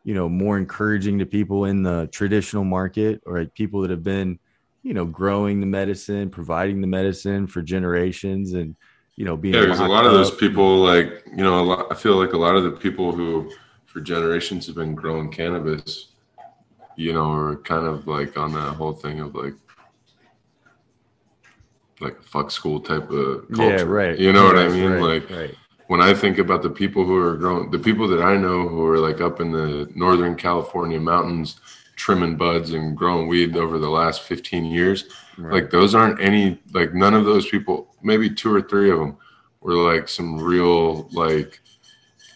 you 0.03 0.13
know, 0.13 0.29
more 0.29 0.55
encouraging 0.55 1.17
to 1.17 1.25
people 1.25 1.65
in 1.65 1.81
the 1.81 2.07
traditional 2.11 2.63
market 2.63 3.19
or 3.25 3.39
like 3.39 3.53
people 3.55 3.81
that 3.81 3.89
have 3.89 4.03
been, 4.03 4.37
you 4.83 4.93
know, 4.93 5.03
growing 5.03 5.59
the 5.59 5.65
medicine, 5.65 6.29
providing 6.29 6.79
the 6.79 6.85
medicine 6.85 7.47
for 7.47 7.63
generations 7.63 8.53
and, 8.53 8.75
you 9.15 9.25
know, 9.25 9.35
being 9.35 9.55
yeah, 9.55 9.61
because 9.61 9.79
a 9.79 9.87
lot 9.87 10.05
of 10.05 10.11
those 10.11 10.29
people, 10.29 10.77
like, 10.77 11.23
you 11.25 11.43
know, 11.43 11.59
a 11.59 11.65
lot, 11.65 11.87
I 11.89 11.95
feel 11.95 12.17
like 12.17 12.33
a 12.33 12.37
lot 12.37 12.55
of 12.55 12.63
the 12.63 12.71
people 12.71 13.11
who 13.11 13.51
for 13.87 13.99
generations 13.99 14.67
have 14.67 14.75
been 14.75 14.93
growing 14.93 15.31
cannabis 15.31 16.09
you 16.97 17.13
know, 17.13 17.31
are 17.31 17.57
kind 17.57 17.85
of 17.85 18.07
like 18.07 18.37
on 18.37 18.53
that 18.53 18.75
whole 18.75 18.93
thing 18.93 19.19
of 19.19 19.35
like 19.35 19.53
like 21.99 22.21
fuck 22.23 22.51
school 22.51 22.79
type 22.79 23.09
of 23.09 23.47
culture. 23.49 23.77
Yeah, 23.77 23.81
right. 23.81 24.19
You 24.19 24.33
know 24.33 24.51
right, 24.51 24.55
what 24.55 24.65
I 24.65 24.69
mean? 24.69 24.91
Right, 24.91 25.01
like 25.01 25.29
right. 25.29 25.55
When 25.87 26.01
I 26.01 26.13
think 26.13 26.37
about 26.37 26.63
the 26.63 26.69
people 26.69 27.05
who 27.05 27.15
are 27.15 27.35
growing, 27.35 27.71
the 27.71 27.79
people 27.79 28.07
that 28.09 28.21
I 28.21 28.37
know 28.37 28.67
who 28.67 28.85
are 28.87 28.99
like 28.99 29.21
up 29.21 29.39
in 29.39 29.51
the 29.51 29.89
Northern 29.95 30.35
California 30.35 30.99
mountains 30.99 31.59
trimming 31.95 32.35
buds 32.35 32.71
and 32.71 32.97
growing 32.97 33.27
weed 33.27 33.55
over 33.55 33.79
the 33.79 33.89
last 33.89 34.21
15 34.23 34.65
years, 34.65 35.05
right. 35.37 35.53
like 35.53 35.71
those 35.71 35.95
aren't 35.95 36.19
any, 36.19 36.59
like 36.73 36.93
none 36.93 37.13
of 37.13 37.25
those 37.25 37.47
people, 37.47 37.95
maybe 38.03 38.29
two 38.29 38.53
or 38.53 38.61
three 38.61 38.91
of 38.91 38.99
them 38.99 39.17
were 39.61 39.75
like 39.75 40.09
some 40.09 40.37
real, 40.37 41.07
like, 41.11 41.61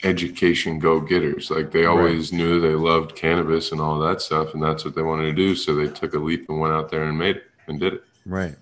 education 0.03 0.79
go 0.79 0.99
getters. 0.99 1.51
Like 1.51 1.71
they 1.71 1.85
always 1.85 2.31
right. 2.31 2.37
knew 2.37 2.61
they 2.61 2.75
loved 2.75 3.15
cannabis 3.15 3.71
and 3.71 3.81
all 3.81 3.99
that 3.99 4.21
stuff, 4.21 4.53
and 4.53 4.63
that's 4.63 4.85
what 4.85 4.95
they 4.95 5.01
wanted 5.01 5.25
to 5.25 5.33
do. 5.33 5.55
So 5.55 5.75
they 5.75 5.87
took 5.87 6.13
a 6.13 6.19
leap 6.19 6.47
and 6.49 6.59
went 6.59 6.73
out 6.73 6.89
there 6.89 7.03
and 7.03 7.17
made 7.17 7.37
it 7.37 7.43
and 7.67 7.79
did 7.79 7.95
it. 7.95 8.03
Right. 8.25 8.55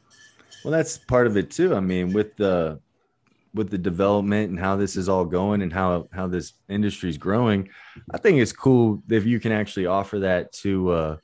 Well, 0.63 0.71
that's 0.71 0.97
part 0.97 1.27
of 1.27 1.37
it 1.37 1.51
too. 1.51 1.75
I 1.75 1.79
mean, 1.79 2.11
with 2.13 2.35
the 2.35 2.79
with 3.53 3.69
the 3.69 3.77
development 3.77 4.49
and 4.49 4.59
how 4.59 4.75
this 4.75 4.95
is 4.95 5.09
all 5.09 5.25
going 5.25 5.61
and 5.61 5.71
how 5.71 6.07
how 6.11 6.27
this 6.27 6.53
industry 6.69 7.09
is 7.09 7.17
growing, 7.17 7.69
I 8.11 8.17
think 8.17 8.39
it's 8.39 8.51
cool 8.51 9.01
if 9.09 9.25
you 9.25 9.39
can 9.39 9.51
actually 9.51 9.85
offer 9.85 10.19
that 10.19 10.51
to 10.53 10.89
uh, 10.91 11.17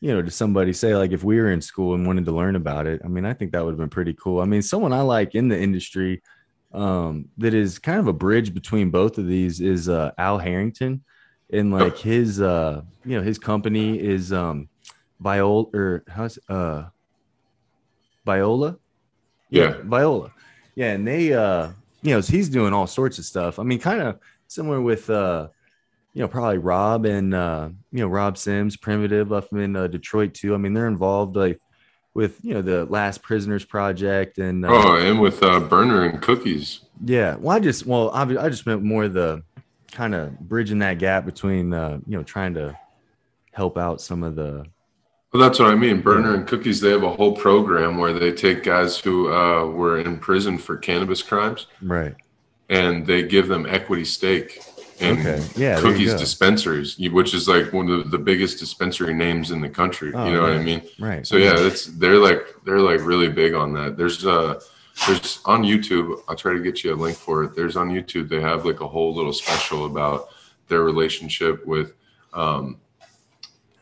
you 0.00 0.12
know 0.12 0.22
to 0.22 0.30
somebody. 0.30 0.72
Say 0.72 0.94
like 0.94 1.12
if 1.12 1.24
we 1.24 1.38
were 1.38 1.50
in 1.50 1.60
school 1.60 1.94
and 1.94 2.06
wanted 2.06 2.24
to 2.26 2.32
learn 2.32 2.56
about 2.56 2.86
it. 2.86 3.00
I 3.04 3.08
mean, 3.08 3.24
I 3.24 3.32
think 3.32 3.52
that 3.52 3.64
would 3.64 3.72
have 3.72 3.78
been 3.78 3.88
pretty 3.88 4.14
cool. 4.14 4.40
I 4.40 4.44
mean, 4.44 4.62
someone 4.62 4.92
I 4.92 5.00
like 5.00 5.34
in 5.34 5.48
the 5.48 5.58
industry 5.58 6.22
um, 6.72 7.28
that 7.38 7.54
is 7.54 7.78
kind 7.78 7.98
of 7.98 8.06
a 8.06 8.12
bridge 8.12 8.52
between 8.52 8.90
both 8.90 9.18
of 9.18 9.26
these 9.26 9.60
is 9.60 9.88
uh, 9.88 10.12
Al 10.18 10.38
Harrington, 10.38 11.02
and 11.52 11.72
like 11.72 11.96
his 11.96 12.40
uh, 12.40 12.82
you 13.04 13.16
know 13.16 13.22
his 13.22 13.38
company 13.38 13.98
is 13.98 14.32
um, 14.32 14.68
Viola 15.20 15.64
or 15.72 16.04
how's 16.08 16.38
uh, 16.48 16.84
Viola, 18.24 18.76
yeah. 19.50 19.62
yeah, 19.62 19.76
Viola, 19.84 20.32
yeah, 20.76 20.92
and 20.92 21.06
they 21.06 21.32
uh, 21.32 21.70
you 22.02 22.14
know 22.14 22.20
he's 22.20 22.48
doing 22.48 22.72
all 22.72 22.86
sorts 22.86 23.18
of 23.18 23.24
stuff. 23.24 23.58
I 23.58 23.64
mean, 23.64 23.80
kind 23.80 24.00
of 24.00 24.20
similar 24.46 24.80
with 24.80 25.10
uh, 25.10 25.48
you 26.12 26.22
know 26.22 26.28
probably 26.28 26.58
Rob 26.58 27.04
and 27.06 27.34
uh, 27.34 27.70
you 27.90 28.00
know 28.00 28.06
Rob 28.06 28.38
Sims, 28.38 28.76
Primitive 28.76 29.32
up 29.32 29.52
in 29.52 29.74
uh, 29.74 29.88
Detroit 29.88 30.34
too. 30.34 30.54
I 30.54 30.58
mean, 30.58 30.74
they're 30.74 30.86
involved 30.86 31.34
like 31.34 31.60
with 32.14 32.38
you 32.44 32.54
know 32.54 32.62
the 32.62 32.84
Last 32.86 33.22
Prisoners 33.22 33.64
Project 33.64 34.38
and 34.38 34.64
uh, 34.64 34.68
oh, 34.70 34.96
and 34.96 35.20
with 35.20 35.42
uh, 35.42 35.60
Berner 35.60 36.04
and 36.04 36.22
Cookies. 36.22 36.80
Yeah, 37.04 37.36
well, 37.36 37.56
I 37.56 37.60
just 37.60 37.86
well, 37.86 38.10
I, 38.10 38.22
I 38.22 38.48
just 38.48 38.66
meant 38.66 38.82
more 38.82 39.08
the 39.08 39.42
kind 39.92 40.14
of 40.14 40.38
bridging 40.40 40.78
that 40.80 40.98
gap 40.98 41.24
between 41.24 41.72
uh, 41.72 41.98
you 42.06 42.16
know 42.16 42.22
trying 42.22 42.54
to 42.54 42.78
help 43.52 43.78
out 43.78 44.00
some 44.00 44.22
of 44.22 44.36
the. 44.36 44.66
Well, 45.36 45.46
that's 45.46 45.58
what 45.58 45.68
I 45.68 45.74
mean. 45.74 46.00
Berner 46.00 46.34
and 46.34 46.46
Cookies, 46.46 46.80
they 46.80 46.88
have 46.88 47.02
a 47.02 47.12
whole 47.12 47.36
program 47.36 47.98
where 47.98 48.14
they 48.14 48.32
take 48.32 48.62
guys 48.62 48.96
who 48.98 49.30
uh, 49.30 49.66
were 49.66 49.98
in 49.98 50.18
prison 50.18 50.56
for 50.56 50.78
cannabis 50.78 51.22
crimes, 51.22 51.66
right, 51.82 52.14
and 52.70 53.06
they 53.06 53.22
give 53.22 53.46
them 53.46 53.66
equity 53.66 54.06
stake 54.06 54.62
in 54.98 55.18
okay. 55.18 55.44
yeah, 55.54 55.78
cookies 55.78 56.14
dispensaries, 56.14 56.98
which 57.10 57.34
is 57.34 57.48
like 57.48 57.70
one 57.74 57.90
of 57.90 58.10
the 58.10 58.16
biggest 58.16 58.60
dispensary 58.60 59.12
names 59.12 59.50
in 59.50 59.60
the 59.60 59.68
country. 59.68 60.10
Oh, 60.14 60.24
you 60.24 60.32
know 60.32 60.40
what 60.40 60.52
I 60.52 60.58
mean? 60.58 60.80
Right. 60.98 61.26
So 61.26 61.36
yeah, 61.36 61.54
it's 61.54 61.84
they're 61.84 62.16
like 62.16 62.42
they're 62.64 62.80
like 62.80 63.04
really 63.04 63.28
big 63.28 63.52
on 63.52 63.74
that. 63.74 63.98
There's 63.98 64.24
uh 64.24 64.58
there's 65.06 65.40
on 65.44 65.64
YouTube. 65.64 66.18
I'll 66.28 66.36
try 66.36 66.54
to 66.54 66.60
get 66.60 66.82
you 66.82 66.94
a 66.94 66.96
link 66.96 67.18
for 67.18 67.44
it. 67.44 67.54
There's 67.54 67.76
on 67.76 67.90
YouTube. 67.90 68.30
They 68.30 68.40
have 68.40 68.64
like 68.64 68.80
a 68.80 68.88
whole 68.88 69.14
little 69.14 69.34
special 69.34 69.84
about 69.84 70.30
their 70.68 70.82
relationship 70.82 71.66
with 71.66 71.92
um, 72.32 72.80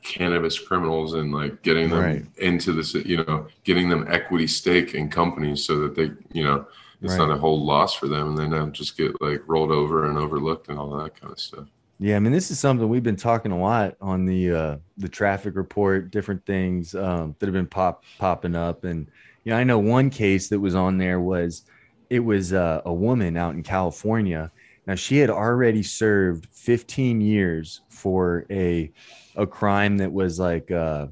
cannabis 0.05 0.59
criminals 0.59 1.15
and 1.15 1.33
like 1.33 1.63
getting 1.63 1.91
them 1.91 1.99
right. 1.99 2.27
into 2.39 2.73
this. 2.73 2.95
You 2.95 3.25
know, 3.25 3.49
getting 3.65 3.89
them 3.89 4.07
equity 4.09 4.47
stake 4.47 4.95
in 4.95 5.11
companies 5.11 5.65
so 5.65 5.81
that 5.81 5.97
they 5.97 6.13
you 6.33 6.45
know 6.45 6.67
it's 7.05 7.13
right. 7.13 7.29
not 7.29 7.31
a 7.31 7.39
whole 7.39 7.65
loss 7.65 7.95
for 7.95 8.09
them 8.09 8.31
and 8.31 8.39
then 8.39 8.51
not 8.51 8.73
just 8.73 8.97
get 8.97 9.21
like 9.21 9.43
rolled 9.47 9.71
over 9.71 10.09
and 10.09 10.17
overlooked 10.17 10.69
and 10.69 10.79
all 10.79 10.91
that 10.97 11.21
kind 11.21 11.33
of 11.33 11.39
stuff 11.39 11.67
yeah 11.99 12.17
i 12.17 12.19
mean 12.19 12.33
this 12.33 12.51
is 12.51 12.59
something 12.59 12.89
we've 12.89 13.03
been 13.03 13.15
talking 13.15 13.53
a 13.53 13.59
lot 13.59 13.95
on 14.01 14.25
the 14.25 14.51
uh 14.51 14.77
the 14.97 15.09
traffic 15.09 15.55
report 15.55 16.11
different 16.11 16.45
things 16.47 16.95
um 16.95 17.35
that 17.39 17.47
have 17.47 17.53
been 17.53 17.67
pop 17.67 18.05
popping 18.19 18.57
up 18.57 18.85
and 18.85 19.09
you 19.45 19.51
know 19.51 19.59
i 19.59 19.63
know 19.63 19.79
one 19.79 20.09
case 20.11 20.49
that 20.49 20.59
was 20.59 20.75
on 20.75 20.99
there 20.99 21.21
was 21.21 21.65
it 22.11 22.21
was 22.21 22.53
uh, 22.53 22.81
a 22.85 22.93
woman 22.93 23.37
out 23.37 23.55
in 23.55 23.63
california 23.63 24.51
now 24.87 24.95
she 24.95 25.19
had 25.19 25.31
already 25.31 25.83
served 25.83 26.47
15 26.53 27.21
years 27.21 27.83
for 27.89 28.47
a 28.51 28.91
a 29.37 29.47
crime 29.47 29.99
that 29.99 30.13
was 30.13 30.39
like 30.39 30.71
uh 30.71 31.07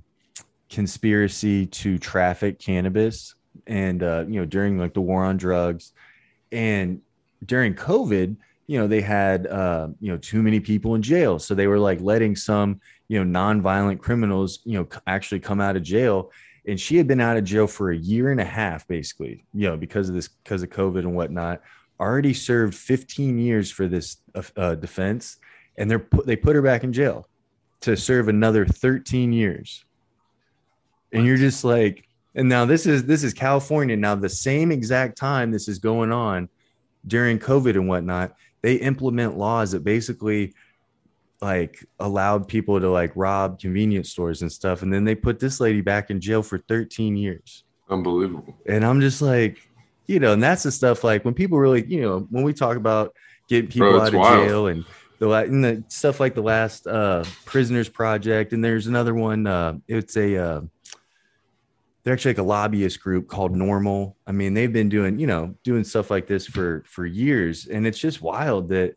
conspiracy 0.73 1.67
to 1.67 1.99
traffic 1.99 2.59
cannabis 2.59 3.35
and 3.67 4.03
uh, 4.03 4.25
you 4.27 4.41
know 4.41 4.47
during 4.47 4.79
like 4.79 4.95
the 4.95 5.01
war 5.01 5.25
on 5.25 5.37
drugs. 5.37 5.93
And 6.51 7.01
during 7.45 7.75
covid 7.75 8.37
you 8.67 8.79
know 8.79 8.87
they 8.87 9.01
had 9.01 9.47
uh, 9.47 9.89
you 10.01 10.11
know 10.11 10.19
too 10.19 10.43
many 10.43 10.61
people 10.61 10.95
in 10.95 11.03
jail. 11.03 11.39
So 11.39 11.55
they 11.55 11.67
were 11.67 11.79
like 11.79 12.01
letting 12.01 12.35
some 12.37 12.81
you 13.09 13.19
know 13.19 13.25
non-violent 13.25 14.01
criminals 14.01 14.61
you 14.65 14.79
know 14.79 14.89
actually 15.07 15.41
come 15.41 15.61
out 15.61 15.77
of 15.77 15.83
jail. 15.83 16.31
And 16.65 16.79
she 16.81 16.97
had 16.97 17.09
been 17.09 17.21
out 17.21 17.37
of 17.37 17.45
jail 17.45 17.67
for 17.67 17.91
a 17.91 17.97
year 17.97 18.31
and 18.31 18.41
a 18.41 18.45
half 18.45 18.87
basically 18.87 19.45
you 19.53 19.69
know 19.69 19.77
because 19.77 20.09
of 20.09 20.15
this 20.15 20.29
because 20.29 20.63
of 20.63 20.71
covid 20.71 21.01
and 21.01 21.15
whatnot. 21.15 21.61
Already 22.01 22.35
served 22.35 22.75
15 22.75 23.39
years 23.39 23.71
for 23.71 23.87
this 23.87 24.17
uh, 24.35 24.43
uh 24.57 24.75
defense. 24.75 25.37
And 25.77 25.91
they're 25.91 25.99
put 25.99 26.27
they 26.27 26.37
put 26.37 26.57
her 26.57 26.63
back 26.63 26.85
in 26.85 26.93
jail 26.93 27.29
to 27.83 27.97
serve 27.97 28.29
another 28.29 28.65
13 28.65 29.33
years 29.33 29.85
and 31.13 31.27
you're 31.27 31.37
just 31.37 31.65
like 31.65 32.09
and 32.35 32.49
now 32.49 32.65
this 32.65 32.87
is 32.87 33.05
this 33.05 33.25
is 33.25 33.35
California. 33.35 33.97
Now 33.97 34.15
the 34.15 34.29
same 34.29 34.73
exact 34.73 35.19
time 35.19 35.51
this 35.51 35.69
is 35.69 35.79
going 35.79 36.13
on 36.13 36.49
during 37.07 37.39
COVID 37.39 37.75
and 37.75 37.89
whatnot, 37.89 38.35
they 38.63 38.77
implement 38.77 39.37
laws 39.37 39.73
that 39.73 39.85
basically 39.85 40.55
like 41.41 41.85
allowed 41.99 42.47
people 42.49 42.81
to 42.81 42.89
like 42.89 43.13
rob 43.17 43.59
convenience 43.59 44.11
stores 44.11 44.43
and 44.43 44.51
stuff. 44.51 44.83
And 44.83 44.93
then 44.93 45.05
they 45.05 45.15
put 45.15 45.41
this 45.41 45.61
lady 45.61 45.81
back 45.81 46.11
in 46.11 46.21
jail 46.21 46.43
for 46.43 46.59
13 46.59 47.17
years. 47.17 47.65
Unbelievable. 47.91 48.57
And 48.67 48.85
I'm 48.85 49.01
just 49.01 49.21
like, 49.21 49.59
you 50.07 50.21
know, 50.21 50.33
and 50.33 50.43
that's 50.43 50.63
the 50.63 50.73
stuff 50.73 51.05
like 51.05 51.25
when 51.25 51.35
people 51.35 51.59
really, 51.59 51.85
you 51.85 52.01
know, 52.01 52.27
when 52.31 52.45
we 52.45 52.55
talk 52.55 52.77
about 52.77 53.15
getting 53.49 53.69
people 53.69 53.91
Bro, 53.91 54.01
out 54.01 54.09
of 54.09 54.15
wild. 54.15 54.49
jail 54.49 54.67
and 54.69 54.85
the, 55.31 55.47
the 55.51 55.85
stuff 55.89 56.21
like 56.21 56.35
the 56.35 56.43
last 56.43 56.87
uh 56.87 57.25
prisoners 57.45 57.89
project 57.89 58.53
and 58.53 58.65
there's 58.65 58.87
another 58.87 59.15
one 59.15 59.47
uh 59.47 59.75
it's 59.89 60.17
a 60.17 60.37
uh 60.37 60.61
they're 62.03 62.15
actually 62.15 62.31
like 62.31 62.39
a 62.39 62.43
lobbyist 62.43 63.01
group 63.01 63.29
called 63.29 63.53
NORML. 63.55 64.15
I 64.27 64.33
mean, 64.33 64.55
they've 64.55 64.73
been 64.73 64.89
doing, 64.89 65.19
you 65.19 65.27
know, 65.27 65.55
doing 65.63 65.85
stuff 65.85 66.11
like 66.11 66.27
this 66.27 66.47
for 66.47 66.83
for 66.87 67.07
years, 67.07 67.67
and 67.67 67.87
it's 67.87 67.99
just 67.99 68.21
wild 68.21 68.69
that. 68.71 68.97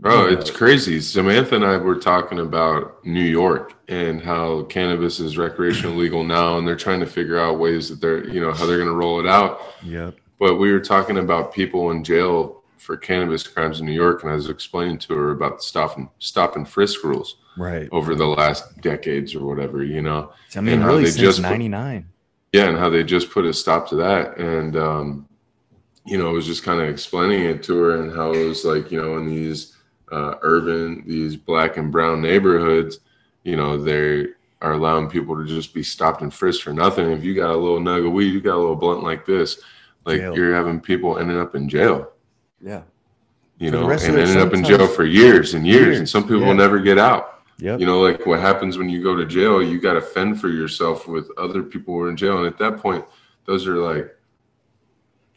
Bro, 0.00 0.28
it's 0.28 0.50
crazy. 0.50 1.00
Samantha 1.00 1.54
and 1.54 1.64
I 1.64 1.76
were 1.76 1.94
talking 1.94 2.40
about 2.40 3.04
New 3.04 3.22
York 3.22 3.74
and 3.86 4.20
how 4.20 4.62
cannabis 4.64 5.20
is 5.20 5.38
recreational 5.38 5.94
legal 5.94 6.24
now, 6.24 6.58
and 6.58 6.66
they're 6.66 6.74
trying 6.74 7.00
to 7.00 7.06
figure 7.06 7.38
out 7.38 7.60
ways 7.60 7.88
that 7.88 8.00
they're, 8.00 8.26
you 8.26 8.40
know, 8.40 8.50
how 8.52 8.66
they're 8.66 8.78
going 8.78 8.88
to 8.88 8.94
roll 8.94 9.20
it 9.20 9.28
out. 9.28 9.60
Yep. 9.84 10.16
But 10.40 10.56
we 10.56 10.72
were 10.72 10.80
talking 10.80 11.18
about 11.18 11.54
people 11.54 11.92
in 11.92 12.02
jail 12.02 12.61
for 12.82 12.96
cannabis 12.96 13.46
crimes 13.46 13.80
in 13.80 13.86
New 13.86 13.92
York, 13.92 14.22
and 14.22 14.32
I 14.32 14.34
was 14.34 14.48
explaining 14.50 14.98
to 14.98 15.14
her 15.14 15.30
about 15.30 15.58
the 15.58 15.62
stop 15.62 15.96
and 15.96 16.08
stop 16.18 16.56
and 16.56 16.68
frisk 16.68 17.04
rules 17.04 17.36
Right. 17.56 17.88
over 17.92 18.14
the 18.14 18.26
last 18.26 18.80
decades 18.80 19.34
or 19.34 19.46
whatever, 19.46 19.84
you 19.84 20.02
know. 20.02 20.32
I 20.56 20.60
mean, 20.60 20.74
and 20.80 20.86
really 20.86 21.04
since 21.06 21.16
just 21.18 21.42
put- 21.42 21.48
'99. 21.50 22.06
Yeah, 22.52 22.68
and 22.68 22.76
how 22.76 22.90
they 22.90 23.02
just 23.04 23.30
put 23.30 23.46
a 23.46 23.52
stop 23.54 23.88
to 23.90 23.96
that, 23.96 24.36
and 24.36 24.76
um, 24.76 25.28
you 26.04 26.18
know, 26.18 26.28
I 26.28 26.32
was 26.32 26.44
just 26.46 26.64
kind 26.64 26.80
of 26.80 26.88
explaining 26.88 27.44
it 27.44 27.62
to 27.64 27.76
her, 27.78 28.02
and 28.02 28.12
how 28.14 28.32
it 28.32 28.44
was 28.46 28.64
like, 28.64 28.90
you 28.90 29.00
know, 29.00 29.16
in 29.18 29.26
these 29.26 29.76
uh, 30.10 30.34
urban, 30.42 31.02
these 31.06 31.36
black 31.36 31.76
and 31.78 31.90
brown 31.92 32.20
neighborhoods, 32.20 32.98
you 33.44 33.56
know, 33.56 33.78
they 33.82 34.26
are 34.60 34.72
allowing 34.72 35.08
people 35.08 35.36
to 35.36 35.44
just 35.46 35.72
be 35.72 35.82
stopped 35.82 36.20
and 36.20 36.32
frisked 36.34 36.62
for 36.62 36.72
nothing. 36.74 37.10
If 37.10 37.24
you 37.24 37.34
got 37.34 37.50
a 37.50 37.56
little 37.56 37.80
nug 37.80 38.06
of 38.06 38.12
weed, 38.12 38.32
you 38.34 38.40
got 38.40 38.56
a 38.56 38.58
little 38.58 38.76
blunt 38.76 39.02
like 39.02 39.24
this, 39.24 39.58
like 40.04 40.20
Jail. 40.20 40.36
you're 40.36 40.54
having 40.54 40.78
people 40.80 41.18
ending 41.18 41.38
up 41.38 41.54
in 41.54 41.68
jail, 41.68 42.11
Yeah. 42.62 42.82
you 43.58 43.70
know, 43.70 43.90
and 43.90 44.00
ended 44.02 44.36
up 44.38 44.54
in 44.54 44.64
jail 44.64 44.86
for 44.86 45.04
years 45.04 45.54
and 45.54 45.66
years, 45.66 45.80
Years, 45.80 45.98
and 45.98 46.08
some 46.08 46.22
people 46.24 46.40
yeah. 46.40 46.48
will 46.48 46.54
never 46.54 46.78
get 46.80 46.98
out. 46.98 47.42
Yep. 47.58 47.80
You 47.80 47.86
know, 47.86 48.00
like 48.00 48.26
what 48.26 48.40
happens 48.40 48.78
when 48.78 48.88
you 48.88 49.02
go 49.02 49.14
to 49.14 49.24
jail, 49.26 49.62
you 49.62 49.80
got 49.80 49.94
to 49.94 50.00
fend 50.00 50.40
for 50.40 50.48
yourself 50.48 51.06
with 51.06 51.30
other 51.38 51.62
people 51.62 51.94
who 51.94 52.00
are 52.00 52.08
in 52.08 52.16
jail. 52.16 52.38
And 52.38 52.46
at 52.46 52.58
that 52.58 52.78
point, 52.78 53.04
those 53.44 53.66
are 53.66 53.76
like 53.76 54.16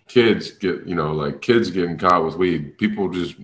kids 0.07 0.51
get, 0.51 0.85
you 0.87 0.95
know, 0.95 1.11
like 1.13 1.41
kids 1.41 1.69
getting 1.71 1.97
caught 1.97 2.23
with 2.25 2.35
weed. 2.35 2.77
People 2.77 3.09
just, 3.09 3.35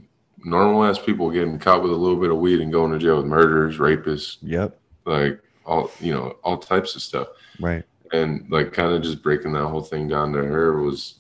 normal 0.44 0.84
ass 0.84 0.98
people 0.98 1.30
getting 1.30 1.60
caught 1.60 1.84
with 1.84 1.92
a 1.92 1.96
little 1.96 2.20
bit 2.20 2.32
of 2.32 2.38
weed 2.38 2.62
and 2.62 2.72
going 2.72 2.92
to 2.92 2.98
jail 2.98 3.18
with 3.18 3.26
murderers, 3.28 3.78
rapists, 3.78 4.38
Yep. 4.42 4.76
like 5.06 5.40
all, 5.66 5.92
you 6.00 6.12
know, 6.14 6.38
all 6.44 6.58
types 6.58 6.96
of 6.96 7.04
stuff. 7.04 7.28
Right. 7.60 7.84
And 8.12 8.50
like 8.50 8.74
kind 8.74 8.92
of 8.94 9.04
just 9.04 9.22
breaking 9.22 9.54
that 9.54 9.68
whole 9.68 9.84
thing 9.84 10.08
down 10.08 10.34
to 10.34 10.40
her 10.44 10.82
was 10.82 11.20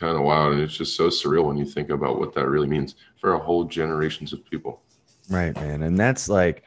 kind 0.00 0.16
of 0.16 0.22
wild. 0.24 0.54
And 0.54 0.62
it's 0.62 0.76
just 0.76 0.96
so 0.96 1.08
surreal 1.08 1.44
when 1.44 1.56
you 1.56 1.64
think 1.64 1.90
about 1.90 2.18
what 2.18 2.34
that 2.34 2.48
really 2.48 2.66
means 2.66 2.96
for 3.20 3.34
a 3.34 3.38
whole 3.38 3.64
generations 3.64 4.32
of 4.32 4.44
people. 4.50 4.80
Right, 5.28 5.54
man. 5.54 5.82
And 5.82 5.98
that's 5.98 6.28
like 6.28 6.64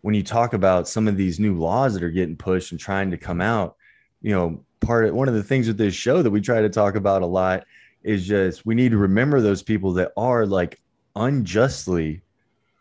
when 0.00 0.14
you 0.14 0.22
talk 0.22 0.54
about 0.54 0.88
some 0.88 1.06
of 1.06 1.16
these 1.16 1.38
new 1.38 1.56
laws 1.56 1.94
that 1.94 2.02
are 2.02 2.10
getting 2.10 2.36
pushed 2.36 2.72
and 2.72 2.80
trying 2.80 3.10
to 3.10 3.16
come 3.18 3.40
out, 3.40 3.76
you 4.22 4.34
know, 4.34 4.64
part 4.80 5.04
of 5.04 5.14
one 5.14 5.28
of 5.28 5.34
the 5.34 5.42
things 5.42 5.68
with 5.68 5.78
this 5.78 5.94
show 5.94 6.22
that 6.22 6.30
we 6.30 6.40
try 6.40 6.60
to 6.60 6.68
talk 6.68 6.96
about 6.96 7.22
a 7.22 7.26
lot 7.26 7.64
is 8.02 8.26
just 8.26 8.66
we 8.66 8.74
need 8.74 8.90
to 8.90 8.96
remember 8.96 9.40
those 9.40 9.62
people 9.62 9.92
that 9.92 10.12
are 10.16 10.44
like 10.46 10.80
unjustly 11.14 12.22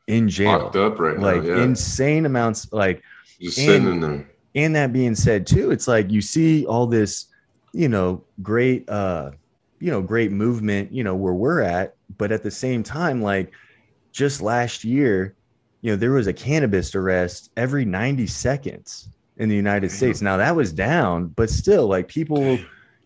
in 0.08 0.28
jail. 0.28 0.58
Locked 0.58 0.76
up 0.78 1.00
right 1.00 1.18
now. 1.18 1.24
Like 1.24 1.44
yeah. 1.44 1.62
insane 1.62 2.26
amounts 2.26 2.72
like 2.72 3.04
just 3.40 3.58
sitting 3.58 3.88
in 3.88 4.00
there. 4.00 4.30
and 4.56 4.76
that 4.76 4.94
being 4.94 5.16
said 5.16 5.48
too 5.48 5.72
it's 5.72 5.88
like 5.88 6.12
you 6.12 6.22
see 6.22 6.66
all 6.66 6.86
this 6.86 7.26
you 7.74 7.90
know 7.90 8.24
great 8.42 8.88
uh 8.90 9.32
you 9.82 9.92
know 9.92 10.02
great 10.02 10.32
movement 10.32 10.92
you 10.92 11.04
know 11.04 11.16
where 11.16 11.34
we're 11.34 11.62
at 11.62 11.96
but 12.18 12.32
at 12.32 12.44
the 12.44 12.52
same 12.52 12.84
time 12.84 13.22
like 13.22 13.52
just 14.12 14.42
last 14.42 14.84
year 14.84 15.36
you 15.82 15.92
know 15.92 15.96
there 15.98 16.12
was 16.12 16.28
a 16.28 16.34
cannabis 16.34 16.94
arrest 16.96 17.50
every 17.58 17.84
90 17.84 18.28
seconds 18.28 19.10
in 19.38 19.50
the 19.50 19.56
united 19.56 19.88
Damn. 19.88 19.98
states 19.98 20.22
now 20.22 20.38
that 20.38 20.56
was 20.56 20.72
down 20.72 21.28
but 21.36 21.50
still 21.50 21.88
like 21.88 22.08
people 22.08 22.58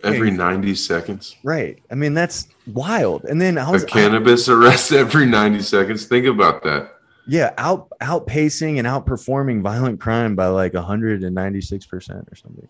Every 0.03 0.29
Yeah. 0.29 0.35
90 0.35 0.75
seconds. 0.75 1.35
right 1.43 1.81
i 1.89 1.95
mean 1.95 2.13
that's 2.13 2.47
wild 2.67 3.23
and 3.25 3.39
then 3.41 3.57
i 3.57 3.67
A 3.67 3.71
was 3.71 3.83
I- 3.85 3.87
cannabis 3.87 4.49
arrest 4.55 4.91
every 4.91 5.25
90 5.25 5.61
seconds. 5.61 6.05
Think 6.05 6.25
about 6.27 6.61
that. 6.63 6.91
yeah 7.27 7.53
out 7.57 7.89
outpacing 8.01 8.77
and 8.77 8.85
outperforming 8.85 9.61
violent 9.61 9.99
crime 10.01 10.35
by 10.35 10.47
like 10.47 10.73
196% 10.73 12.31
or 12.31 12.35
something 12.35 12.67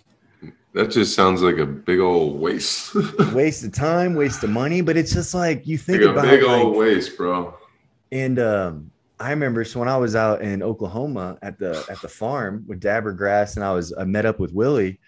That 0.74 0.92
just 0.92 1.16
sounds 1.16 1.42
like 1.42 1.58
a 1.58 1.66
big 1.66 2.00
old 2.00 2.40
waste. 2.40 2.94
waste 3.34 3.64
of 3.64 3.72
time, 3.72 4.14
waste 4.14 4.44
of 4.44 4.50
money. 4.50 4.82
But 4.82 4.98
it's 4.98 5.14
just 5.14 5.34
like 5.34 5.66
you 5.66 5.78
think 5.78 6.02
a 6.02 6.10
about 6.10 6.26
big 6.26 6.44
like, 6.44 6.62
old 6.64 6.76
waste, 6.76 7.18
bro. 7.18 7.54
and 8.12 8.40
um 8.40 8.92
I 9.18 9.30
remember 9.30 9.64
so 9.64 9.80
when 9.80 9.88
I 9.88 9.96
was 9.96 10.16
out 10.16 10.42
in 10.42 10.62
Oklahoma 10.62 11.38
at 11.42 11.58
the 11.58 11.86
at 11.90 12.02
the 12.02 12.10
farm 12.10 12.66
with 12.68 12.82
Dabber 12.82 13.14
Grass 13.14 13.56
and 13.56 13.64
I 13.64 13.72
was 13.72 13.94
I 13.98 14.04
met 14.04 14.26
up 14.26 14.40
with 14.40 14.52
Willie, 14.52 15.00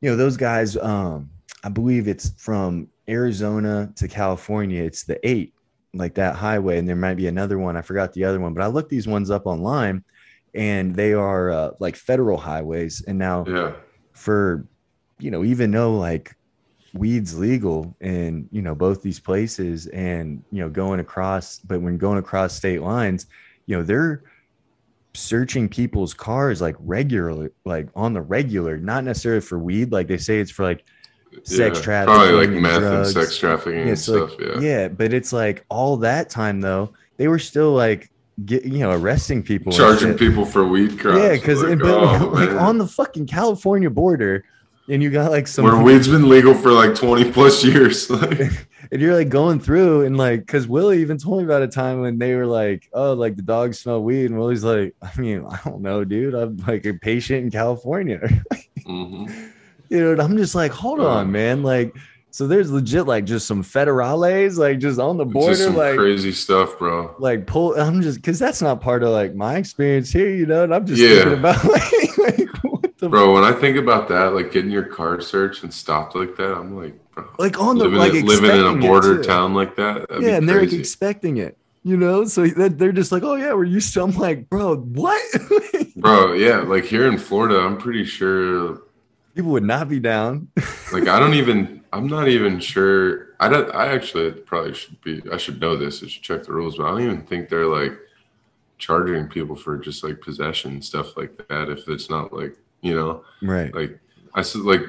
you 0.00 0.10
know, 0.10 0.16
those 0.16 0.36
guys 0.36 0.76
um 0.76 1.28
I 1.64 1.68
believe 1.70 2.06
it's 2.06 2.30
from 2.38 2.88
Arizona 3.08 3.90
to 3.96 4.06
California. 4.06 4.82
It's 4.82 5.02
the 5.04 5.18
eight, 5.28 5.54
like 5.92 6.14
that 6.14 6.36
highway, 6.36 6.78
and 6.78 6.88
there 6.88 6.94
might 6.94 7.14
be 7.14 7.26
another 7.26 7.58
one. 7.58 7.76
I 7.76 7.82
forgot 7.82 8.12
the 8.12 8.24
other 8.24 8.38
one, 8.38 8.54
but 8.54 8.62
I 8.62 8.66
looked 8.68 8.90
these 8.90 9.08
ones 9.08 9.30
up 9.30 9.46
online 9.46 10.04
and 10.54 10.94
they 10.94 11.14
are 11.14 11.50
uh, 11.50 11.70
like 11.80 11.96
federal 11.96 12.36
highways. 12.38 13.02
And 13.08 13.18
now 13.18 13.44
Yeah. 13.48 13.72
For 14.14 14.66
you 15.18 15.30
know 15.30 15.44
even 15.44 15.70
though 15.70 15.94
like 15.94 16.34
weed's 16.94 17.36
legal 17.36 17.94
in 18.00 18.48
you 18.52 18.62
know 18.62 18.74
both 18.74 19.02
these 19.02 19.20
places 19.20 19.86
and 19.88 20.42
you 20.50 20.60
know 20.60 20.70
going 20.70 21.00
across 21.00 21.58
but 21.58 21.80
when 21.80 21.98
going 21.98 22.18
across 22.18 22.54
state 22.54 22.80
lines 22.80 23.26
you 23.66 23.76
know 23.76 23.82
they're 23.82 24.22
searching 25.12 25.68
people's 25.68 26.14
cars 26.14 26.60
like 26.60 26.76
regularly 26.80 27.48
like 27.64 27.88
on 27.94 28.12
the 28.12 28.20
regular 28.20 28.78
not 28.78 29.04
necessarily 29.04 29.40
for 29.40 29.58
weed 29.58 29.92
like 29.92 30.06
they 30.06 30.18
say 30.18 30.38
it's 30.38 30.50
for 30.50 30.64
like 30.64 30.84
Sex 31.42 31.78
yeah. 31.78 31.84
trafficking 31.84 32.14
Probably 32.14 32.46
like 32.46 32.62
meth 32.62 32.78
drugs. 32.78 33.16
and 33.16 33.24
sex 33.26 33.38
trafficking 33.38 33.80
yeah, 33.80 33.86
and 33.88 33.98
stuff. 33.98 34.38
like, 34.38 34.40
yeah. 34.40 34.60
yeah 34.60 34.88
but 34.88 35.12
it's 35.12 35.32
like 35.32 35.64
all 35.68 35.96
that 35.96 36.30
time 36.30 36.60
though 36.60 36.92
they 37.16 37.26
were 37.26 37.40
still 37.40 37.72
like 37.72 38.10
get 38.44 38.64
you 38.64 38.80
know 38.80 38.90
arresting 38.90 39.42
people 39.42 39.72
Charging 39.72 40.16
people 40.16 40.44
for 40.44 40.64
weed 40.66 40.98
crimes. 40.98 41.18
yeah 41.18 41.32
because 41.32 41.62
like, 41.62 41.78
oh, 41.82 42.30
like 42.34 42.50
on 42.50 42.78
the 42.78 42.86
fucking 42.86 43.26
california 43.26 43.90
border 43.90 44.44
and 44.88 45.02
you 45.02 45.10
got 45.10 45.30
like 45.30 45.46
some 45.46 45.64
where 45.64 45.80
weed's 45.82 46.08
been 46.08 46.28
legal 46.28 46.54
for 46.54 46.70
like 46.72 46.94
20 46.94 47.32
plus 47.32 47.64
years. 47.64 48.10
Like, 48.14 48.40
and 48.92 49.00
you're 49.00 49.14
like 49.14 49.28
going 49.28 49.58
through 49.58 50.02
and 50.02 50.16
like 50.16 50.40
because 50.40 50.68
willie 50.68 51.00
even 51.00 51.16
told 51.16 51.38
me 51.38 51.44
about 51.44 51.62
a 51.62 51.68
time 51.68 52.00
when 52.00 52.18
they 52.18 52.34
were 52.34 52.46
like 52.46 52.88
oh 52.92 53.14
like 53.14 53.34
the 53.34 53.42
dogs 53.42 53.80
smell 53.80 54.02
weed 54.02 54.26
and 54.26 54.38
willie's 54.38 54.62
like 54.62 54.94
i 55.02 55.10
mean 55.18 55.44
i 55.48 55.58
don't 55.64 55.80
know 55.80 56.04
dude 56.04 56.34
i'm 56.34 56.56
like 56.58 56.84
a 56.84 56.92
patient 56.92 57.44
in 57.44 57.50
california 57.50 58.20
mhm. 58.80 59.50
you 59.88 60.00
know 60.00 60.12
and 60.12 60.20
i'm 60.20 60.36
just 60.36 60.54
like 60.54 60.70
hold 60.70 61.00
on 61.00 61.32
man 61.32 61.62
like 61.62 61.96
so 62.34 62.48
there's 62.48 62.68
legit 62.68 63.06
like 63.06 63.24
just 63.24 63.46
some 63.46 63.62
federales 63.62 64.56
like 64.58 64.80
just 64.80 64.98
on 64.98 65.16
the 65.16 65.24
border 65.24 65.70
like 65.70 65.96
crazy 65.96 66.32
stuff, 66.32 66.76
bro. 66.80 67.14
like 67.20 67.46
pull 67.46 67.78
i'm 67.80 68.02
just 68.02 68.16
because 68.18 68.40
that's 68.40 68.60
not 68.60 68.80
part 68.80 69.04
of 69.04 69.10
like 69.10 69.36
my 69.36 69.54
experience 69.56 70.10
here 70.10 70.30
you 70.30 70.44
know 70.44 70.64
and 70.64 70.74
i'm 70.74 70.84
just 70.84 71.00
Yeah. 71.00 71.14
thinking 71.22 71.38
about 71.38 71.64
like, 71.68 72.18
like 72.18 72.48
what 72.64 72.98
the 72.98 73.08
Bro, 73.08 73.34
when 73.34 73.44
I 73.44 73.52
think 73.52 73.76
about 73.76 74.08
that, 74.08 74.34
like 74.34 74.50
getting 74.50 74.70
your 74.70 74.84
car 74.84 75.20
searched 75.20 75.62
and 75.62 75.72
stopped 75.72 76.16
like 76.16 76.36
that, 76.36 76.56
I'm 76.56 76.76
like, 76.76 76.94
bro, 77.12 77.28
like 77.38 77.60
on 77.60 77.76
the 77.78 77.84
living, 77.84 77.98
like 77.98 78.14
in, 78.14 78.26
living 78.26 78.50
in 78.50 78.66
a 78.66 78.74
border 78.80 79.22
town 79.22 79.54
like 79.54 79.76
that. 79.76 80.06
Yeah, 80.20 80.36
and 80.36 80.48
they're 80.48 80.60
like 80.60 80.72
expecting 80.72 81.36
it, 81.36 81.56
you 81.82 81.96
know. 81.96 82.24
So 82.24 82.46
they're 82.46 82.92
just 82.92 83.12
like, 83.12 83.22
"Oh 83.22 83.34
yeah, 83.34 83.52
we're 83.52 83.64
used 83.64 83.92
to." 83.94 84.02
I'm 84.02 84.16
like, 84.16 84.48
"Bro, 84.48 84.76
what?" 84.78 85.22
Bro, 85.96 86.32
yeah, 86.34 86.58
like 86.58 86.84
here 86.84 87.06
in 87.06 87.18
Florida, 87.18 87.58
I'm 87.58 87.76
pretty 87.78 88.04
sure 88.04 88.80
People 89.34 89.50
would 89.50 89.64
not 89.64 89.88
be 89.88 90.00
down. 90.00 90.48
like 90.92 91.06
I 91.08 91.18
don't 91.18 91.34
even 91.34 91.83
I'm 91.94 92.08
not 92.08 92.26
even 92.26 92.58
sure 92.58 93.28
I 93.38 93.48
don't 93.48 93.72
I 93.72 93.86
actually 93.94 94.32
probably 94.32 94.74
should 94.74 95.00
be 95.00 95.22
I 95.32 95.36
should 95.36 95.60
know 95.60 95.76
this, 95.76 96.02
I 96.02 96.08
should 96.08 96.22
check 96.22 96.42
the 96.42 96.52
rules, 96.52 96.76
but 96.76 96.86
I 96.86 96.90
don't 96.90 97.02
even 97.02 97.22
think 97.22 97.48
they're 97.48 97.66
like 97.66 97.96
charging 98.78 99.28
people 99.28 99.54
for 99.54 99.78
just 99.78 100.02
like 100.02 100.20
possession 100.20 100.82
stuff 100.82 101.16
like 101.16 101.36
that 101.48 101.70
if 101.70 101.88
it's 101.88 102.10
not 102.10 102.32
like, 102.32 102.56
you 102.82 102.94
know, 102.96 103.24
Right. 103.40 103.72
like 103.72 104.00
I 104.34 104.42
said 104.42 104.62
like 104.62 104.82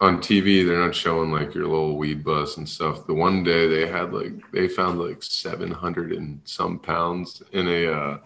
on 0.00 0.18
TV 0.18 0.66
they're 0.66 0.84
not 0.84 0.92
showing 0.94 1.30
like 1.30 1.54
your 1.54 1.68
little 1.68 1.96
weed 1.96 2.24
bus 2.24 2.56
and 2.56 2.68
stuff. 2.68 3.06
The 3.06 3.14
one 3.14 3.44
day 3.44 3.68
they 3.68 3.86
had 3.86 4.12
like 4.12 4.32
they 4.50 4.66
found 4.66 4.98
like 4.98 5.22
700 5.22 6.12
and 6.12 6.40
some 6.44 6.80
pounds 6.80 7.44
in 7.52 7.68
a 7.68 7.86
uh 7.86 8.18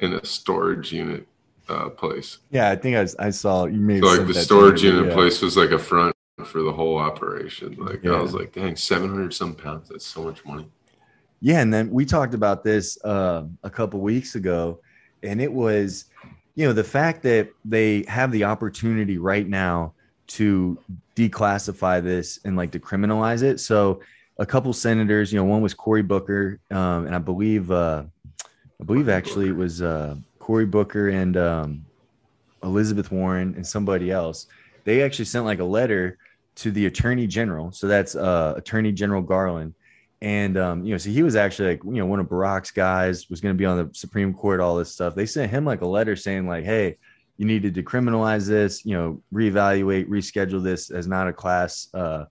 in 0.00 0.14
a 0.14 0.24
storage 0.24 0.92
unit 0.92 1.24
uh 1.68 1.88
place. 1.90 2.38
Yeah, 2.50 2.68
I 2.70 2.74
think 2.74 2.96
I, 2.96 3.26
I 3.26 3.30
saw 3.30 3.66
you 3.66 3.78
made 3.80 4.02
So 4.02 4.08
like 4.08 4.26
the 4.26 4.34
storage 4.34 4.82
unit 4.82 5.12
place 5.12 5.40
was 5.40 5.56
like 5.56 5.70
a 5.70 5.78
front 5.78 6.15
for 6.44 6.62
the 6.62 6.72
whole 6.72 6.98
operation. 6.98 7.76
Like 7.78 8.02
Yeah. 8.02 8.12
I 8.12 8.20
was 8.20 8.34
like, 8.34 8.52
dang, 8.52 8.76
seven 8.76 9.08
hundred 9.08 9.32
some 9.32 9.54
pounds. 9.54 9.88
That's 9.88 10.06
so 10.06 10.22
much 10.22 10.44
money. 10.44 10.68
Yeah, 11.40 11.60
and 11.60 11.72
then 11.72 11.90
we 11.90 12.04
talked 12.04 12.34
about 12.34 12.64
this 12.64 13.02
uh, 13.04 13.44
a 13.62 13.70
couple 13.70 14.00
weeks 14.00 14.34
ago, 14.34 14.80
and 15.22 15.40
it 15.40 15.52
was, 15.52 16.06
you 16.54 16.66
know, 16.66 16.72
the 16.72 16.84
fact 16.84 17.22
that 17.22 17.50
they 17.64 18.04
have 18.08 18.32
the 18.32 18.44
opportunity 18.44 19.18
right 19.18 19.46
now 19.46 19.92
to 20.28 20.78
declassify 21.14 22.02
this 22.02 22.40
and 22.44 22.56
like 22.56 22.70
decriminalize 22.70 23.42
it. 23.42 23.60
So 23.60 24.00
a 24.38 24.46
couple 24.46 24.72
senators, 24.72 25.32
you 25.32 25.38
know, 25.38 25.44
one 25.44 25.62
was 25.62 25.74
Cory 25.74 26.02
Booker, 26.02 26.58
um, 26.70 27.06
and 27.06 27.14
I 27.14 27.18
believe, 27.18 27.70
uh, 27.70 28.04
I 28.80 28.84
believe 28.84 29.08
actually 29.08 29.48
it 29.48 29.56
was 29.56 29.82
uh, 29.82 30.16
Cory 30.38 30.66
Booker 30.66 31.10
and 31.10 31.36
um, 31.36 31.86
Elizabeth 32.62 33.12
Warren 33.12 33.54
and 33.54 33.66
somebody 33.66 34.10
else, 34.10 34.46
they 34.84 35.02
actually 35.02 35.24
sent 35.26 35.44
like 35.44 35.60
a 35.60 35.64
letter 35.64 36.18
to 36.56 36.70
the 36.70 36.86
Attorney 36.86 37.26
General. 37.26 37.72
So 37.72 37.86
that's 37.86 38.14
uh, 38.14 38.54
Attorney 38.56 38.92
General 38.92 39.22
Garland. 39.22 39.74
And 40.22 40.56
um, 40.56 40.84
you 40.84 40.92
know, 40.92 40.98
so 40.98 41.10
he 41.10 41.22
was 41.22 41.36
actually 41.36 41.70
like, 41.70 41.84
you 41.84 41.92
know, 41.92 42.06
one 42.06 42.20
of 42.20 42.26
Barack's 42.26 42.70
guys 42.70 43.28
was 43.28 43.40
going 43.40 43.54
to 43.54 43.58
be 43.58 43.66
on 43.66 43.76
the 43.76 43.94
Supreme 43.94 44.32
Court, 44.32 44.60
all 44.60 44.76
this 44.76 44.90
stuff. 44.92 45.14
They 45.14 45.26
sent 45.26 45.50
him 45.50 45.64
like 45.64 45.82
a 45.82 45.86
letter 45.86 46.16
saying, 46.16 46.48
like, 46.48 46.64
hey, 46.64 46.96
you 47.36 47.44
need 47.44 47.62
to 47.62 47.70
decriminalize 47.70 48.48
this, 48.48 48.84
you 48.84 48.96
know, 48.96 49.22
reevaluate, 49.32 50.08
reschedule 50.08 50.62
this 50.62 50.90
as 50.90 51.06
not 51.06 51.28
a 51.28 51.32
class 51.32 51.88
uh 51.92 52.24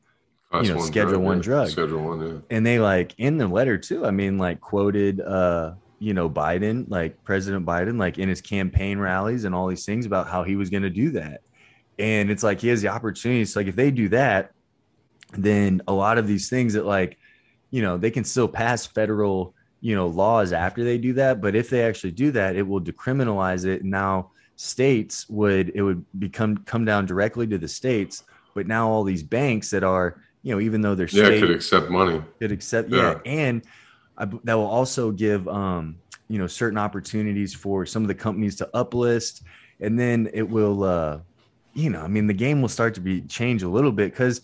class 0.49 0.65
you 0.65 0.73
know, 0.73 0.79
one 0.79 0.87
schedule 0.87 1.11
drug, 1.11 1.21
one 1.21 1.37
yeah. 1.37 1.43
drug. 1.43 1.69
Schedule 1.69 2.03
one, 2.03 2.27
yeah. 2.27 2.39
And 2.49 2.65
they 2.65 2.79
like 2.79 3.13
in 3.19 3.37
the 3.37 3.47
letter 3.47 3.77
too, 3.77 4.05
I 4.05 4.11
mean, 4.11 4.39
like 4.39 4.59
quoted 4.61 5.21
uh 5.21 5.73
you 5.99 6.13
know, 6.13 6.29
Biden, 6.29 6.85
like 6.89 7.23
President 7.23 7.65
Biden, 7.65 7.99
like 7.99 8.17
in 8.17 8.27
his 8.27 8.41
campaign 8.41 8.99
rallies 8.99 9.45
and 9.45 9.55
all 9.55 9.67
these 9.67 9.85
things 9.85 10.05
about 10.05 10.27
how 10.27 10.43
he 10.43 10.55
was 10.55 10.69
going 10.69 10.83
to 10.83 10.89
do 10.89 11.11
that. 11.11 11.41
And 11.97 12.29
it's 12.29 12.43
like 12.43 12.59
he 12.59 12.67
has 12.69 12.81
the 12.81 12.89
opportunity. 12.89 13.45
So 13.45 13.59
like 13.59 13.67
if 13.67 13.75
they 13.75 13.91
do 13.91 14.09
that, 14.09 14.51
then 15.33 15.81
a 15.87 15.93
lot 15.93 16.17
of 16.17 16.27
these 16.27 16.49
things 16.49 16.73
that 16.73 16.85
like, 16.85 17.17
you 17.71 17.81
know, 17.81 17.97
they 17.97 18.11
can 18.11 18.23
still 18.23 18.47
pass 18.47 18.85
federal, 18.85 19.53
you 19.81 19.95
know, 19.95 20.07
laws 20.07 20.53
after 20.53 20.83
they 20.83 20.97
do 20.97 21.13
that. 21.13 21.41
But 21.41 21.55
if 21.55 21.69
they 21.69 21.83
actually 21.83 22.11
do 22.11 22.31
that, 22.31 22.55
it 22.55 22.63
will 22.63 22.81
decriminalize 22.81 23.65
it. 23.65 23.83
Now 23.83 24.31
states 24.57 25.27
would 25.29 25.71
it 25.75 25.81
would 25.81 26.05
become 26.19 26.57
come 26.59 26.85
down 26.85 27.05
directly 27.05 27.47
to 27.47 27.57
the 27.57 27.67
states. 27.67 28.23
But 28.53 28.67
now 28.67 28.89
all 28.89 29.03
these 29.03 29.23
banks 29.23 29.69
that 29.71 29.83
are, 29.83 30.21
you 30.43 30.53
know, 30.53 30.61
even 30.61 30.81
though 30.81 30.95
they're 30.95 31.07
yeah, 31.07 31.25
state, 31.25 31.39
could 31.41 31.51
accept 31.51 31.89
money. 31.89 32.21
could 32.39 32.51
accept 32.51 32.89
yeah, 32.89 33.19
yeah. 33.25 33.31
and 33.31 33.63
I, 34.17 34.25
that 34.25 34.53
will 34.53 34.65
also 34.65 35.11
give 35.11 35.47
um 35.47 35.97
you 36.27 36.39
know 36.39 36.47
certain 36.47 36.77
opportunities 36.77 37.53
for 37.53 37.85
some 37.85 38.03
of 38.03 38.07
the 38.07 38.15
companies 38.15 38.55
to 38.57 38.69
uplist 38.73 39.43
and 39.79 39.99
then 39.99 40.29
it 40.33 40.47
will 40.47 40.83
uh 40.83 41.19
you 41.75 41.89
know 41.89 42.01
i 42.01 42.07
mean 42.07 42.25
the 42.25 42.33
game 42.33 42.61
will 42.61 42.69
start 42.69 42.95
to 42.95 43.01
be 43.01 43.21
change 43.21 43.61
a 43.61 43.69
little 43.69 43.91
bit 43.91 44.11
because 44.11 44.41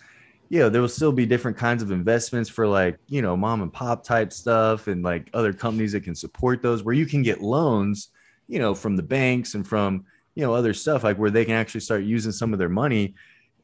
you 0.50 0.60
know 0.60 0.70
there 0.70 0.82
will 0.82 0.90
still 0.90 1.14
be 1.14 1.26
different 1.26 1.58
kinds 1.58 1.82
of 1.82 1.92
investments 1.92 2.50
for 2.50 2.68
like 2.68 2.98
you 3.08 3.22
know 3.22 3.36
mom 3.36 3.62
and 3.62 3.74
pop 3.74 4.04
type 4.04 4.32
stuff 4.32 4.88
and 4.88 5.02
like 5.02 5.30
other 5.34 5.54
companies 5.54 5.94
that 5.94 6.04
can 6.04 6.14
support 6.14 6.62
those 6.62 6.84
where 6.84 6.94
you 6.94 7.06
can 7.06 7.24
get 7.24 7.42
loans 7.42 8.10
you 8.48 8.60
know 8.60 8.76
from 8.76 8.96
the 8.96 9.04
banks 9.04 9.56
and 9.56 9.66
from 9.66 10.06
you 10.36 10.44
know 10.44 10.54
other 10.54 10.74
stuff 10.74 11.04
like 11.04 11.18
where 11.18 11.32
they 11.32 11.46
can 11.46 11.56
actually 11.56 11.80
start 11.80 12.04
using 12.04 12.32
some 12.32 12.54
of 12.54 12.60
their 12.60 12.70
money. 12.70 13.16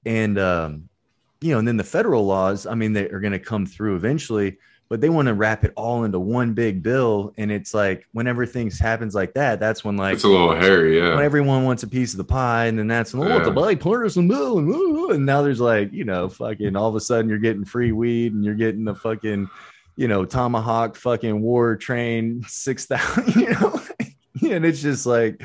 And 0.06 0.40
um 0.40 0.90
you 1.42 1.52
know 1.52 1.60
and 1.60 1.68
then 1.68 1.78
the 1.78 1.84
federal 1.84 2.26
laws 2.26 2.66
i 2.66 2.74
mean 2.74 2.94
they 2.94 3.08
are 3.10 3.20
going 3.20 3.34
to 3.34 3.40
come 3.40 3.66
through 3.66 3.96
eventually 3.96 4.58
but 4.90 5.02
they 5.02 5.10
want 5.10 5.28
to 5.28 5.34
wrap 5.34 5.64
it 5.66 5.74
all 5.76 6.04
into 6.04 6.20
one 6.20 6.54
big 6.54 6.82
bill. 6.82 7.34
And 7.38 7.52
it's 7.52 7.74
like 7.74 8.08
whenever 8.14 8.46
things 8.46 8.80
happens 8.80 9.14
like 9.14 9.34
that, 9.34 9.60
that's 9.60 9.84
when 9.84 9.98
like 9.98 10.16
it's 10.16 10.24
a 10.24 10.28
little 10.28 10.56
hairy, 10.56 10.98
yeah. 10.98 11.16
When 11.16 11.24
everyone 11.24 11.64
wants 11.64 11.84
a 11.84 11.88
piece 11.88 12.14
of 12.14 12.18
the 12.18 12.24
pie, 12.24 12.66
and 12.66 12.80
then 12.80 12.88
that's 12.88 13.14
when, 13.14 13.32
oh, 13.32 13.38
yeah. 13.38 13.44
the 13.44 13.52
bipartisan 13.52 14.28
bill, 14.28 14.60
and, 14.60 15.12
and 15.12 15.26
now 15.26 15.42
there's 15.42 15.60
like 15.60 15.92
you 15.92 16.06
know, 16.06 16.30
fucking 16.30 16.76
all 16.76 16.90
of 16.90 16.96
a 16.96 17.02
sudden 17.02 17.30
you're 17.30 17.40
getting 17.40 17.66
free 17.66 17.92
weed 17.92 18.34
and 18.34 18.46
you're 18.46 18.56
getting 18.56 18.86
the 18.86 18.96
fucking, 18.96 19.50
you 19.96 20.08
know, 20.08 20.26
tomahawk 20.26 20.96
fucking 20.96 21.42
war 21.42 21.76
train 21.76 22.44
six 22.48 22.86
thousand, 22.86 23.36
you 23.42 23.50
know, 23.50 23.82
and 24.50 24.66
it's 24.66 24.82
just 24.82 25.06
like, 25.06 25.44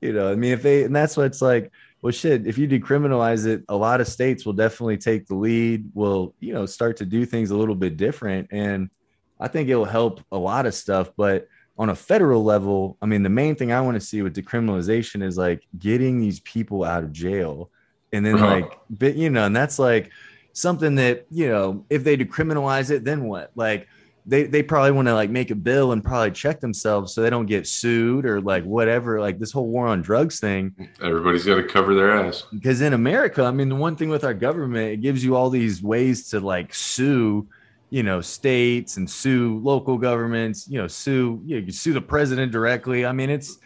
you 0.00 0.12
know, 0.12 0.30
I 0.30 0.34
mean, 0.34 0.52
if 0.52 0.62
they 0.62 0.84
and 0.84 0.94
that's 0.94 1.16
what 1.16 1.26
it's 1.26 1.42
like 1.42 1.72
well 2.02 2.10
shit 2.10 2.46
if 2.46 2.58
you 2.58 2.66
decriminalize 2.66 3.46
it 3.46 3.62
a 3.68 3.76
lot 3.76 4.00
of 4.00 4.08
states 4.08 4.44
will 4.44 4.52
definitely 4.52 4.96
take 4.96 5.26
the 5.26 5.34
lead 5.34 5.88
will 5.94 6.34
you 6.40 6.52
know 6.52 6.66
start 6.66 6.96
to 6.96 7.04
do 7.04 7.24
things 7.24 7.50
a 7.50 7.56
little 7.56 7.74
bit 7.74 7.96
different 7.96 8.48
and 8.50 8.90
i 9.38 9.48
think 9.48 9.68
it 9.68 9.76
will 9.76 9.84
help 9.84 10.20
a 10.32 10.38
lot 10.38 10.66
of 10.66 10.74
stuff 10.74 11.10
but 11.16 11.48
on 11.78 11.90
a 11.90 11.94
federal 11.94 12.44
level 12.44 12.96
i 13.02 13.06
mean 13.06 13.22
the 13.22 13.28
main 13.28 13.54
thing 13.54 13.72
i 13.72 13.80
want 13.80 13.94
to 13.94 14.00
see 14.00 14.22
with 14.22 14.34
decriminalization 14.34 15.22
is 15.22 15.36
like 15.36 15.62
getting 15.78 16.20
these 16.20 16.40
people 16.40 16.84
out 16.84 17.02
of 17.02 17.12
jail 17.12 17.70
and 18.12 18.24
then 18.24 18.36
uh-huh. 18.36 18.46
like 18.46 18.78
but 18.90 19.14
you 19.14 19.30
know 19.30 19.46
and 19.46 19.56
that's 19.56 19.78
like 19.78 20.10
something 20.52 20.96
that 20.96 21.26
you 21.30 21.48
know 21.48 21.84
if 21.90 22.04
they 22.04 22.16
decriminalize 22.16 22.90
it 22.90 23.04
then 23.04 23.24
what 23.24 23.50
like 23.54 23.88
they 24.26 24.44
they 24.44 24.62
probably 24.62 24.92
want 24.92 25.08
to 25.08 25.14
like 25.14 25.30
make 25.30 25.50
a 25.50 25.54
bill 25.54 25.92
and 25.92 26.04
probably 26.04 26.30
check 26.30 26.60
themselves 26.60 27.14
so 27.14 27.22
they 27.22 27.30
don't 27.30 27.46
get 27.46 27.66
sued 27.66 28.26
or 28.26 28.40
like 28.40 28.64
whatever 28.64 29.20
like 29.20 29.38
this 29.38 29.52
whole 29.52 29.68
war 29.68 29.86
on 29.86 30.02
drugs 30.02 30.40
thing. 30.40 30.74
Everybody's 31.02 31.44
got 31.44 31.56
to 31.56 31.64
cover 31.64 31.94
their 31.94 32.10
ass. 32.12 32.44
Because 32.52 32.80
in 32.80 32.92
america 32.92 33.44
i 33.44 33.50
mean 33.50 33.68
the 33.68 33.74
one 33.74 33.96
thing 33.96 34.08
with 34.08 34.24
our 34.24 34.34
government 34.34 34.92
it 34.92 34.96
gives 34.98 35.24
you 35.24 35.34
all 35.34 35.50
these 35.50 35.82
ways 35.82 36.28
to 36.30 36.40
like 36.40 36.74
sue 36.74 37.46
you 37.88 38.02
know 38.02 38.20
states 38.20 38.96
and 38.96 39.08
sue 39.08 39.58
local 39.62 39.98
governments 39.98 40.68
you 40.68 40.78
know 40.78 40.86
sue 40.86 41.40
you, 41.44 41.60
know, 41.60 41.66
you 41.66 41.72
sue 41.72 41.92
the 41.92 42.00
president 42.00 42.52
directly. 42.52 43.06
I 43.06 43.12
mean 43.12 43.30
it's 43.30 43.58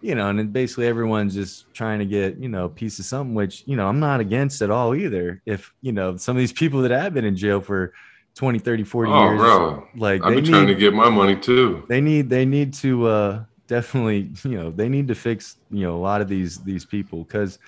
you 0.00 0.14
know 0.14 0.28
and 0.28 0.52
basically 0.52 0.86
everyone's 0.86 1.34
just 1.34 1.72
trying 1.74 1.98
to 1.98 2.06
get 2.06 2.38
you 2.38 2.48
know 2.48 2.64
a 2.64 2.68
piece 2.68 2.98
of 2.98 3.04
something 3.04 3.34
which 3.34 3.64
you 3.66 3.76
know 3.76 3.88
i'm 3.88 4.00
not 4.00 4.20
against 4.20 4.62
at 4.62 4.70
all 4.70 4.94
either. 4.94 5.42
If 5.44 5.72
you 5.82 5.92
know 5.92 6.16
some 6.16 6.36
of 6.36 6.40
these 6.40 6.52
people 6.52 6.82
that 6.82 6.90
have 6.90 7.14
been 7.14 7.24
in 7.24 7.36
jail 7.36 7.60
for 7.60 7.92
20 8.38 8.60
30 8.60 8.84
40 8.84 9.10
oh, 9.10 9.24
years 9.24 9.40
bro. 9.40 9.88
like 9.96 10.22
i've 10.22 10.32
been 10.32 10.44
need, 10.44 10.50
trying 10.50 10.66
to 10.68 10.74
get 10.76 10.94
my 10.94 11.10
money 11.10 11.34
too 11.34 11.84
they 11.88 12.00
need 12.00 12.30
they 12.30 12.46
need 12.46 12.72
to 12.72 13.04
uh 13.08 13.42
definitely 13.66 14.30
you 14.44 14.56
know 14.56 14.70
they 14.70 14.88
need 14.88 15.08
to 15.08 15.14
fix 15.16 15.56
you 15.72 15.82
know 15.82 15.96
a 15.96 15.98
lot 15.98 16.20
of 16.20 16.28
these 16.28 16.58
these 16.58 16.84
people 16.84 17.24
because 17.24 17.58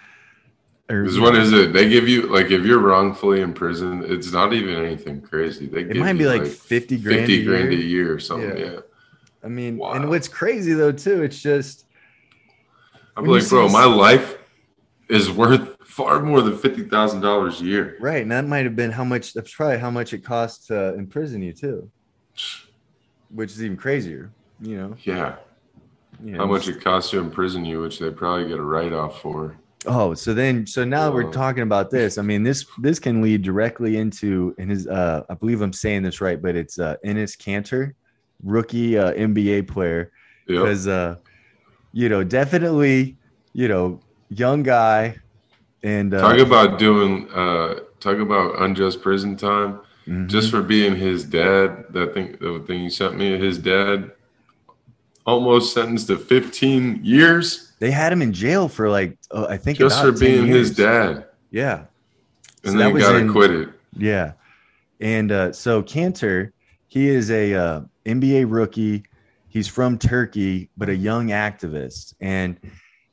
because 0.87 1.18
what 1.18 1.35
is 1.35 1.53
it 1.53 1.73
they 1.73 1.89
give 1.89 2.09
you 2.09 2.23
like 2.29 2.53
if 2.53 2.64
you're 2.64 2.79
wrongfully 2.79 3.41
in 3.41 3.53
prison 3.53 4.05
it's 4.07 4.31
not 4.31 4.53
even 4.53 4.77
anything 4.77 5.21
crazy 5.21 5.66
they 5.66 5.81
it 5.81 5.97
might 5.97 6.12
be 6.12 6.27
like, 6.27 6.43
like 6.43 6.51
50 6.53 6.99
grand 6.99 7.18
50 7.23 7.41
a 7.41 7.45
grand 7.45 7.68
a 7.71 7.75
year 7.75 8.14
or 8.14 8.21
something 8.21 8.57
yeah, 8.57 8.71
yeah. 8.75 8.81
i 9.43 9.49
mean 9.49 9.77
wow. 9.77 9.95
and 9.95 10.09
what's 10.09 10.29
crazy 10.29 10.73
though 10.73 10.93
too 10.93 11.25
it's 11.25 11.43
just 11.43 11.85
i'm 13.16 13.25
like 13.25 13.49
bro 13.49 13.68
my 13.68 13.85
life 13.85 14.37
is 15.11 15.31
worth 15.31 15.77
far 15.85 16.23
more 16.23 16.41
than 16.41 16.57
fifty 16.57 16.83
thousand 16.83 17.21
dollars 17.21 17.61
a 17.61 17.65
year. 17.65 17.97
Right, 18.01 18.23
and 18.23 18.31
that 18.31 18.47
might 18.47 18.65
have 18.65 18.77
been 18.77 18.93
how 18.93 19.05
much. 19.05 19.35
That's 19.35 19.53
probably 19.53 19.79
how 19.79 19.91
much 19.91 20.13
it 20.13 20.25
costs 20.25 20.69
to 20.69 20.95
imprison 20.95 21.43
you 21.43 21.53
too, 21.53 21.91
which 23.31 23.51
is 23.51 23.63
even 23.63 23.77
crazier. 23.77 24.31
You 24.61 24.77
know. 24.77 24.97
Yeah. 25.03 25.37
You 26.23 26.33
know, 26.33 26.41
how 26.41 26.47
much 26.47 26.69
it 26.69 26.83
costs 26.83 27.11
to 27.13 27.19
imprison 27.19 27.65
you, 27.65 27.81
which 27.81 27.99
they 27.99 28.11
probably 28.11 28.49
get 28.49 28.59
a 28.59 28.63
write 28.63 28.93
off 28.93 29.23
for. 29.23 29.57
Oh, 29.87 30.13
so 30.13 30.35
then, 30.35 30.67
so 30.67 30.85
now 30.85 31.11
we're 31.11 31.33
talking 31.33 31.63
about 31.63 31.91
this. 31.91 32.19
I 32.19 32.23
mean, 32.23 32.43
this 32.43 32.67
this 32.79 32.99
can 32.99 33.23
lead 33.23 33.43
directly 33.43 33.97
into 33.97 34.55
and 34.59 34.71
his. 34.71 34.87
Uh, 34.87 35.23
I 35.31 35.35
believe 35.35 35.63
I'm 35.63 35.73
saying 35.73 36.03
this 36.03 36.21
right, 36.21 36.41
but 36.41 36.55
it's 36.55 36.79
uh, 36.79 36.97
Enes 37.05 37.39
Kanter, 37.39 37.95
rookie 38.43 38.99
uh, 38.99 39.13
NBA 39.15 39.69
player, 39.69 40.13
because 40.47 40.87
yep. 40.87 40.95
uh, 40.95 41.21
you 41.93 42.11
know, 42.11 42.23
definitely, 42.23 43.17
you 43.55 43.69
know, 43.69 44.01
young 44.31 44.62
guy, 44.62 45.16
and 45.83 46.14
uh, 46.14 46.20
talk 46.20 46.39
about 46.39 46.78
doing 46.78 47.28
uh, 47.31 47.81
talk 48.01 48.18
about 48.18 48.61
unjust 48.62 49.03
prison 49.03 49.37
time 49.37 49.81
mm-hmm. 50.07 50.26
just 50.28 50.51
for 50.51 50.62
being 50.62 50.97
his 50.97 51.24
dad. 51.24 51.85
That 51.91 52.14
thing, 52.14 52.37
the 52.41 52.62
thing 52.66 52.83
you 52.83 52.91
sent 52.91 53.16
me, 53.16 53.39
his 53.39 53.59
dad 53.59 54.12
almost 55.26 55.74
sentenced 55.74 56.09
to 56.09 56.16
15 56.16 57.01
years. 57.05 57.72
They 57.78 57.91
had 57.91 58.12
him 58.12 58.22
in 58.22 58.33
jail 58.33 58.68
for 58.68 58.91
like 58.91 59.16
uh, 59.31 59.47
I 59.49 59.57
think 59.57 59.78
just 59.78 60.01
for 60.01 60.12
being 60.12 60.47
years. 60.47 60.68
his 60.68 60.76
dad. 60.76 61.26
Yeah, 61.51 61.85
and 62.64 62.72
so 62.72 62.78
then 62.78 62.95
he 62.95 63.01
got 63.01 63.16
in, 63.16 63.28
acquitted. 63.28 63.72
Yeah, 63.97 64.33
and 65.01 65.33
uh, 65.33 65.53
so 65.53 65.83
Kanter, 65.83 66.53
he 66.87 67.09
is 67.09 67.31
a 67.31 67.55
uh, 67.55 67.81
NBA 68.05 68.47
rookie. 68.49 69.05
He's 69.49 69.66
from 69.66 69.99
Turkey, 69.99 70.70
but 70.76 70.89
a 70.89 70.95
young 70.95 71.28
activist, 71.28 72.14
and 72.20 72.57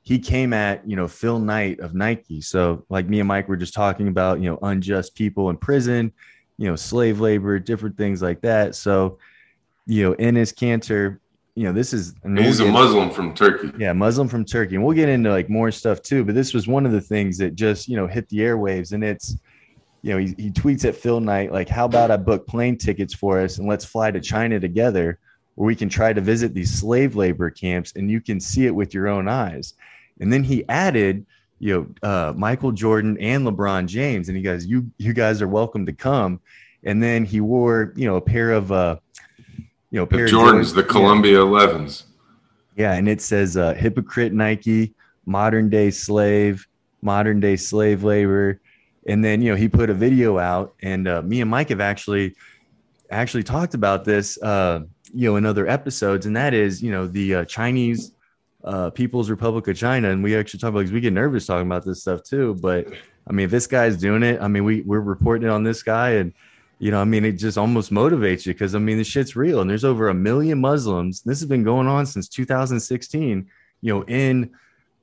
he 0.08 0.20
came 0.20 0.54
at 0.54 0.90
you 0.90 0.96
know 0.96 1.06
Phil 1.06 1.38
Knight 1.38 1.82
of 1.82 1.94
Nike. 1.94 2.40
So 2.40 2.86
like 2.88 3.10
me 3.10 3.20
and 3.20 3.28
Mike 3.28 3.50
were 3.50 3.58
just 3.58 3.74
talking 3.74 4.08
about 4.08 4.40
you 4.40 4.50
know 4.50 4.58
unjust 4.62 5.16
people 5.16 5.50
in 5.50 5.58
prison, 5.58 6.14
you 6.58 6.70
know 6.70 6.78
slave 6.78 7.20
labor, 7.20 7.60
different 7.60 7.98
things 7.98 8.22
like 8.22 8.40
that. 8.40 8.74
So 8.76 9.18
you 9.86 10.04
know 10.04 10.16
Enes 10.16 10.56
Kanter, 10.56 11.20
you 11.56 11.66
know 11.66 11.74
this 11.74 11.92
is 11.92 12.16
he's 12.38 12.62
we'll 12.62 12.70
a 12.70 12.72
Muslim 12.72 13.10
from 13.10 13.34
Turkey. 13.34 13.74
Yeah, 13.78 13.92
Muslim 13.92 14.30
from 14.30 14.46
Turkey, 14.46 14.76
and 14.76 14.86
we'll 14.86 14.96
get 14.96 15.10
into 15.10 15.30
like 15.30 15.50
more 15.50 15.72
stuff 15.72 16.02
too. 16.02 16.24
But 16.24 16.36
this 16.36 16.54
was 16.54 16.70
one 16.70 16.86
of 16.86 16.94
the 16.94 17.02
things 17.02 17.38
that 17.40 17.56
just 17.56 17.90
you 17.90 17.98
know 17.98 18.08
hit 18.08 18.30
the 18.30 18.38
airwaves, 18.38 18.94
and 18.94 19.04
it's 19.04 19.36
you 20.04 20.14
know 20.14 20.20
he, 20.20 20.28
he 20.38 20.52
tweets 20.52 20.86
at 20.86 20.96
Phil 20.96 21.20
Knight 21.20 21.52
like, 21.52 21.68
"How 21.68 21.84
about 21.84 22.12
I 22.12 22.16
book 22.16 22.48
plane 22.48 22.78
tickets 22.78 23.14
for 23.14 23.42
us 23.42 23.58
and 23.58 23.68
let's 23.68 23.84
fly 23.84 24.12
to 24.12 24.22
China 24.22 24.58
together." 24.58 25.20
Where 25.56 25.66
we 25.66 25.76
can 25.76 25.90
try 25.90 26.14
to 26.14 26.22
visit 26.22 26.54
these 26.54 26.72
slave 26.72 27.16
labor 27.16 27.50
camps 27.50 27.94
and 27.96 28.12
you 28.12 28.22
can 28.22 28.40
see 28.40 28.68
it 28.68 28.76
with 28.76 28.94
your 28.94 29.08
own 29.08 29.28
eyes. 29.28 29.74
And 30.20 30.32
then 30.32 30.44
he 30.44 30.68
added, 30.68 31.26
you 31.60 31.74
know, 32.02 32.10
uh, 32.10 32.34
Michael 32.36 32.72
Jordan 32.72 33.18
and 33.20 33.46
LeBron 33.46 33.88
James, 33.88 34.30
and 34.30 34.38
he 34.38 34.44
goes, 34.44 34.66
"You 34.66 34.92
you 34.98 35.14
guys 35.14 35.42
are 35.42 35.48
welcome 35.48 35.86
to 35.86 35.94
come." 35.94 36.40
And 36.84 37.02
then 37.02 37.26
he 37.26 37.42
wore, 37.42 37.94
you 37.96 38.08
know, 38.08 38.16
a 38.16 38.22
pair 38.22 38.52
of, 38.52 38.72
uh, 38.72 38.98
you 39.92 40.00
know, 40.00 40.06
the 40.06 40.18
Jordans, 40.18 40.74
the 40.74 40.84
Columbia. 40.84 41.40
11s. 41.40 42.04
Yeah, 42.76 42.94
and 42.94 43.10
it 43.10 43.22
says 43.22 43.58
uh, 43.58 43.74
"hypocrite 43.74 44.34
Nike, 44.34 44.94
modern 45.26 45.70
day 45.70 45.90
slave, 45.92 46.68
modern 47.02 47.40
day 47.40 47.56
slave 47.56 48.04
labor." 48.04 48.62
And 49.08 49.24
then 49.24 49.42
you 49.42 49.52
know 49.52 49.58
he 49.58 49.68
put 49.68 49.90
a 49.90 49.94
video 49.94 50.38
out, 50.38 50.76
and 50.82 51.08
uh, 51.08 51.22
me 51.22 51.42
and 51.42 51.50
Mike 51.50 51.70
have 51.70 51.82
actually 51.82 52.36
actually 53.10 53.44
talked 53.44 53.74
about 53.74 54.04
this, 54.06 54.42
uh, 54.42 54.82
you 55.14 55.30
know, 55.30 55.38
in 55.38 55.46
other 55.46 55.68
episodes, 55.68 56.26
and 56.26 56.36
that 56.36 56.54
is, 56.54 56.82
you 56.82 56.92
know, 56.92 57.08
the 57.08 57.36
uh, 57.36 57.46
Chinese 57.46 58.12
uh, 58.68 58.90
People's 58.90 59.30
Republic 59.30 59.68
of 59.68 59.78
China, 59.78 60.10
and 60.10 60.24
we 60.24 60.36
actually 60.36 60.60
talk 60.60 60.70
about 60.70 60.80
because 60.80 60.92
we 60.92 61.00
get 61.00 61.14
nervous 61.14 61.46
talking 61.46 61.66
about 61.66 61.86
this 61.86 62.02
stuff 62.02 62.24
too. 62.24 62.56
But 62.56 62.88
I 63.28 63.34
mean, 63.34 63.46
if 63.46 63.52
this 63.52 63.68
guy's 63.68 63.98
doing 63.98 64.24
it, 64.24 64.42
I 64.42 64.48
mean, 64.48 64.64
we 64.64 64.82
we're 64.82 65.00
reporting 65.00 65.48
it 65.48 65.52
on 65.52 65.64
this 65.64 65.84
guy, 65.84 66.12
and 66.12 66.34
you 66.80 66.92
know, 66.92 67.02
I 67.02 67.06
mean, 67.06 67.26
it 67.26 67.34
just 67.34 67.58
almost 67.58 67.92
motivates 67.92 68.46
you 68.46 68.54
because 68.54 68.76
I 68.76 68.80
mean, 68.80 68.98
the 68.98 69.04
shit's 69.04 69.36
real, 69.36 69.62
and 69.62 69.70
there's 69.70 69.86
over 69.86 70.10
a 70.10 70.14
million 70.14 70.60
Muslims. 70.60 71.22
This 71.22 71.40
has 71.40 71.48
been 71.48 71.64
going 71.64 71.88
on 71.88 72.06
since 72.06 72.28
2016. 72.28 73.48
You 73.82 73.94
know, 73.94 74.04
in 74.04 74.52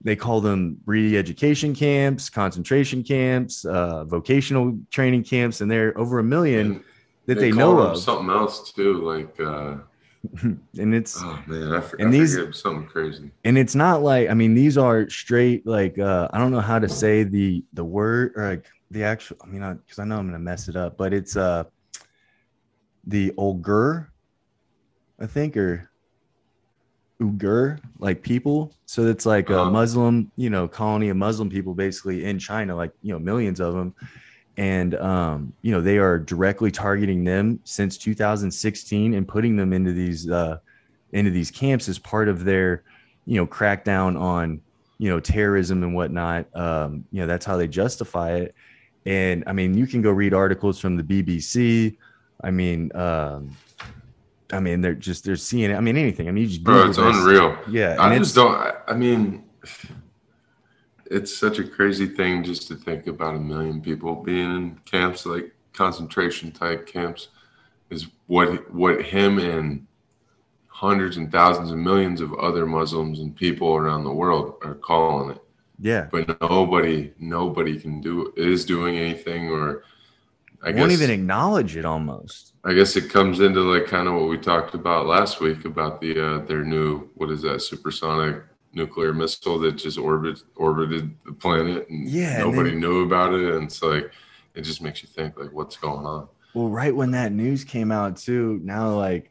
they 0.03 0.17
call 0.17 0.43
them 0.43 0.79
re-education 0.85 1.75
camps, 1.75 2.29
concentration 2.29 3.03
camps, 3.03 3.65
uh, 3.65 4.05
vocational 4.05 4.79
training 4.91 5.25
camps, 5.25 5.63
and 5.63 5.71
they're 5.71 5.97
over 5.99 6.19
a 6.19 6.25
million 6.25 6.67
And 6.67 6.85
that 7.27 7.39
they, 7.39 7.51
call 7.51 7.77
know 7.77 7.79
of. 7.79 7.99
something 7.99 8.29
else 8.29 8.71
too, 8.71 9.01
like 9.01 9.41
uh, 9.41 9.77
and 10.79 10.95
it's 10.95 11.21
oh 11.23 11.39
man, 11.47 11.73
I, 11.75 11.81
for, 11.81 11.97
And 11.97 12.09
I 12.09 12.11
these- 12.13 12.39
something 12.53 12.87
crazy. 12.87 13.31
and 13.45 13.59
it's 13.59 13.75
not 13.75 14.03
like 14.03 14.31
I 14.31 14.35
mean 14.35 14.55
these 14.55 14.79
are 14.79 15.09
straight 15.11 15.67
like 15.67 15.99
uh 15.99 16.29
I 16.33 16.39
don't 16.39 16.51
know 16.53 16.61
how 16.61 16.79
to 16.79 16.89
say 16.89 17.23
the 17.25 17.65
the 17.73 17.85
word 17.85 18.33
or 18.37 18.49
like 18.51 18.67
the 18.91 19.03
actual 19.05 19.37
I 19.43 19.47
mean 19.47 19.61
because 19.85 19.99
I 19.99 20.05
know 20.05 20.17
I'm 20.19 20.27
gonna 20.27 20.39
mess 20.39 20.69
it 20.69 20.77
up, 20.77 20.97
but 20.97 21.13
it's 21.13 21.37
uh 21.37 21.65
the 23.07 23.33
Uyghur, 23.37 24.07
I 25.21 25.27
think, 25.27 25.57
or 25.57 25.91
Uyghur 27.21 27.79
like 27.99 28.23
people. 28.23 28.73
So 28.87 29.07
it's 29.07 29.27
like 29.27 29.51
a 29.51 29.61
Uh-huh. 29.61 29.71
Muslim, 29.71 30.31
you 30.37 30.51
know, 30.51 30.67
colony 30.69 31.09
of 31.11 31.17
Muslim 31.17 31.51
people 31.51 31.75
basically 31.75 32.25
in 32.25 32.39
China, 32.39 32.75
like 32.77 32.93
you 33.03 33.13
know, 33.13 33.19
millions 33.19 33.61
of 33.61 33.75
them. 33.75 33.95
And 34.57 34.95
um, 34.97 35.53
you 35.63 35.73
know, 35.73 35.81
they 35.81 35.99
are 35.99 36.19
directly 36.19 36.71
targeting 36.71 37.25
them 37.25 37.61
since 37.65 37.99
2016 37.99 39.15
and 39.15 39.27
putting 39.27 39.57
them 39.57 39.73
into 39.73 39.93
these 39.93 40.31
uh 40.31 40.59
into 41.13 41.31
these 41.31 41.51
camps 41.51 41.89
as 41.89 41.99
part 41.99 42.29
of 42.29 42.45
their, 42.45 42.83
you 43.27 43.37
know, 43.37 43.47
crackdown 43.47 44.21
on, 44.21 44.61
you 44.99 45.09
know, 45.09 45.21
terrorism 45.21 45.83
and 45.83 45.95
whatnot. 45.95 46.47
Um, 46.55 47.05
you 47.11 47.21
know, 47.21 47.27
that's 47.27 47.47
how 47.47 47.57
they 47.57 47.69
justify 47.69 48.35
it. 48.35 48.55
And 49.07 49.45
I 49.47 49.53
mean, 49.53 49.75
you 49.75 49.87
can 49.87 50.03
go 50.03 50.11
read 50.11 50.35
articles 50.35 50.79
from 50.79 50.97
the 50.97 51.03
BBC. 51.03 51.97
I 52.43 52.51
mean, 52.51 52.95
um, 52.97 53.57
I 54.53 54.61
mean, 54.61 54.81
they're 54.81 54.95
just 54.95 55.25
they're 55.25 55.37
seeing 55.37 55.71
it. 55.71 55.75
I 55.75 55.81
mean, 55.81 55.97
anything. 55.97 56.29
I 56.29 56.31
mean, 56.31 56.45
you 56.45 56.49
just 56.49 56.65
Bro, 56.65 56.89
it's 56.89 56.97
this. 56.97 57.17
unreal. 57.17 57.57
Yeah, 57.69 57.97
I 57.99 58.17
just 58.19 58.35
don't. 58.35 58.55
I, 58.55 58.75
I 58.89 58.95
mean, 58.95 59.45
it's 61.15 61.37
such 61.37 61.61
a 61.61 61.65
crazy 61.65 62.07
thing 62.07 62.43
just 62.43 62.67
to 62.69 62.75
think 62.75 63.07
about 63.07 63.37
a 63.37 63.39
million 63.39 63.81
people 63.81 64.17
being 64.17 64.57
in 64.57 64.81
camps, 64.85 65.25
like 65.25 65.55
concentration 65.73 66.51
type 66.51 66.87
camps, 66.87 67.29
is 67.91 68.09
what 68.27 68.73
what 68.75 69.01
him 69.03 69.39
and 69.39 69.87
hundreds 70.67 71.17
and 71.17 71.31
thousands 71.31 71.71
and 71.71 71.83
millions 71.83 72.21
of 72.21 72.35
other 72.35 72.67
Muslims 72.67 73.21
and 73.21 73.37
people 73.37 73.77
around 73.77 74.03
the 74.03 74.13
world 74.13 74.57
are 74.65 74.75
calling 74.75 75.31
it. 75.31 75.43
yeah. 75.79 76.09
But 76.11 76.41
nobody, 76.41 77.13
nobody 77.21 77.79
can 77.79 78.01
do 78.01 78.33
is 78.37 78.65
doing 78.65 78.97
anything, 78.97 79.51
or 79.51 79.85
I 80.65 80.73
won't 80.73 80.91
guess 80.91 81.01
even 81.01 81.11
acknowledge 81.11 81.77
it 81.77 81.85
almost. 81.85 82.55
I 82.65 82.73
guess 82.73 82.97
it 82.97 83.09
comes 83.09 83.39
into 83.39 83.61
like 83.61 83.87
kind 83.87 84.09
of 84.09 84.15
what 84.15 84.29
we 84.29 84.37
talked 84.37 84.75
about 84.75 85.07
last 85.07 85.41
week 85.41 85.65
about 85.65 86.01
the 86.01 86.19
uh, 86.19 86.39
their 86.47 86.65
new 86.65 87.09
what 87.15 87.31
is 87.31 87.43
that 87.43 87.63
supersonic 87.63 88.43
nuclear 88.75 89.13
missile 89.13 89.59
that 89.61 89.73
just 89.73 89.99
orbit 89.99 90.41
orbited 90.57 91.15
the 91.25 91.33
planet 91.33 91.89
and 91.89 92.09
Yeah, 92.09 92.41
and 92.43 92.51
nobody 92.51 92.71
then- 92.71 92.81
knew 92.81 93.03
about 93.03 93.35
it 93.35 93.55
and 93.55 93.65
it's 93.65 93.83
like 93.83 94.11
it 94.55 94.63
just 94.63 94.81
makes 94.83 95.03
you 95.03 95.09
think 95.09 95.39
like 95.39 95.53
what's 95.53 95.77
going 95.77 96.07
on. 96.07 96.29
Well, 96.55 96.69
right 96.69 96.95
when 96.95 97.11
that 97.13 97.33
news 97.33 97.65
came 97.65 97.91
out 97.91 98.17
too, 98.17 98.61
now 98.63 98.91
like 98.97 99.31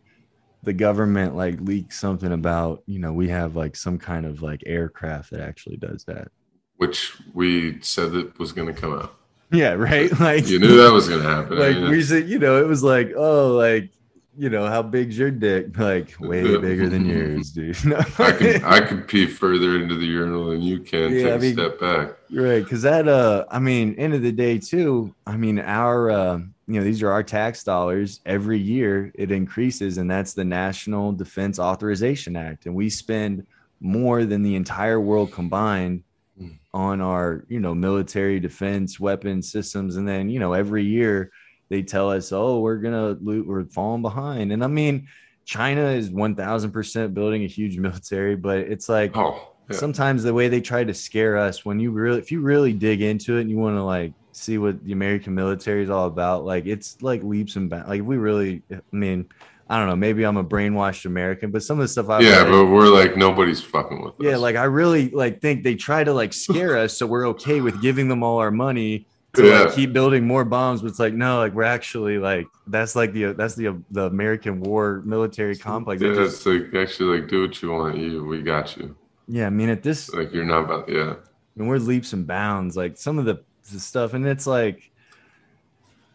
the 0.63 0.73
government 0.73 1.35
like 1.35 1.59
leaked 1.61 1.93
something 1.93 2.31
about, 2.33 2.83
you 2.85 2.99
know, 2.99 3.13
we 3.13 3.29
have 3.29 3.55
like 3.55 3.75
some 3.75 3.97
kind 3.97 4.25
of 4.25 4.41
like 4.41 4.63
aircraft 4.65 5.31
that 5.31 5.39
actually 5.41 5.77
does 5.77 6.03
that. 6.05 6.29
Which 6.77 7.13
we 7.33 7.79
said 7.81 8.11
that 8.13 8.37
was 8.39 8.51
going 8.51 8.73
to 8.73 8.79
come 8.79 8.93
out. 8.93 9.15
Yeah, 9.51 9.73
right. 9.73 10.11
Like 10.19 10.47
You 10.47 10.59
knew 10.59 10.77
that 10.77 10.91
was 10.91 11.07
going 11.07 11.21
to 11.21 11.29
happen. 11.29 11.57
I 11.57 11.61
like 11.67 11.75
mean, 11.77 11.91
we 11.91 12.01
said, 12.01 12.27
you 12.27 12.39
know, 12.39 12.59
it 12.61 12.67
was 12.67 12.83
like, 12.83 13.13
oh, 13.15 13.53
like, 13.55 13.89
you 14.37 14.49
know, 14.49 14.67
how 14.67 14.81
big's 14.81 15.17
your 15.17 15.31
dick? 15.31 15.67
Like 15.77 16.15
way 16.19 16.57
bigger 16.57 16.89
than 16.89 17.05
yours, 17.05 17.51
dude. 17.51 17.75
I 18.19 18.31
can 18.31 18.63
I 18.63 18.79
can 18.81 19.01
pee 19.03 19.25
further 19.27 19.75
into 19.81 19.95
the 19.95 20.05
urinal 20.05 20.47
than 20.49 20.61
you 20.61 20.79
can. 20.79 21.11
Yeah, 21.13 21.23
Take 21.23 21.25
I 21.25 21.35
a 21.35 21.39
mean- 21.39 21.53
step 21.53 21.79
back. 21.79 22.09
Right, 22.31 22.63
because 22.63 22.81
that 22.81 23.07
uh, 23.07 23.45
I 23.51 23.59
mean, 23.59 23.95
end 23.99 24.13
of 24.15 24.21
the 24.23 24.31
day 24.31 24.57
too. 24.57 25.13
I 25.27 25.37
mean, 25.37 25.59
our 25.59 26.09
uh, 26.09 26.37
you 26.67 26.79
know, 26.79 26.83
these 26.83 27.03
are 27.03 27.11
our 27.11 27.21
tax 27.23 27.63
dollars. 27.63 28.21
Every 28.25 28.57
year 28.57 29.11
it 29.15 29.31
increases, 29.31 29.97
and 29.99 30.09
that's 30.09 30.33
the 30.33 30.45
National 30.45 31.11
Defense 31.11 31.59
Authorization 31.59 32.35
Act, 32.35 32.65
and 32.65 32.73
we 32.73 32.89
spend 32.89 33.45
more 33.79 34.25
than 34.25 34.41
the 34.41 34.55
entire 34.55 34.99
world 34.99 35.31
combined 35.31 36.03
Mm. 36.41 36.57
on 36.73 36.99
our 36.99 37.45
you 37.47 37.59
know 37.59 37.75
military 37.75 38.39
defense 38.39 38.99
weapons 38.99 39.51
systems, 39.51 39.97
and 39.97 40.07
then 40.07 40.31
you 40.31 40.39
know 40.39 40.53
every 40.53 40.83
year 40.83 41.29
they 41.73 41.81
tell 41.81 42.11
us, 42.11 42.31
oh, 42.31 42.59
we're 42.59 42.77
gonna 42.77 43.17
lo- 43.21 43.43
we're 43.45 43.65
falling 43.65 44.01
behind, 44.01 44.51
and 44.53 44.63
I 44.63 44.67
mean. 44.67 45.07
China 45.45 45.87
is 45.89 46.09
1000% 46.09 47.13
building 47.13 47.43
a 47.43 47.47
huge 47.47 47.77
military, 47.87 48.37
but 48.37 48.59
it's 48.59 48.87
like 48.87 49.11
Oh, 49.17 49.51
yeah. 49.69 49.75
sometimes 49.75 50.23
the 50.23 50.33
way 50.33 50.47
they 50.47 50.61
try 50.61 50.85
to 50.85 50.93
scare 50.93 51.37
us 51.37 51.65
when 51.65 51.81
you 51.81 51.91
really 51.91 52.17
if 52.19 52.31
you 52.31 52.39
really 52.39 52.71
dig 52.71 53.01
into 53.01 53.37
it 53.37 53.41
and 53.41 53.49
you 53.49 53.57
want 53.57 53.75
to 53.75 53.83
like 53.83 54.13
see 54.31 54.57
what 54.57 54.81
the 54.85 54.93
american 54.93 55.35
military 55.35 55.83
is 55.83 55.89
all 55.89 56.07
about 56.07 56.45
like 56.45 56.65
it's 56.65 57.01
like 57.01 57.21
leaps 57.23 57.57
and 57.57 57.69
bounds 57.69 57.89
like 57.89 58.01
we 58.03 58.15
really 58.15 58.63
i 58.71 58.79
mean 58.93 59.25
i 59.69 59.77
don't 59.77 59.87
know 59.89 59.95
maybe 59.97 60.23
i'm 60.23 60.37
a 60.37 60.43
brainwashed 60.43 61.03
american 61.05 61.51
but 61.51 61.61
some 61.61 61.77
of 61.77 61.83
the 61.83 61.87
stuff 61.89 62.09
i 62.09 62.19
yeah, 62.21 62.43
but 62.45 62.65
we're 62.67 62.87
like 62.87 63.17
nobody's 63.17 63.61
fucking 63.61 64.01
with 64.01 64.13
us. 64.13 64.19
yeah 64.21 64.37
like 64.37 64.55
i 64.55 64.63
really 64.63 65.09
like 65.09 65.41
think 65.41 65.61
they 65.63 65.75
try 65.75 66.05
to 66.05 66.13
like 66.13 66.31
scare 66.31 66.77
us 66.83 66.97
so 66.97 67.05
we're 67.05 67.27
okay 67.27 67.59
with 67.59 67.81
giving 67.81 68.07
them 68.07 68.23
all 68.23 68.37
our 68.39 68.49
money 68.51 69.05
to 69.33 69.45
Yeah. 69.47 69.61
like 69.63 69.73
keep 69.73 69.93
building 69.93 70.25
more 70.27 70.45
bombs 70.45 70.81
but 70.81 70.89
it's 70.89 70.99
like 70.99 71.13
no 71.13 71.37
like 71.39 71.53
we're 71.53 71.63
actually 71.63 72.17
like 72.19 72.45
that's 72.67 72.95
like 72.95 73.13
the 73.13 73.33
that's 73.33 73.55
the 73.55 73.75
the 73.91 74.05
american 74.05 74.59
war 74.61 75.01
military 75.05 75.55
complex 75.55 76.01
Yeah, 76.01 76.13
just- 76.13 76.45
it's 76.45 76.45
like 76.45 76.75
actually 76.75 77.19
like 77.19 77.29
do 77.29 77.41
what 77.41 77.61
you 77.61 77.71
want. 77.71 77.97
You 77.97 78.23
we 78.25 78.41
got 78.41 78.77
you. 78.77 78.95
yeah 79.27 79.47
i 79.47 79.49
mean 79.49 79.69
at 79.69 79.81
this 79.83 80.13
Like 80.13 80.31
you're 80.33 80.45
not 80.45 80.65
about 80.65 80.87
yeah. 80.89 81.15
and 81.57 81.67
we're 81.67 81.77
leaps 81.79 82.13
and 82.13 82.27
bounds 82.27 82.77
like 82.77 82.95
some 82.97 83.17
of 83.17 83.25
the, 83.25 83.41
the 83.71 83.79
stuff 83.79 84.13
and 84.13 84.25
it's 84.27 84.45
like 84.45 84.91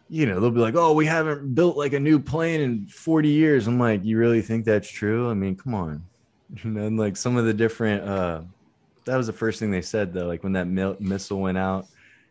you 0.09 0.25
know 0.25 0.39
they'll 0.39 0.49
be 0.51 0.59
like 0.59 0.75
oh 0.75 0.93
we 0.93 1.05
haven't 1.05 1.53
built 1.53 1.75
like 1.77 1.93
a 1.93 1.99
new 1.99 2.19
plane 2.19 2.61
in 2.61 2.87
40 2.87 3.29
years 3.29 3.67
i'm 3.67 3.77
like 3.79 4.03
you 4.05 4.17
really 4.17 4.41
think 4.41 4.63
that's 4.65 4.89
true 4.89 5.29
i 5.29 5.33
mean 5.33 5.55
come 5.55 5.73
on 5.75 6.03
and 6.63 6.75
then 6.75 6.95
like 6.95 7.17
some 7.17 7.35
of 7.37 7.45
the 7.45 7.53
different 7.53 8.01
uh 8.07 8.41
that 9.05 9.17
was 9.17 9.27
the 9.27 9.33
first 9.33 9.59
thing 9.59 9.71
they 9.71 9.81
said 9.81 10.13
though 10.13 10.25
like 10.25 10.41
when 10.43 10.53
that 10.53 10.67
mil- 10.67 10.95
missile 10.99 11.39
went 11.41 11.57
out 11.57 11.85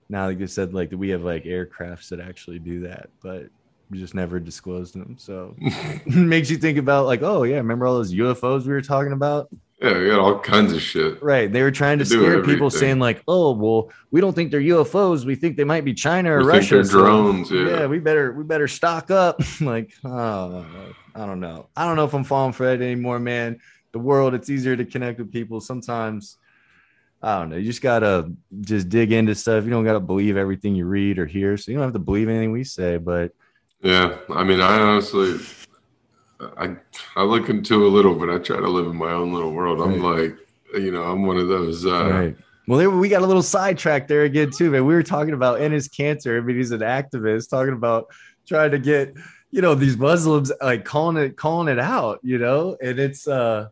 now 0.09 0.29
they 0.29 0.35
just 0.35 0.55
said 0.55 0.73
like 0.75 0.91
we 0.93 1.11
have 1.11 1.23
like 1.23 1.45
aircrafts 1.45 2.09
that 2.09 2.21
actually 2.21 2.59
do 2.59 2.81
that 2.81 3.09
but 3.23 3.49
we 3.91 3.99
just 3.99 4.15
never 4.15 4.39
disclosed 4.39 4.95
them 4.95 5.17
so 5.19 5.55
makes 6.07 6.51
you 6.51 6.57
think 6.57 6.79
about 6.79 7.07
like 7.07 7.23
oh 7.23 7.43
yeah 7.45 7.57
remember 7.57 7.87
all 7.87 7.95
those 7.97 8.13
ufos 8.15 8.65
we 8.65 8.73
were 8.73 8.83
talking 8.83 9.13
about 9.13 9.49
Yeah, 9.81 9.97
we 9.99 10.09
got 10.09 10.19
all 10.19 10.41
kinds 10.41 10.73
of 10.73 10.83
shit. 10.83 11.23
Right. 11.23 11.53
They 11.53 11.63
were 11.63 11.71
trying 11.71 11.99
to 12.01 12.05
They 12.05 12.17
scare 12.17 12.43
people 12.43 12.69
saying, 12.69 12.99
like, 12.99 13.23
oh, 13.29 13.53
well, 13.53 13.91
we 14.11 14.21
don't 14.21 14.35
think 14.35 14.51
they're 14.51 14.61
UFOs. 14.75 15.25
We 15.25 15.37
think 15.37 15.57
they 15.57 15.63
might 15.63 15.85
be 15.85 15.95
China 15.95 16.33
or 16.33 16.39
We 16.39 16.47
Russia. 16.47 16.85
so- 16.85 16.91
drones, 16.99 17.49
yeah. 17.53 17.87
we 17.87 18.01
better 18.01 18.33
we 18.33 18.43
better 18.43 18.67
stock 18.67 19.13
up. 19.13 19.41
like, 19.61 19.93
oh, 20.05 20.67
I 21.15 21.27
don't 21.27 21.39
know. 21.39 21.69
I 21.77 21.87
don't 21.87 21.95
know 21.95 22.05
if 22.05 22.13
I'm 22.13 22.25
falling 22.25 22.55
for 22.55 22.67
that 22.67 22.83
anymore, 22.83 23.21
man. 23.21 23.61
The 23.93 24.01
world, 24.01 24.35
it's 24.35 24.51
easier 24.51 24.75
to 24.77 24.85
connect 24.85 25.21
with 25.21 25.31
people. 25.31 25.61
Sometimes 25.61 26.39
I 27.23 27.39
don't 27.39 27.51
know. 27.51 27.57
You 27.57 27.65
just 27.65 27.83
gotta 27.83 28.31
just 28.61 28.89
dig 28.89 29.13
into 29.13 29.35
stuff. 29.35 29.65
You 29.65 29.71
don't 29.71 29.85
gotta 29.85 30.01
believe 30.01 30.37
everything 30.37 30.75
you 30.75 30.87
read 30.87 31.19
or 31.19 31.27
hear. 31.27 31.57
So 31.57 31.71
you 31.71 31.77
don't 31.79 31.87
have 31.87 31.93
to 31.95 31.99
believe 31.99 32.29
anything 32.29 32.53
we 32.53 32.65
say, 32.65 32.97
but 32.97 33.33
Yeah, 33.83 34.17
I 34.31 34.45
mean, 34.45 34.61
I 34.61 34.79
honestly, 34.79 35.39
I 36.57 36.77
I 37.17 37.23
look 37.25 37.49
into 37.49 37.87
a 37.87 37.89
little, 37.89 38.15
but 38.15 38.31
I 38.31 38.39
try 38.39 38.59
to 38.59 38.69
live 38.69 38.87
in 38.87 38.97
my 38.97 39.13
own 39.13 39.33
little 39.33 39.53
world. 39.53 39.81
I'm 39.81 40.01
like, 40.01 40.37
you 40.75 40.93
know, 40.93 41.03
I'm 41.03 41.27
one 41.27 41.39
of 41.39 41.49
those. 41.49 41.85
Uh, 41.85 42.11
right. 42.11 42.37
Well, 42.69 42.79
there, 42.79 42.91
we 42.91 43.09
got 43.09 43.23
a 43.23 43.27
little 43.27 43.43
sidetracked 43.43 44.09
there 44.09 44.25
again 44.25 44.51
too, 44.51 44.71
man. 44.71 44.85
We 44.85 44.95
were 44.95 45.03
talking 45.03 45.33
about 45.33 45.59
Enes 45.59 45.89
Kanter. 45.89 46.37
I 46.37 46.41
mean, 46.45 46.57
he's 46.57 46.71
an 46.71 46.81
activist 46.81 47.49
talking 47.49 47.73
about 47.73 48.09
trying 48.47 48.73
to 48.73 48.79
get, 48.79 49.15
you 49.51 49.63
know, 49.63 49.75
these 49.75 49.97
Muslims 49.97 50.53
like 50.61 50.85
calling 50.85 51.17
it, 51.17 51.37
calling 51.37 51.69
it 51.69 51.79
out, 51.79 52.21
you 52.23 52.37
know, 52.37 52.77
and 52.83 52.99
it's, 52.99 53.27
uh, 53.27 53.69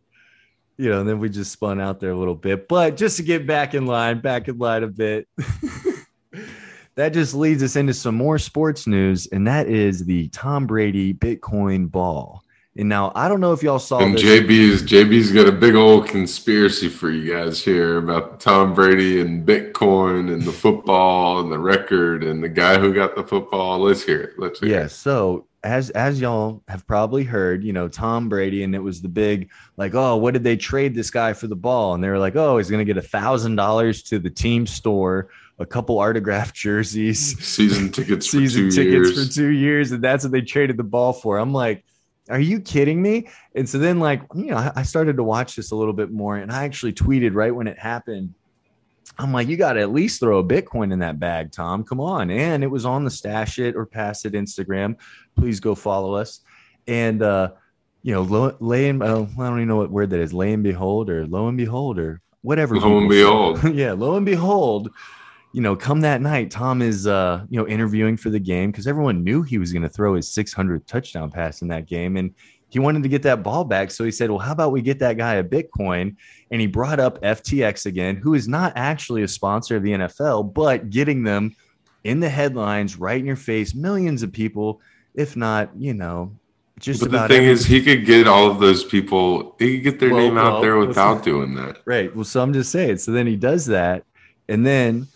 you 0.78 0.90
know, 0.90 1.00
and 1.00 1.08
then 1.08 1.18
we 1.18 1.28
just 1.28 1.52
spun 1.52 1.80
out 1.80 2.00
there 2.00 2.10
a 2.10 2.16
little 2.16 2.34
bit, 2.34 2.68
but 2.68 2.96
just 2.96 3.16
to 3.16 3.22
get 3.22 3.46
back 3.46 3.74
in 3.74 3.86
line, 3.86 4.20
back 4.20 4.48
in 4.48 4.58
line 4.58 4.82
a 4.82 4.88
bit. 4.88 5.26
that 6.96 7.10
just 7.12 7.34
leads 7.34 7.62
us 7.62 7.76
into 7.76 7.92
some 7.94 8.14
more 8.14 8.38
sports 8.38 8.86
news, 8.86 9.26
and 9.28 9.46
that 9.46 9.68
is 9.68 10.04
the 10.04 10.28
Tom 10.28 10.66
Brady 10.66 11.12
Bitcoin 11.14 11.90
ball. 11.90 12.42
And 12.78 12.90
now 12.90 13.10
I 13.14 13.28
don't 13.28 13.40
know 13.40 13.54
if 13.54 13.62
y'all 13.62 13.78
saw 13.78 14.00
And 14.00 14.14
this. 14.14 14.22
JB's 14.22 14.82
JB's 14.82 15.32
got 15.32 15.48
a 15.48 15.52
big 15.52 15.74
old 15.74 16.08
conspiracy 16.08 16.90
for 16.90 17.10
you 17.10 17.32
guys 17.32 17.62
here 17.64 17.96
about 17.96 18.38
Tom 18.38 18.74
Brady 18.74 19.18
and 19.22 19.48
Bitcoin 19.48 20.30
and 20.30 20.42
the 20.42 20.52
football 20.52 21.40
and 21.40 21.50
the 21.50 21.58
record 21.58 22.22
and 22.22 22.44
the 22.44 22.50
guy 22.50 22.78
who 22.78 22.92
got 22.92 23.16
the 23.16 23.22
football. 23.22 23.78
Let's 23.78 24.02
hear 24.02 24.20
it. 24.20 24.32
Let's 24.38 24.60
hear 24.60 24.68
Yeah. 24.68 24.84
it. 24.84 24.90
So 24.90 25.46
as 25.66 25.90
as 25.90 26.20
y'all 26.20 26.62
have 26.68 26.86
probably 26.86 27.24
heard, 27.24 27.64
you 27.64 27.72
know, 27.72 27.88
Tom 27.88 28.28
Brady, 28.28 28.62
and 28.62 28.74
it 28.74 28.78
was 28.78 29.02
the 29.02 29.08
big 29.08 29.50
like, 29.76 29.94
oh, 29.94 30.16
what 30.16 30.32
did 30.32 30.44
they 30.44 30.56
trade 30.56 30.94
this 30.94 31.10
guy 31.10 31.32
for 31.32 31.48
the 31.48 31.56
ball? 31.56 31.94
And 31.94 32.02
they 32.02 32.08
were 32.08 32.18
like, 32.18 32.36
oh, 32.36 32.56
he's 32.56 32.70
gonna 32.70 32.84
get 32.84 32.96
a 32.96 33.02
thousand 33.02 33.56
dollars 33.56 34.02
to 34.04 34.18
the 34.18 34.30
team 34.30 34.66
store, 34.66 35.28
a 35.58 35.66
couple 35.66 35.98
autographed 35.98 36.54
jerseys, 36.64 37.36
season 37.44 37.90
tickets, 37.90 38.30
season 38.30 38.70
for 38.70 38.76
tickets 38.76 39.10
years. 39.10 39.28
for 39.28 39.34
two 39.34 39.48
years, 39.48 39.92
and 39.92 40.02
that's 40.02 40.24
what 40.24 40.32
they 40.32 40.40
traded 40.40 40.76
the 40.76 40.84
ball 40.84 41.12
for. 41.12 41.38
I'm 41.38 41.52
like, 41.52 41.84
are 42.30 42.40
you 42.40 42.60
kidding 42.60 43.02
me? 43.02 43.28
And 43.54 43.68
so 43.68 43.78
then, 43.78 43.98
like, 43.98 44.22
you 44.34 44.46
know, 44.46 44.72
I 44.74 44.82
started 44.84 45.16
to 45.16 45.24
watch 45.24 45.56
this 45.56 45.72
a 45.72 45.76
little 45.76 45.92
bit 45.92 46.10
more, 46.10 46.36
and 46.36 46.52
I 46.52 46.64
actually 46.64 46.92
tweeted 46.92 47.34
right 47.34 47.54
when 47.54 47.66
it 47.66 47.78
happened. 47.78 48.34
I'm 49.18 49.32
like, 49.32 49.48
you 49.48 49.56
got 49.56 49.74
to 49.74 49.80
at 49.80 49.92
least 49.92 50.20
throw 50.20 50.38
a 50.38 50.44
Bitcoin 50.44 50.92
in 50.92 50.98
that 51.00 51.18
bag, 51.18 51.52
Tom. 51.52 51.84
Come 51.84 52.00
on. 52.00 52.30
And 52.30 52.62
it 52.62 52.66
was 52.66 52.84
on 52.84 53.04
the 53.04 53.10
Stash 53.10 53.58
It 53.58 53.76
or 53.76 53.86
Pass 53.86 54.24
It 54.24 54.34
Instagram. 54.34 54.96
Please 55.36 55.60
go 55.60 55.74
follow 55.74 56.14
us. 56.14 56.40
And, 56.86 57.22
uh, 57.22 57.52
you 58.02 58.12
know, 58.14 58.22
lo, 58.22 58.56
lay 58.60 58.88
and, 58.88 59.02
oh, 59.02 59.28
I 59.38 59.48
don't 59.48 59.58
even 59.58 59.68
know 59.68 59.76
what 59.76 59.90
word 59.90 60.10
that 60.10 60.20
is, 60.20 60.32
lay 60.32 60.52
and 60.52 60.62
behold, 60.62 61.10
or 61.10 61.26
lo 61.26 61.48
and 61.48 61.56
behold, 61.56 61.98
or 61.98 62.20
whatever. 62.42 62.78
Lo 62.78 62.98
and 62.98 63.08
behold. 63.08 63.64
yeah, 63.74 63.92
lo 63.92 64.16
and 64.16 64.26
behold, 64.26 64.90
you 65.52 65.62
know, 65.62 65.74
come 65.74 66.02
that 66.02 66.20
night, 66.20 66.50
Tom 66.50 66.82
is, 66.82 67.06
uh, 67.06 67.44
you 67.48 67.58
know, 67.58 67.66
interviewing 67.66 68.16
for 68.16 68.30
the 68.30 68.38
game 68.38 68.70
because 68.70 68.86
everyone 68.86 69.24
knew 69.24 69.42
he 69.42 69.58
was 69.58 69.72
going 69.72 69.82
to 69.82 69.88
throw 69.88 70.14
his 70.14 70.28
600th 70.28 70.86
touchdown 70.86 71.30
pass 71.30 71.62
in 71.62 71.68
that 71.68 71.86
game. 71.86 72.16
And 72.16 72.34
he 72.76 72.80
wanted 72.80 73.02
to 73.02 73.08
get 73.08 73.22
that 73.22 73.42
ball 73.42 73.64
back. 73.64 73.90
So 73.90 74.04
he 74.04 74.10
said, 74.10 74.28
well, 74.28 74.38
how 74.38 74.52
about 74.52 74.70
we 74.70 74.82
get 74.82 74.98
that 74.98 75.16
guy 75.16 75.36
a 75.36 75.42
Bitcoin? 75.42 76.14
And 76.50 76.60
he 76.60 76.66
brought 76.66 77.00
up 77.00 77.18
FTX 77.22 77.86
again, 77.86 78.16
who 78.16 78.34
is 78.34 78.48
not 78.48 78.74
actually 78.76 79.22
a 79.22 79.28
sponsor 79.28 79.76
of 79.76 79.82
the 79.82 79.92
NFL, 79.92 80.52
but 80.52 80.90
getting 80.90 81.22
them 81.22 81.56
in 82.04 82.20
the 82.20 82.28
headlines 82.28 82.98
right 82.98 83.18
in 83.18 83.24
your 83.24 83.34
face, 83.34 83.74
millions 83.74 84.22
of 84.22 84.30
people, 84.30 84.82
if 85.14 85.36
not, 85.36 85.70
you 85.74 85.94
know, 85.94 86.30
just 86.78 87.00
but 87.00 87.10
the 87.10 87.26
thing 87.28 87.36
every- 87.44 87.48
is, 87.48 87.64
he 87.64 87.80
could 87.82 88.04
get 88.04 88.28
all 88.28 88.50
of 88.50 88.60
those 88.60 88.84
people. 88.84 89.56
He 89.58 89.76
could 89.76 89.84
get 89.84 89.98
their 90.00 90.10
Well, 90.12 90.18
name 90.18 90.36
out 90.36 90.52
well, 90.52 90.60
there 90.60 90.76
listen. 90.76 90.88
without 90.88 91.22
doing 91.24 91.54
that. 91.54 91.78
Right. 91.86 92.14
Well, 92.14 92.26
so 92.26 92.42
I'm 92.42 92.52
just 92.52 92.70
saying. 92.70 92.98
So 92.98 93.10
then 93.10 93.26
he 93.26 93.36
does 93.36 93.64
that. 93.66 94.04
And 94.50 94.66
then, 94.66 95.06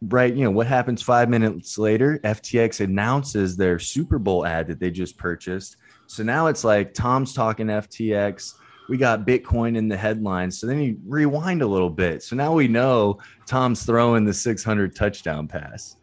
right, 0.00 0.32
you 0.32 0.42
know, 0.44 0.50
what 0.50 0.66
happens 0.66 1.02
five 1.02 1.28
minutes 1.28 1.76
later? 1.76 2.18
FTX 2.24 2.80
announces 2.80 3.58
their 3.58 3.78
Super 3.78 4.18
Bowl 4.18 4.46
ad 4.46 4.68
that 4.68 4.80
they 4.80 4.90
just 4.90 5.18
purchased. 5.18 5.76
So 6.08 6.22
now 6.22 6.46
it's 6.46 6.64
like 6.64 6.94
Tom's 6.94 7.34
talking 7.34 7.66
FTX. 7.66 8.54
We 8.88 8.96
got 8.96 9.26
Bitcoin 9.26 9.76
in 9.76 9.88
the 9.88 9.96
headlines. 9.96 10.58
So 10.58 10.66
then 10.66 10.80
you 10.80 10.98
rewind 11.06 11.60
a 11.60 11.66
little 11.66 11.90
bit. 11.90 12.22
So 12.22 12.34
now 12.34 12.54
we 12.54 12.66
know 12.66 13.18
Tom's 13.46 13.84
throwing 13.84 14.24
the 14.24 14.32
600 14.32 14.96
touchdown 14.96 15.46
pass. 15.46 15.96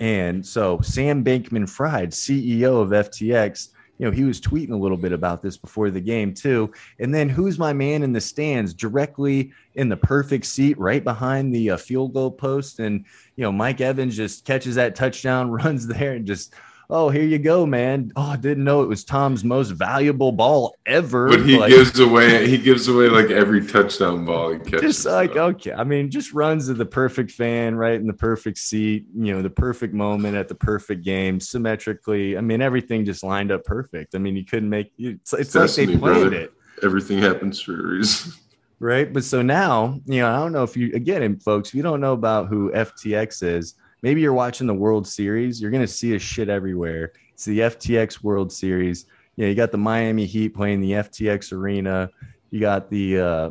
And 0.00 0.44
so 0.44 0.80
Sam 0.80 1.22
Bankman 1.22 1.68
Fried, 1.68 2.10
CEO 2.10 2.80
of 2.80 2.88
FTX, 2.88 3.68
you 3.98 4.06
know, 4.06 4.12
he 4.12 4.24
was 4.24 4.40
tweeting 4.40 4.70
a 4.70 4.76
little 4.76 4.96
bit 4.96 5.12
about 5.12 5.42
this 5.42 5.58
before 5.58 5.90
the 5.90 6.00
game 6.00 6.32
too. 6.32 6.72
And 6.98 7.14
then 7.14 7.28
who's 7.28 7.58
my 7.58 7.74
man 7.74 8.02
in 8.02 8.14
the 8.14 8.20
stands 8.20 8.72
directly 8.72 9.52
in 9.74 9.90
the 9.90 9.96
perfect 9.98 10.46
seat 10.46 10.78
right 10.78 11.04
behind 11.04 11.54
the 11.54 11.72
uh, 11.72 11.76
field 11.76 12.14
goal 12.14 12.30
post? 12.30 12.78
And, 12.78 13.04
you 13.36 13.42
know, 13.44 13.52
Mike 13.52 13.82
Evans 13.82 14.16
just 14.16 14.46
catches 14.46 14.74
that 14.76 14.94
touchdown, 14.94 15.50
runs 15.50 15.86
there 15.86 16.14
and 16.14 16.26
just, 16.26 16.54
oh, 16.90 17.08
here 17.08 17.22
you 17.24 17.38
go, 17.38 17.64
man. 17.64 18.10
Oh, 18.16 18.22
I 18.22 18.36
didn't 18.36 18.64
know 18.64 18.82
it 18.82 18.88
was 18.88 19.04
Tom's 19.04 19.44
most 19.44 19.70
valuable 19.70 20.32
ball 20.32 20.74
ever. 20.86 21.28
But 21.28 21.46
he 21.46 21.58
Like, 21.58 21.70
gives 21.70 21.98
away. 22.00 22.48
He 22.48 22.58
gives 22.58 22.88
away 22.88 23.08
like 23.08 23.30
every 23.30 23.64
touchdown 23.66 24.24
ball 24.24 24.52
he 24.52 24.58
catches. 24.58 24.80
just 24.80 25.06
like 25.06 25.34
so. 25.34 25.44
okay 25.46 25.72
i 25.72 25.84
mean 25.84 26.10
just 26.10 26.32
runs 26.32 26.66
to 26.66 26.74
the 26.74 26.84
perfect 26.86 27.30
fan 27.30 27.74
right 27.74 27.94
in 27.94 28.06
the 28.06 28.12
perfect 28.12 28.58
seat 28.58 29.06
you 29.14 29.32
know 29.32 29.42
the 29.42 29.50
perfect 29.50 29.94
moment 29.94 30.36
at 30.36 30.48
the 30.48 30.54
perfect 30.54 31.04
game 31.04 31.38
symmetrically 31.40 32.36
i 32.36 32.40
mean 32.40 32.60
everything 32.60 33.04
just 33.04 33.22
lined 33.22 33.50
up 33.52 33.64
perfect 33.64 34.14
i 34.14 34.18
mean 34.18 34.36
you 34.36 34.44
couldn't 34.44 34.68
make 34.68 34.92
it's, 34.98 35.32
it's 35.32 35.54
like 35.54 35.70
they 35.72 35.86
planned 35.86 36.00
brother. 36.30 36.32
it 36.34 36.52
everything 36.82 37.18
happens 37.18 37.60
for 37.60 37.78
a 37.78 37.86
reason. 37.96 38.32
right 38.80 39.12
but 39.12 39.22
so 39.24 39.42
now 39.42 40.00
you 40.06 40.20
know 40.20 40.32
i 40.32 40.36
don't 40.38 40.52
know 40.52 40.62
if 40.62 40.76
you 40.76 40.90
again 40.94 41.38
folks 41.38 41.68
if 41.70 41.74
you 41.74 41.82
don't 41.82 42.00
know 42.00 42.12
about 42.14 42.48
who 42.48 42.70
ftx 42.72 43.42
is 43.42 43.74
maybe 44.02 44.20
you're 44.20 44.32
watching 44.32 44.66
the 44.66 44.74
world 44.74 45.06
series 45.06 45.60
you're 45.60 45.70
going 45.70 45.82
to 45.82 45.92
see 45.92 46.14
a 46.14 46.18
shit 46.18 46.48
everywhere. 46.48 47.12
It's 47.34 47.44
the 47.44 47.60
ftx 47.60 48.22
world 48.22 48.52
series. 48.52 49.06
You 49.36 49.44
know 49.44 49.48
you 49.50 49.54
got 49.54 49.72
the 49.72 49.78
miami 49.78 50.26
heat 50.26 50.50
playing 50.50 50.80
the 50.80 50.92
ftx 50.92 51.52
arena. 51.52 52.10
You 52.50 52.60
got 52.60 52.90
the 52.90 53.18
uh 53.18 53.50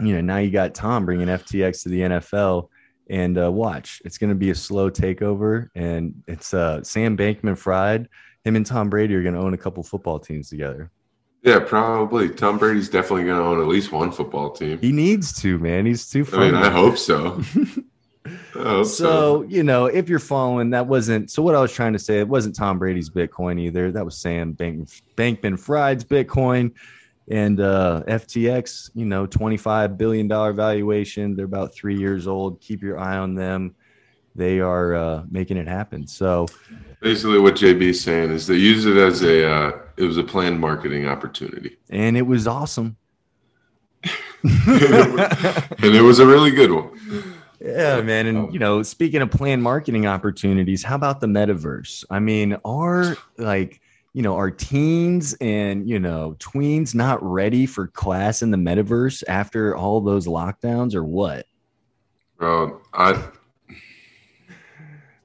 you 0.00 0.14
know 0.14 0.20
now 0.20 0.38
you 0.38 0.50
got 0.50 0.74
tom 0.74 1.06
bringing 1.06 1.28
ftx 1.28 1.82
to 1.82 1.88
the 1.88 2.00
nfl 2.00 2.68
and 3.08 3.38
uh, 3.38 3.50
watch 3.50 4.02
it's 4.04 4.18
going 4.18 4.30
to 4.30 4.36
be 4.36 4.50
a 4.50 4.54
slow 4.54 4.90
takeover. 4.90 5.68
And 5.74 6.22
it's 6.26 6.54
uh 6.54 6.82
sam 6.82 7.16
bankman 7.16 7.56
fried 7.56 8.08
him 8.44 8.56
and 8.56 8.64
tom 8.66 8.90
brady 8.90 9.14
are 9.14 9.22
going 9.22 9.34
to 9.34 9.40
own 9.40 9.54
a 9.54 9.58
couple 9.58 9.82
football 9.82 10.18
teams 10.18 10.48
together. 10.48 10.90
Yeah, 11.42 11.60
probably. 11.60 12.28
Tom 12.28 12.58
Brady's 12.58 12.88
definitely 12.88 13.24
going 13.24 13.38
to 13.38 13.44
own 13.44 13.60
at 13.60 13.68
least 13.68 13.92
one 13.92 14.10
football 14.10 14.50
team. 14.50 14.80
he 14.80 14.90
needs 14.90 15.32
to 15.42 15.60
man. 15.60 15.86
He's 15.86 16.10
too 16.10 16.26
I 16.32 16.38
mean, 16.38 16.54
I 16.56 16.70
hope 16.70 16.98
so. 16.98 17.40
I 18.54 18.82
so. 18.82 19.42
you 19.48 19.62
know 19.62 19.86
if 19.86 20.08
you're 20.08 20.18
following 20.18 20.70
that 20.70 20.86
wasn't 20.86 21.30
so 21.30 21.42
what 21.42 21.54
i 21.54 21.60
was 21.60 21.72
trying 21.72 21.92
to 21.92 21.98
say 21.98 22.18
it 22.18 22.28
wasn't 22.28 22.54
tom 22.54 22.78
brady's 22.78 23.10
bitcoin 23.10 23.60
either. 23.60 23.92
That 23.92 24.04
was 24.04 24.18
sam 24.18 24.52
Bank, 24.52 24.88
bankman 25.16 25.58
fried's 25.58 26.04
bitcoin 26.04 26.72
and 27.28 27.60
uh 27.60 28.02
ftx 28.06 28.90
you 28.94 29.04
know 29.04 29.26
25 29.26 29.98
billion 29.98 30.28
dollar 30.28 30.52
valuation. 30.52 31.34
They're 31.36 31.44
about 31.44 31.74
three 31.74 31.96
years 31.96 32.26
old. 32.26 32.60
Keep 32.60 32.82
your 32.82 32.98
eye 32.98 33.16
on 33.18 33.34
them. 33.34 33.74
They 34.34 34.60
are 34.60 34.94
uh 34.94 35.22
making 35.30 35.56
it 35.56 35.68
happen. 35.68 36.06
So 36.06 36.46
Basically, 37.00 37.38
what 37.38 37.54
JB's 37.54 38.00
saying 38.00 38.30
is 38.30 38.46
they 38.46 38.56
use 38.56 38.86
it 38.86 38.96
as 38.96 39.22
a 39.22 39.48
uh, 39.48 39.72
it 39.96 40.04
was 40.04 40.16
a 40.16 40.24
planned 40.24 40.58
marketing 40.58 41.06
opportunity, 41.06 41.76
and 41.90 42.16
it 42.16 42.22
was 42.22 42.46
awesome. 42.46 42.96
And 44.42 45.94
it 45.94 46.02
was 46.02 46.20
a 46.20 46.26
really 46.26 46.50
good 46.50 46.72
one. 46.72 47.35
Yeah, 47.60 48.00
man. 48.02 48.26
And 48.26 48.38
um, 48.38 48.50
you 48.50 48.58
know, 48.58 48.82
speaking 48.82 49.22
of 49.22 49.30
planned 49.30 49.62
marketing 49.62 50.06
opportunities, 50.06 50.82
how 50.82 50.96
about 50.96 51.20
the 51.20 51.26
metaverse? 51.26 52.04
I 52.10 52.18
mean, 52.18 52.56
are 52.64 53.16
like, 53.38 53.80
you 54.12 54.22
know, 54.22 54.36
are 54.36 54.50
teens 54.50 55.34
and 55.40 55.88
you 55.88 55.98
know, 55.98 56.36
tweens 56.38 56.94
not 56.94 57.22
ready 57.22 57.66
for 57.66 57.86
class 57.88 58.42
in 58.42 58.50
the 58.50 58.58
metaverse 58.58 59.22
after 59.28 59.76
all 59.76 60.00
those 60.00 60.26
lockdowns 60.26 60.94
or 60.94 61.04
what? 61.04 61.46
Bro, 62.38 62.80
I 62.92 63.22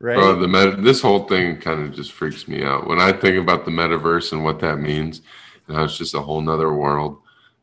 Right. 0.01 0.15
bro, 0.15 0.39
the 0.39 0.47
meta, 0.47 0.81
this 0.81 0.99
whole 0.99 1.25
thing 1.27 1.57
kind 1.57 1.83
of 1.83 1.93
just 1.93 2.11
freaks 2.11 2.47
me 2.47 2.63
out 2.63 2.87
when 2.87 2.99
I 2.99 3.11
think 3.11 3.37
about 3.37 3.65
the 3.65 3.71
metaverse 3.71 4.31
and 4.31 4.43
what 4.43 4.59
that 4.61 4.79
means, 4.79 5.21
and 5.67 5.77
how 5.77 5.83
it's 5.83 5.95
just 5.95 6.15
a 6.15 6.21
whole 6.21 6.41
nother 6.41 6.73
world. 6.73 7.19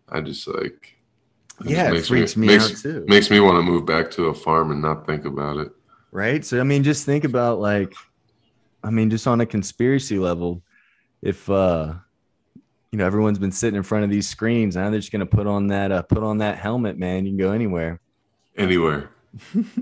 I 0.08 0.20
just 0.20 0.46
like 0.46 0.97
yeah, 1.64 1.90
it 1.90 1.96
just 1.96 2.08
freaks 2.08 2.36
me, 2.36 2.46
makes, 2.46 2.70
out 2.70 2.76
too. 2.78 3.04
Makes 3.08 3.30
me 3.30 3.40
want 3.40 3.56
to 3.56 3.62
move 3.62 3.84
back 3.84 4.10
to 4.12 4.26
a 4.26 4.34
farm 4.34 4.70
and 4.70 4.80
not 4.80 5.06
think 5.06 5.24
about 5.24 5.56
it. 5.58 5.72
right? 6.12 6.44
So 6.44 6.60
I 6.60 6.62
mean, 6.62 6.82
just 6.84 7.04
think 7.04 7.24
about 7.24 7.60
like, 7.60 7.92
I 8.82 8.90
mean, 8.90 9.10
just 9.10 9.26
on 9.26 9.40
a 9.40 9.46
conspiracy 9.46 10.18
level, 10.18 10.62
if 11.22 11.48
uh 11.50 11.94
you 12.92 12.98
know 12.98 13.06
everyone's 13.06 13.38
been 13.38 13.52
sitting 13.52 13.76
in 13.76 13.82
front 13.82 14.04
of 14.04 14.10
these 14.10 14.28
screens, 14.28 14.76
now 14.76 14.90
they're 14.90 15.00
just 15.00 15.12
gonna 15.12 15.26
put 15.26 15.46
on 15.46 15.66
that 15.68 15.92
uh, 15.92 16.02
put 16.02 16.22
on 16.22 16.38
that 16.38 16.58
helmet, 16.58 16.98
man. 16.98 17.24
You 17.24 17.32
can 17.32 17.38
go 17.38 17.52
anywhere. 17.52 18.00
Anywhere. 18.56 19.10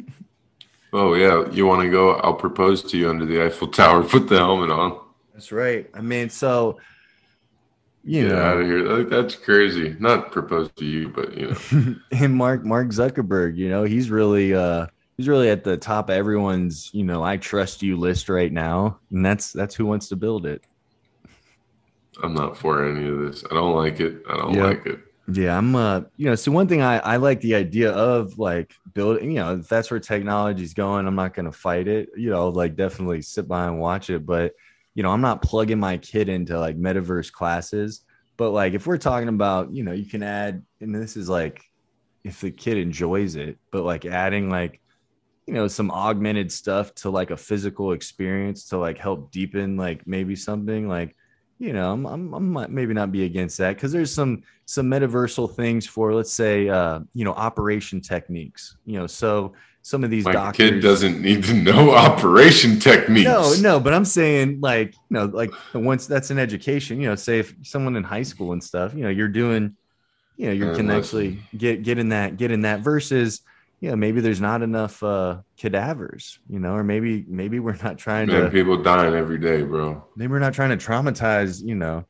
oh 0.92 1.14
yeah, 1.14 1.48
you 1.50 1.66
want 1.66 1.82
to 1.82 1.90
go? 1.90 2.14
I'll 2.16 2.34
propose 2.34 2.82
to 2.84 2.98
you 2.98 3.08
under 3.08 3.24
the 3.24 3.42
Eiffel 3.42 3.68
Tower. 3.68 4.02
Put 4.08 4.28
the 4.28 4.36
helmet 4.36 4.70
on. 4.70 5.00
That's 5.32 5.52
right. 5.52 5.88
I 5.94 6.00
mean, 6.00 6.30
so 6.30 6.78
you 8.06 8.28
Get 8.28 8.38
out 8.38 8.60
of 8.60 8.66
here. 8.66 9.04
That's 9.04 9.34
crazy. 9.34 9.96
Not 9.98 10.30
proposed 10.30 10.76
to 10.76 10.84
you, 10.84 11.08
but 11.08 11.36
you 11.36 11.48
know. 11.50 11.96
and 12.12 12.34
Mark 12.34 12.64
Mark 12.64 12.88
Zuckerberg, 12.88 13.56
you 13.56 13.68
know, 13.68 13.82
he's 13.82 14.10
really 14.10 14.54
uh 14.54 14.86
he's 15.16 15.26
really 15.28 15.50
at 15.50 15.64
the 15.64 15.76
top 15.76 16.08
of 16.08 16.14
everyone's, 16.14 16.88
you 16.94 17.02
know, 17.04 17.24
I 17.24 17.36
trust 17.36 17.82
you 17.82 17.96
list 17.96 18.28
right 18.28 18.52
now. 18.52 19.00
And 19.10 19.26
that's 19.26 19.52
that's 19.52 19.74
who 19.74 19.86
wants 19.86 20.08
to 20.10 20.16
build 20.16 20.46
it. 20.46 20.62
I'm 22.22 22.32
not 22.32 22.56
for 22.56 22.88
any 22.88 23.08
of 23.08 23.18
this. 23.18 23.44
I 23.50 23.54
don't 23.54 23.74
like 23.74 23.98
it. 24.00 24.22
I 24.30 24.36
don't 24.36 24.54
Yeah. 24.54 24.64
like 24.64 24.86
it. 24.86 25.00
Yeah, 25.28 25.58
I'm 25.58 25.74
uh 25.74 26.02
you 26.16 26.26
know, 26.26 26.36
so 26.36 26.52
one 26.52 26.68
thing 26.68 26.82
I 26.82 26.98
I 26.98 27.16
like 27.16 27.40
the 27.40 27.56
idea 27.56 27.90
of 27.90 28.38
like 28.38 28.72
building, 28.94 29.32
you 29.32 29.38
know, 29.38 29.56
if 29.56 29.68
that's 29.68 29.90
where 29.90 29.98
technology's 29.98 30.74
going, 30.74 31.08
I'm 31.08 31.16
not 31.16 31.34
going 31.34 31.46
to 31.46 31.52
fight 31.52 31.88
it. 31.88 32.10
You 32.16 32.30
know, 32.30 32.48
like 32.50 32.76
definitely 32.76 33.22
sit 33.22 33.48
by 33.48 33.66
and 33.66 33.80
watch 33.80 34.10
it, 34.10 34.24
but 34.24 34.52
you 34.96 35.02
know, 35.02 35.10
I'm 35.10 35.20
not 35.20 35.42
plugging 35.42 35.78
my 35.78 35.98
kid 35.98 36.30
into 36.30 36.58
like 36.58 36.78
metaverse 36.78 37.30
classes, 37.30 38.00
but 38.38 38.50
like 38.50 38.72
if 38.72 38.86
we're 38.86 38.96
talking 38.96 39.28
about, 39.28 39.70
you 39.70 39.84
know, 39.84 39.92
you 39.92 40.06
can 40.06 40.22
add 40.22 40.64
and 40.80 40.94
this 40.94 41.18
is 41.18 41.28
like 41.28 41.62
if 42.24 42.40
the 42.40 42.50
kid 42.50 42.78
enjoys 42.78 43.36
it, 43.36 43.58
but 43.70 43.84
like 43.84 44.06
adding 44.06 44.48
like 44.48 44.80
you 45.46 45.52
know 45.52 45.68
some 45.68 45.90
augmented 45.90 46.50
stuff 46.50 46.94
to 46.94 47.10
like 47.10 47.30
a 47.30 47.36
physical 47.36 47.92
experience 47.92 48.70
to 48.70 48.78
like 48.78 48.98
help 48.98 49.30
deepen 49.30 49.76
like 49.76 50.04
maybe 50.06 50.34
something 50.34 50.88
like 50.88 51.14
you 51.58 51.72
know, 51.72 51.92
I'm, 51.92 52.06
I'm, 52.06 52.34
I 52.34 52.38
might 52.38 52.70
maybe 52.70 52.92
not 52.92 53.12
be 53.12 53.24
against 53.24 53.58
that 53.58 53.76
because 53.76 53.92
there's 53.92 54.12
some 54.12 54.42
some 54.66 54.86
metaversal 54.86 55.50
things 55.54 55.86
for, 55.86 56.12
let's 56.14 56.32
say, 56.32 56.68
uh, 56.68 57.00
you 57.14 57.24
know, 57.24 57.32
operation 57.32 58.00
techniques. 58.00 58.76
You 58.84 58.98
know, 58.98 59.06
so 59.06 59.54
some 59.86 60.02
of 60.02 60.10
these 60.10 60.24
My 60.24 60.32
doctors. 60.32 60.70
kid 60.70 60.80
doesn't 60.80 61.22
need 61.22 61.44
to 61.44 61.54
know 61.54 61.94
operation 61.94 62.80
techniques. 62.80 63.24
No, 63.24 63.54
no, 63.60 63.78
but 63.78 63.94
I'm 63.94 64.04
saying 64.04 64.58
like, 64.60 64.94
you 64.94 65.00
know, 65.10 65.26
like 65.26 65.52
once 65.74 66.08
that's 66.08 66.32
an 66.32 66.40
education, 66.40 67.00
you 67.00 67.08
know, 67.08 67.14
say 67.14 67.38
if 67.38 67.54
someone 67.62 67.94
in 67.94 68.02
high 68.02 68.24
school 68.24 68.50
and 68.52 68.62
stuff, 68.62 68.94
you 68.94 69.04
know, 69.04 69.10
you're 69.10 69.28
doing, 69.28 69.76
you 70.36 70.46
know, 70.46 70.52
you 70.52 70.74
can 70.74 70.88
listen. 70.88 70.90
actually 70.90 71.38
get 71.56 71.84
get 71.84 71.98
in 71.98 72.08
that 72.08 72.36
get 72.36 72.50
in 72.50 72.62
that 72.62 72.80
versus, 72.80 73.42
you 73.78 73.88
know, 73.88 73.94
maybe 73.94 74.20
there's 74.20 74.40
not 74.40 74.60
enough 74.60 75.00
uh 75.04 75.36
cadavers, 75.56 76.40
you 76.48 76.58
know, 76.58 76.74
or 76.74 76.82
maybe 76.82 77.24
maybe 77.28 77.60
we're 77.60 77.80
not 77.80 77.96
trying 77.96 78.26
Man, 78.26 78.42
to 78.42 78.50
people 78.50 78.82
dying 78.82 79.14
every 79.14 79.38
day, 79.38 79.62
bro. 79.62 80.04
maybe 80.16 80.32
we're 80.32 80.40
not 80.40 80.52
trying 80.52 80.76
to 80.76 80.84
traumatize, 80.84 81.62
you 81.62 81.76
know, 81.76 82.04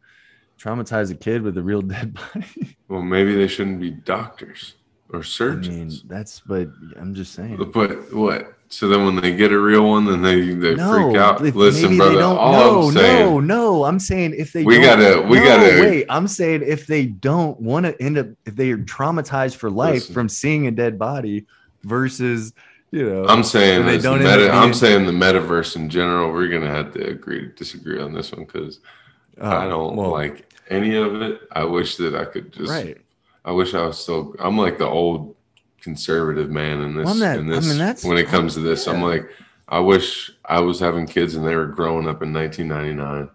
traumatize 0.58 1.10
a 1.10 1.14
kid 1.14 1.42
with 1.42 1.58
a 1.58 1.62
real 1.62 1.82
dead 1.82 2.14
body. 2.34 2.78
Well, 2.88 3.02
maybe 3.02 3.34
they 3.34 3.48
shouldn't 3.48 3.80
be 3.80 3.90
doctors 3.90 4.72
or 5.12 5.22
search. 5.22 5.66
I 5.66 5.70
mean, 5.70 5.90
surgeons. 5.90 6.02
that's 6.07 6.40
but 6.40 6.68
I'm 6.96 7.14
just 7.14 7.32
saying. 7.34 7.70
but 7.72 8.12
what? 8.12 8.52
So 8.68 8.88
then 8.88 9.04
when 9.07 9.14
they 9.14 9.36
get 9.36 9.52
a 9.52 9.59
real 9.59 9.88
one, 9.88 10.07
then 10.07 10.22
they 10.22 10.40
they 10.52 10.74
freak 10.74 11.16
out. 11.16 11.40
Listen, 11.40 11.96
brother. 11.96 12.20
All 12.22 12.52
no, 12.52 12.82
I'm 12.88 12.92
saying, 12.92 13.26
no, 13.26 13.40
no. 13.40 13.84
I'm 13.84 14.00
saying 14.00 14.34
if 14.36 14.52
they 14.52 14.64
We 14.64 14.80
gotta- 14.80 15.22
we 15.22 15.38
no, 15.38 15.44
gotta- 15.44 15.80
wait. 15.80 16.07
I'm 16.09 16.26
saying 16.26 16.62
if 16.66 16.86
they 16.88 17.07
don't 17.07 17.61
want 17.61 17.86
to 17.86 18.02
end 18.02 18.18
up, 18.18 18.26
if 18.44 18.57
they 18.57 18.70
are 18.72 18.78
traumatized 18.78 19.54
for 19.54 19.70
life 19.70 19.94
Listen. 19.94 20.14
from 20.14 20.28
seeing 20.28 20.66
a 20.66 20.72
dead 20.72 20.98
body 20.98 21.46
versus, 21.84 22.52
you 22.90 23.09
know, 23.09 23.24
I'm 23.26 23.44
saying 23.44 23.86
they 23.86 23.98
the 23.98 24.02
don't 24.02 24.22
end 24.26 24.40
meta, 24.40 24.50
I'm 24.52 24.74
saying 24.74 25.07
the 25.07 25.12
metaverse 25.12 25.76
in 25.76 25.88
general. 25.88 26.32
We're 26.32 26.48
gonna 26.48 26.66
have 26.70 26.92
to 26.94 27.07
agree 27.07 27.42
to 27.42 27.46
disagree 27.48 28.00
on 28.02 28.12
this 28.14 28.32
one 28.32 28.46
because 28.46 28.80
uh, 29.40 29.46
I 29.46 29.68
don't 29.68 29.94
well, 29.94 30.11
like 30.11 30.52
any 30.70 30.96
of 30.96 31.22
it. 31.22 31.42
I 31.52 31.62
wish 31.64 31.96
that 31.98 32.16
I 32.16 32.24
could 32.24 32.52
just. 32.52 32.68
right. 32.70 32.98
I 33.47 33.53
wish 33.53 33.74
I 33.74 33.86
was 33.86 33.99
still. 33.99 34.34
I'm 34.40 34.59
like 34.59 34.76
the 34.76 34.86
old 34.86 35.36
conservative 35.80 36.51
man 36.51 36.82
in 36.82 36.97
this. 36.97 37.18
Not- 37.18 37.38
in 37.38 37.53
I 37.53 37.61
mean, 37.61 37.78
that's- 37.78 38.05
when 38.05 38.18
it 38.18 38.26
comes 38.26 38.55
to 38.55 38.61
this, 38.61 38.86
I'm 38.88 39.01
like, 39.01 39.26
I 39.68 39.78
wish 39.78 40.32
I 40.44 40.61
was 40.61 40.80
having 40.80 41.07
kids 41.07 41.36
and 41.36 41.47
they 41.47 41.55
were 41.55 41.66
growing 41.66 42.09
up 42.09 42.22
in 42.22 42.32
1999 42.32 43.30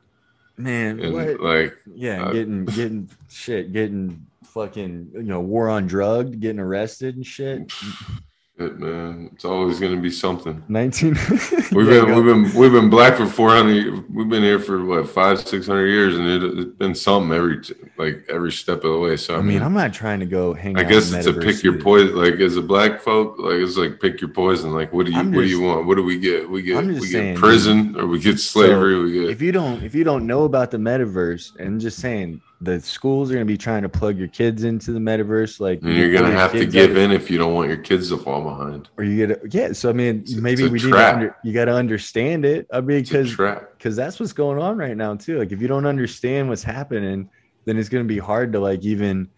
Man, 0.58 1.00
and 1.00 1.14
what? 1.14 1.40
like, 1.40 1.78
yeah, 1.96 2.26
uh, 2.26 2.32
getting 2.34 2.66
getting 2.66 3.10
shit, 3.30 3.74
getting 3.74 4.26
fucking 4.44 5.12
you 5.16 5.24
know 5.24 5.40
war 5.40 5.70
on 5.70 5.88
drugged, 5.88 6.40
getting 6.40 6.60
arrested 6.60 7.16
and 7.16 7.26
shit. 7.26 7.72
it, 8.62 8.80
man, 8.80 9.30
it's 9.34 9.46
always 9.46 9.80
gonna 9.80 10.00
be 10.00 10.12
something. 10.12 10.64
Nineteen. 10.68 11.14
We've 11.72 11.88
been 11.88 12.14
we've 12.14 12.26
been 12.26 12.54
we've 12.54 12.72
been 12.72 12.90
black 12.90 13.16
for 13.16 13.26
400. 13.26 14.14
We've 14.14 14.30
been 14.30 14.44
here 14.44 14.60
for 14.60 14.84
what 14.84 15.10
five 15.10 15.40
six 15.40 15.68
hundred 15.68 15.88
years, 15.88 16.18
and 16.18 16.28
it, 16.28 16.60
it's 16.60 16.78
been 16.78 16.94
something 16.94 17.36
every 17.36 17.62
like 17.98 18.26
every 18.30 18.52
step 18.52 18.84
of 18.84 18.92
the 18.92 19.00
way. 19.00 19.18
So 19.18 19.38
I 19.38 19.42
mean, 19.42 19.62
I'm 19.62 19.74
not 19.74 19.94
trying 19.94 20.20
to 20.20 20.26
go 20.26 20.54
hang. 20.54 20.78
I 20.78 20.84
guess 20.84 21.12
it's 21.12 21.28
a 21.28 21.34
pick 21.34 21.64
your 21.64 21.80
poison. 21.82 22.16
Like 22.16 22.36
as 22.36 22.58
a 22.58 22.62
black 22.62 23.00
folk, 23.00 23.38
like 23.40 23.56
it's 23.56 23.78
like 23.78 24.00
pick 24.00 24.22
your 24.22 24.32
poison. 24.32 24.74
Like 24.74 24.92
what 24.94 25.06
do 25.06 25.12
you 25.12 25.20
I'm 25.20 25.32
what 25.32 25.42
do 25.42 25.48
you 25.48 25.62
want? 25.62 25.88
What 25.88 25.96
do 25.96 26.04
we 26.04 26.20
get? 26.20 26.50
We 26.50 26.62
get 26.62 26.86
we 26.86 27.00
get 27.00 27.10
saying, 27.10 27.38
prison 27.38 27.96
or 27.98 28.06
we 28.08 28.20
get 28.20 28.40
slavery. 28.40 29.02
we 29.02 29.14
get 29.14 29.30
if 29.30 29.42
you 29.42 29.52
don't 29.52 29.82
if 29.84 29.96
you 29.96 30.04
don't 30.04 30.28
know 30.28 30.44
about 30.44 30.72
the 30.72 30.78
metaverse 30.78 31.56
and 31.58 31.80
just 31.80 32.00
saying 32.00 32.42
the 32.64 32.80
schools 32.80 33.32
are 33.32 33.34
going 33.34 33.46
to 33.48 33.52
be 33.52 33.58
trying 33.58 33.82
to 33.82 33.90
plug 33.90 34.18
your 34.20 34.28
kids 34.28 34.64
into 34.64 34.92
the 34.92 35.00
metaverse 35.00 35.60
like 35.60 35.82
and 35.82 35.94
you're 35.96 36.14
gonna 36.14 36.32
have 36.32 36.52
to 36.52 36.66
give 36.66 36.96
in 36.96 37.12
if 37.12 37.32
you 37.32 37.40
don't 37.40 37.56
want 37.56 37.68
your 37.68 37.78
kids 37.78 38.10
to 38.10 38.18
fall 38.18 38.44
behind. 38.44 38.88
or 38.98 39.04
you 39.04 39.26
get 39.26 39.54
yeah 39.54 39.72
so 39.74 39.90
i 39.90 39.94
mean 39.94 40.22
It's- 40.22 40.36
maybe 40.36 40.64
it's 40.64 40.72
we 40.72 40.78
need 40.80 40.92
to 40.92 41.14
under, 41.16 41.36
you 41.44 41.54
got 41.54 41.66
to 41.66 41.74
understand 41.74 42.46
it 42.46 42.68
uh, 42.72 42.78
i 42.78 42.82
mean 42.82 43.02
because 43.02 43.36
because 43.36 43.96
that's 43.96 44.20
what's 44.20 44.34
going 44.34 44.60
on 44.62 44.78
right 44.78 44.96
now 44.96 45.16
too 45.16 45.40
like 45.40 45.52
if 45.52 45.60
you 45.60 45.68
don't 45.68 45.88
understand 45.88 46.50
what's 46.50 46.62
happening 46.64 47.30
then 47.66 47.78
it's 47.78 47.90
going 47.90 48.04
to 48.04 48.08
be 48.08 48.20
hard 48.20 48.54
to 48.54 48.60
like 48.60 48.84
even. 48.84 49.30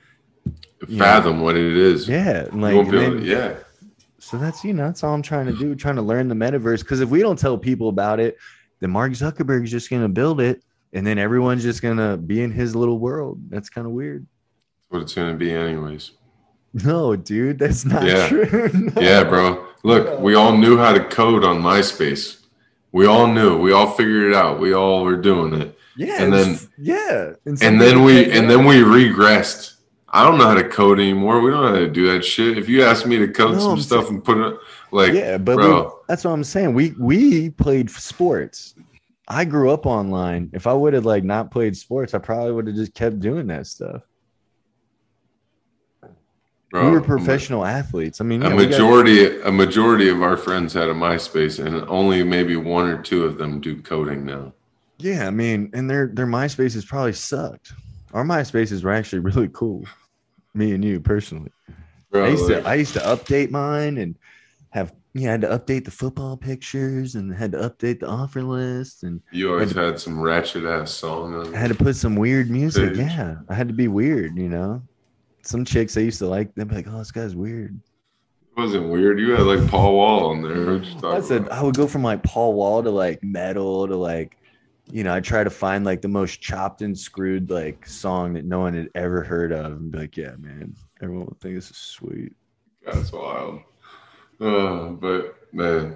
Fathom 0.98 1.40
what 1.42 1.56
it 1.56 1.78
is. 1.78 2.10
yeah 2.10 2.48
like 2.52 2.76
won't 2.76 2.92
be 2.92 2.98
and 2.98 3.06
able 3.06 3.16
then- 3.16 3.24
to- 3.24 3.26
yeah. 3.26 3.56
so 4.20 4.38
that's 4.38 4.66
you 4.66 4.74
know 4.74 4.86
that's 4.88 5.02
all 5.04 5.14
i'm 5.14 5.22
trying 5.22 5.46
to 5.46 5.54
do 5.54 5.76
trying 5.76 5.96
to 5.96 6.02
learn 6.02 6.28
the 6.28 6.36
metaverse 6.36 6.80
because 6.80 7.00
if 7.00 7.08
we 7.10 7.22
don't 7.22 7.40
tell 7.40 7.58
people 7.58 7.88
about 7.88 8.20
it 8.20 8.38
then 8.82 8.90
mark 8.92 9.14
Zuckerberg 9.14 9.64
is 9.64 9.72
just 9.72 9.90
going 9.90 10.02
to 10.02 10.10
build 10.10 10.42
it 10.42 10.62
and 10.94 11.06
then 11.06 11.18
everyone's 11.18 11.64
just 11.64 11.82
to 11.98 12.18
be 12.18 12.42
in 12.42 12.52
his 12.52 12.76
little 12.76 13.00
world 13.00 13.40
that's 13.50 13.70
kind 13.70 13.86
of 13.88 13.94
weird 13.94 14.26
What 14.90 15.02
it's 15.02 15.14
gonna 15.14 15.36
be 15.36 15.52
anyways. 15.52 16.12
no 16.74 17.16
dude 17.16 17.60
that's 17.60 17.86
not 17.86 18.04
Yeah. 18.04 18.28
true 18.28 18.70
No. 18.74 19.02
Yeah, 19.02 19.24
bro. 19.24 19.66
Look, 19.84 20.20
we 20.22 20.36
all 20.36 20.56
knew 20.58 20.78
how 20.78 20.94
to 20.94 21.04
code 21.04 21.44
on 21.44 21.62
MySpace. 21.62 22.40
We 22.94 23.06
all 23.06 23.28
knew. 23.28 23.58
We 23.58 23.74
all 23.74 23.92
figured 23.92 24.32
it 24.32 24.34
out. 24.36 24.60
We 24.60 24.74
all 24.74 25.04
were 25.04 25.18
doing 25.18 25.54
it. 25.62 25.78
yeah 25.98 26.24
And 26.24 26.34
it's- 26.34 26.68
yeah 26.78 27.34
and, 27.46 27.62
and 27.62 27.82
then 27.82 28.04
we 28.04 28.32
and 28.32 28.50
then 28.50 28.66
we 28.66 28.76
regressed. 28.78 29.72
I 30.16 30.24
don't 30.24 30.38
know 30.38 30.46
how 30.46 30.54
to 30.54 30.68
code 30.70 31.00
anymore. 31.00 31.42
We 31.42 31.50
don't 31.50 31.64
know 31.64 31.74
how 31.74 31.80
to 31.80 31.90
do 31.90 32.12
that 32.14 32.24
shit. 32.24 32.56
If 32.58 32.70
you 32.70 32.84
ask 32.84 33.06
me 33.08 33.18
to 33.18 33.28
code 33.28 33.54
No, 33.56 33.60
some 33.60 33.72
I'm 33.72 33.80
stuff 33.82 34.10
and 34.10 34.24
put 34.24 34.38
it 34.38 34.56
like, 34.92 35.12
yeah 35.14 35.40
but 35.40 35.58
we, 35.58 35.90
that's 36.08 36.24
what 36.24 36.32
i'm 36.34 36.44
saying 36.44 36.72
we 36.76 36.92
we 37.00 37.50
played 37.50 37.90
sports 37.90 38.76
i 39.28 39.46
grew 39.46 39.72
up 39.72 39.86
online 39.86 40.50
if 40.54 40.68
i 40.68 40.74
would 40.74 40.94
have 40.94 41.06
like 41.06 41.24
not 41.24 41.52
played 41.52 41.76
sports 41.76 42.14
i 42.14 42.18
probably 42.18 42.52
would 42.52 42.68
have 42.68 42.76
just 42.76 42.94
kept 42.94 43.20
doing 43.20 43.48
that 43.48 43.66
stuff 43.68 44.02
bro, 46.72 46.86
we 46.86 46.92
were 46.92 46.98
a- 46.98 47.04
professional 47.04 47.64
athletes 47.66 48.20
i 48.20 48.24
mean 48.24 48.42
A 48.44 48.50
yeah, 48.50 48.56
got- 48.56 48.70
majority, 48.70 49.42
a 49.42 49.52
majority 49.52 50.10
of 50.10 50.22
our 50.22 50.36
friends 50.38 50.74
had 50.74 50.90
a 50.90 50.94
MySpace, 50.94 51.64
and 51.64 51.76
only 51.90 52.24
maybe 52.24 52.56
one 52.56 52.90
or 52.90 53.02
two 53.02 53.24
of 53.26 53.38
them 53.38 53.62
do 53.62 53.82
coding 53.82 54.26
now. 54.26 54.54
Yeah, 55.00 55.28
I 55.28 55.32
mean, 55.32 55.70
and 55.74 55.90
their 55.90 56.08
their 56.08 56.28
MySpaces 56.28 56.86
probably 56.86 57.14
sucked. 57.14 57.74
Our 58.14 58.24
MySpaces 58.24 58.84
were 58.84 58.92
actually 58.94 59.20
really 59.30 59.50
cool. 59.52 59.86
Me 60.54 60.74
and 60.74 60.84
you 60.86 61.00
personally. 61.00 61.52
Bro, 62.12 62.26
I 62.26 62.30
used 62.30 62.50
like, 62.50 62.64
to 62.64 62.70
I 62.70 62.74
used 62.76 62.94
to 62.94 63.00
update 63.00 63.50
mine 63.50 63.98
and 63.98 64.16
have 64.70 64.94
yeah, 65.14 65.30
I 65.30 65.32
had 65.32 65.42
to 65.42 65.48
update 65.48 65.86
the 65.86 65.92
football 65.92 66.36
pictures 66.36 67.16
and 67.16 67.34
had 67.34 67.52
to 67.52 67.60
update 67.60 68.00
the 68.00 68.08
offer 68.08 68.42
list 68.42 69.04
and 69.04 69.22
you 69.32 69.52
always 69.52 69.72
had 69.72 70.00
some 70.00 70.20
ratchet 70.20 70.66
ass 70.66 70.92
song 70.92 71.36
on. 71.36 71.54
I 71.54 71.58
had 71.58 71.70
to 71.70 71.76
put 71.76 71.96
some 71.96 72.16
weird 72.16 72.50
music. 72.50 72.96
Page. 72.96 72.98
Yeah. 72.98 73.36
I 73.48 73.54
had 73.54 73.68
to 73.68 73.74
be 73.76 73.88
weird, 73.88 74.38
you 74.38 74.50
know. 74.50 74.82
Some 75.44 75.66
chicks 75.66 75.98
I 75.98 76.02
used 76.02 76.20
to 76.20 76.28
like, 76.28 76.56
they'd 76.56 76.68
be 76.68 76.76
like, 76.76 76.88
Oh, 76.90 76.98
this 76.98 77.12
guy's 77.12 77.36
weird. 77.36 77.80
It 78.56 78.60
wasn't 78.60 78.90
weird. 78.90 79.20
You 79.20 79.32
had 79.32 79.42
like 79.42 79.68
Paul 79.70 79.96
Wall 79.96 80.32
on 80.32 80.42
there. 80.42 81.12
I 81.12 81.22
said 81.22 81.42
about? 81.42 81.52
I 81.52 81.62
would 81.62 81.76
go 81.76 81.88
from 81.88 82.04
like 82.04 82.24
Paul 82.24 82.54
Wall 82.54 82.82
to 82.82 82.90
like 82.90 83.24
metal 83.24 83.88
to 83.88 83.96
like, 83.96 84.38
you 84.92 85.04
know, 85.04 85.14
I 85.14 85.20
try 85.20 85.44
to 85.44 85.50
find 85.50 85.86
like 85.86 86.02
the 86.02 86.08
most 86.08 86.42
chopped 86.42 86.82
and 86.82 86.98
screwed 86.98 87.52
like 87.52 87.86
song 87.88 88.34
that 88.34 88.46
no 88.46 88.60
one 88.60 88.74
had 88.74 88.90
ever 88.96 89.24
heard 89.24 89.52
of 89.52 89.74
and 89.74 89.92
be 89.92 90.00
like, 90.00 90.18
yeah, 90.18 90.36
man, 90.40 90.76
everyone 91.04 91.26
will 91.28 91.38
think 91.40 91.54
this 91.56 91.70
is 91.70 91.78
sweet. 91.78 92.34
That's 92.84 93.12
wild. 93.12 93.62
Uh, 94.42 94.90
but 94.90 95.36
man, 95.54 95.96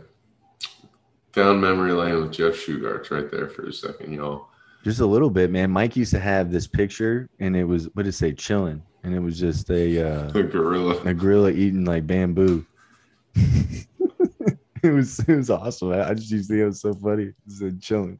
down 1.34 1.60
memory 1.60 1.92
lane 1.92 2.22
with 2.22 2.32
Jeff 2.34 2.56
Shugarts 2.56 3.12
right 3.12 3.30
there 3.30 3.48
for 3.48 3.68
a 3.68 3.74
second, 3.74 4.14
y'all. 4.14 4.48
Just 4.84 5.00
a 5.02 5.06
little 5.06 5.30
bit, 5.30 5.52
man. 5.52 5.72
Mike 5.72 5.96
used 5.96 6.12
to 6.12 6.20
have 6.20 6.52
this 6.52 6.66
picture 6.68 7.30
and 7.40 7.56
it 7.58 7.66
was 7.66 7.86
what 7.94 8.04
did 8.04 8.10
it 8.10 8.14
say, 8.14 8.32
chilling, 8.32 8.82
and 9.04 9.14
it 9.14 9.20
was 9.20 9.38
just 9.40 9.70
a 9.70 10.00
uh, 10.08 10.28
The 10.32 10.44
gorilla. 10.44 11.02
a 11.04 11.14
gorilla 11.14 11.52
eating 11.52 11.84
like 11.86 12.08
bamboo. 12.08 12.66
it 13.36 14.90
was 14.94 15.20
it 15.20 15.36
was 15.36 15.50
awesome. 15.50 15.92
I 15.92 16.10
I 16.10 16.14
just 16.14 16.32
used 16.32 16.48
to 16.50 16.54
think 16.56 16.62
it 16.64 16.66
was 16.68 16.82
so 16.82 16.94
funny. 16.94 17.24
It 17.24 17.36
said 17.50 17.82
chilling, 17.82 18.20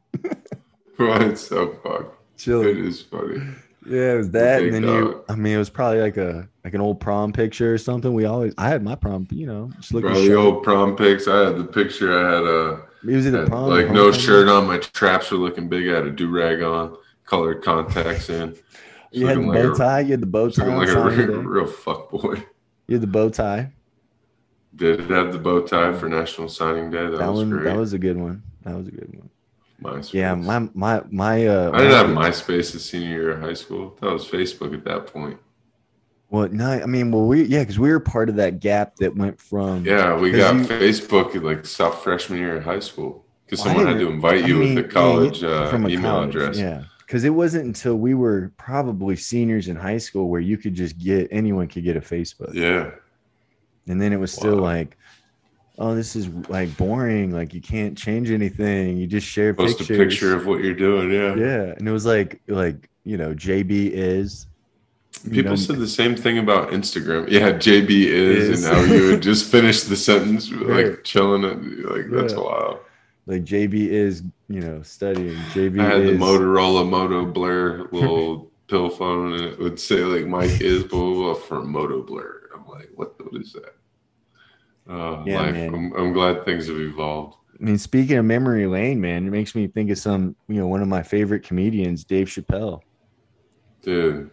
Bro, 0.96 1.14
it's 1.30 1.46
so 1.48 1.74
fucked. 1.82 2.20
It 2.34 2.38
chilling. 2.38 2.84
is 2.84 3.02
funny. 3.02 3.40
Yeah, 3.88 4.14
it 4.14 4.16
was 4.18 4.30
that, 4.30 4.62
and 4.62 4.74
then 4.74 4.82
you. 4.82 5.24
I 5.28 5.34
mean, 5.34 5.54
it 5.54 5.58
was 5.58 5.70
probably 5.70 6.00
like 6.00 6.16
a 6.16 6.48
like 6.64 6.74
an 6.74 6.80
old 6.80 7.00
prom 7.00 7.32
picture 7.32 7.72
or 7.74 7.78
something. 7.78 8.12
We 8.12 8.24
always, 8.26 8.52
I 8.58 8.68
had 8.68 8.82
my 8.82 8.94
prom, 8.94 9.26
you 9.30 9.46
know, 9.46 9.70
just 9.80 9.94
looking. 9.94 10.10
Bro, 10.10 10.20
the 10.22 10.34
old 10.34 10.62
prom 10.62 10.94
pics. 10.96 11.26
I 11.26 11.46
had 11.46 11.56
the 11.56 11.64
picture. 11.64 12.12
I 12.18 12.34
had 12.34 12.44
a 12.44 12.82
It 13.10 13.16
was 13.16 13.26
either 13.26 13.46
prom, 13.46 13.70
like 13.70 13.90
no 13.90 14.12
shirt 14.12 14.48
on. 14.48 14.66
My 14.66 14.78
traps 14.78 15.30
were 15.30 15.38
looking 15.38 15.68
big. 15.68 15.88
I 15.88 15.94
had 15.94 16.06
a 16.06 16.10
do 16.10 16.28
rag 16.28 16.62
on, 16.62 16.96
colored 17.24 17.62
contacts 17.62 18.28
in. 18.28 18.54
You 19.10 19.26
had 19.26 19.38
the 19.38 19.40
Looking 19.40 19.52
bow 19.62 19.68
like 19.68 19.74
a- 19.74 19.78
tie. 19.78 20.00
You 20.00 20.10
had 20.10 20.20
the 20.20 20.26
bow 20.26 20.50
tie. 20.50 20.76
Like 20.76 20.88
a 20.88 21.00
real, 21.10 21.42
real 21.42 21.66
fuck 21.66 22.10
boy. 22.10 22.44
You 22.88 22.96
had 22.96 23.00
the 23.00 23.06
bow 23.06 23.30
tie. 23.30 23.72
Did 24.76 25.00
it 25.00 25.10
have 25.10 25.32
the 25.32 25.38
bow 25.38 25.62
tie 25.62 25.94
for 25.94 26.08
National 26.10 26.48
Signing 26.48 26.90
Day? 26.90 27.04
That, 27.06 27.18
That 27.18 27.28
was 27.30 27.38
one, 27.38 27.50
great. 27.50 27.64
that 27.64 27.76
was 27.76 27.94
a 27.94 27.98
good 27.98 28.18
one. 28.18 28.42
That 28.64 28.76
was 28.76 28.86
a 28.88 28.90
good 28.90 29.08
one. 29.16 29.30
MySpace. 29.82 30.12
Yeah, 30.12 30.34
my 30.34 30.68
my 30.74 31.02
my. 31.10 31.46
uh 31.46 31.70
I 31.72 31.78
didn't 31.78 31.92
have 31.92 32.10
my- 32.10 32.30
MySpace 32.30 32.72
the 32.72 32.78
senior 32.80 33.08
year 33.08 33.30
of 33.32 33.40
high 33.40 33.54
school. 33.54 33.96
That 34.00 34.12
was 34.12 34.26
Facebook 34.28 34.74
at 34.74 34.84
that 34.84 35.06
point. 35.06 35.38
Well, 36.30 36.48
no, 36.48 36.68
I 36.70 36.84
mean, 36.86 37.10
well, 37.10 37.26
we 37.26 37.44
yeah, 37.44 37.60
because 37.60 37.78
we 37.78 37.90
were 37.90 38.00
part 38.00 38.28
of 38.28 38.36
that 38.36 38.60
gap 38.60 38.96
that 38.96 39.14
went 39.16 39.40
from 39.40 39.84
Yeah, 39.84 40.18
we 40.18 40.30
got 40.32 40.54
you- 40.56 40.62
Facebook 40.64 41.34
at 41.36 41.42
like 41.44 41.64
stop 41.64 42.02
freshman 42.02 42.38
year 42.38 42.56
of 42.56 42.64
high 42.64 42.80
school 42.80 43.24
because 43.46 43.64
Well, 43.64 43.74
someone 43.74 43.86
had 43.92 44.00
to 44.00 44.08
invite 44.10 44.44
I 44.44 44.46
you 44.46 44.56
mean, 44.56 44.74
with 44.74 44.84
the 44.86 44.92
college 44.92 45.42
yeah, 45.42 45.48
uh, 45.48 45.78
email 45.88 46.00
college, 46.10 46.34
address. 46.34 46.58
Yeah, 46.58 46.82
because 47.06 47.24
it 47.24 47.30
wasn't 47.30 47.64
until 47.64 47.96
we 47.96 48.12
were 48.14 48.52
probably 48.58 49.16
seniors 49.16 49.68
in 49.68 49.76
high 49.76 49.96
school 49.98 50.28
where 50.28 50.40
you 50.40 50.58
could 50.58 50.74
just 50.74 50.98
get 50.98 51.28
anyone 51.30 51.66
could 51.68 51.84
get 51.84 51.96
a 51.96 52.00
Facebook. 52.00 52.52
Yeah. 52.52 52.90
and 53.86 53.98
then 53.98 54.12
it 54.12 54.18
was 54.20 54.30
still 54.32 54.56
Wow. 54.56 54.62
like 54.64 54.98
oh, 55.78 55.94
this 55.94 56.14
is 56.16 56.28
like 56.48 56.76
boring. 56.76 57.30
Like 57.32 57.54
you 57.54 57.60
can't 57.60 57.96
change 57.96 58.30
anything. 58.30 58.96
You 58.96 59.06
just 59.06 59.26
share 59.26 59.54
Post 59.54 59.78
pictures. 59.78 59.96
a 59.98 60.02
picture 60.04 60.36
of 60.36 60.46
what 60.46 60.62
you're 60.62 60.74
doing. 60.74 61.10
Yeah. 61.10 61.34
yeah, 61.36 61.74
and 61.78 61.86
it 61.88 61.92
was 61.92 62.04
like 62.06 62.40
like 62.48 62.88
you 63.04 63.16
know 63.16 63.34
JB 63.34 63.90
is. 63.92 64.46
People 65.32 65.50
know, 65.52 65.56
said 65.56 65.78
the 65.78 65.88
same 65.88 66.14
thing 66.14 66.38
about 66.38 66.70
Instagram. 66.70 67.28
Yeah, 67.28 67.50
JB 67.52 67.90
is, 67.90 68.48
Is. 68.50 68.64
and 68.64 68.72
now 68.88 68.94
you 68.94 69.06
would 69.10 69.22
just 69.22 69.50
finish 69.50 69.82
the 69.82 69.96
sentence 69.96 70.50
like 70.52 70.68
Right. 70.86 71.04
chilling 71.04 71.42
it. 71.44 71.90
Like 71.90 72.06
that's 72.10 72.34
Yeah. 72.34 72.40
wild. 72.40 72.78
like 73.26 73.42
JB 73.44 73.88
is 73.88 74.22
you 74.48 74.60
know 74.60 74.80
studying. 74.82 75.34
JB 75.54 75.80
I 75.80 75.84
had 75.84 76.00
is 76.02 76.18
the 76.18 76.24
Motorola 76.24 76.88
Moto 76.88 77.24
Blur 77.24 77.88
little 77.90 78.50
pill 78.68 78.90
phone, 78.90 79.32
and 79.32 79.42
it 79.44 79.58
would 79.58 79.80
say 79.80 80.04
like 80.04 80.26
Mike 80.26 80.60
is 80.60 80.84
blah 80.84 81.00
blah, 81.00 81.14
blah 81.14 81.34
from 81.34 81.72
Moto 81.72 82.02
Blur. 82.02 82.42
I'm 82.54 82.66
like, 82.68 82.90
what? 82.94 83.14
What 83.24 83.40
is 83.42 83.52
that? 83.54 83.74
Uh, 84.88 85.22
Yeah, 85.26 85.42
life. 85.42 85.52
man. 85.54 85.74
I'm, 85.74 85.92
I'm 85.94 86.12
glad 86.12 86.44
things 86.44 86.66
have 86.68 86.78
evolved. 86.80 87.36
I 87.60 87.64
mean, 87.64 87.78
speaking 87.78 88.16
of 88.16 88.24
memory 88.24 88.66
lane, 88.66 89.00
man, 89.00 89.26
it 89.26 89.30
makes 89.30 89.54
me 89.54 89.66
think 89.66 89.90
of 89.90 89.98
some, 89.98 90.36
you 90.48 90.54
know, 90.56 90.68
one 90.68 90.80
of 90.80 90.88
my 90.88 91.02
favorite 91.02 91.42
comedians, 91.42 92.04
Dave 92.04 92.28
Chappelle. 92.28 92.80
Dude, 93.82 94.30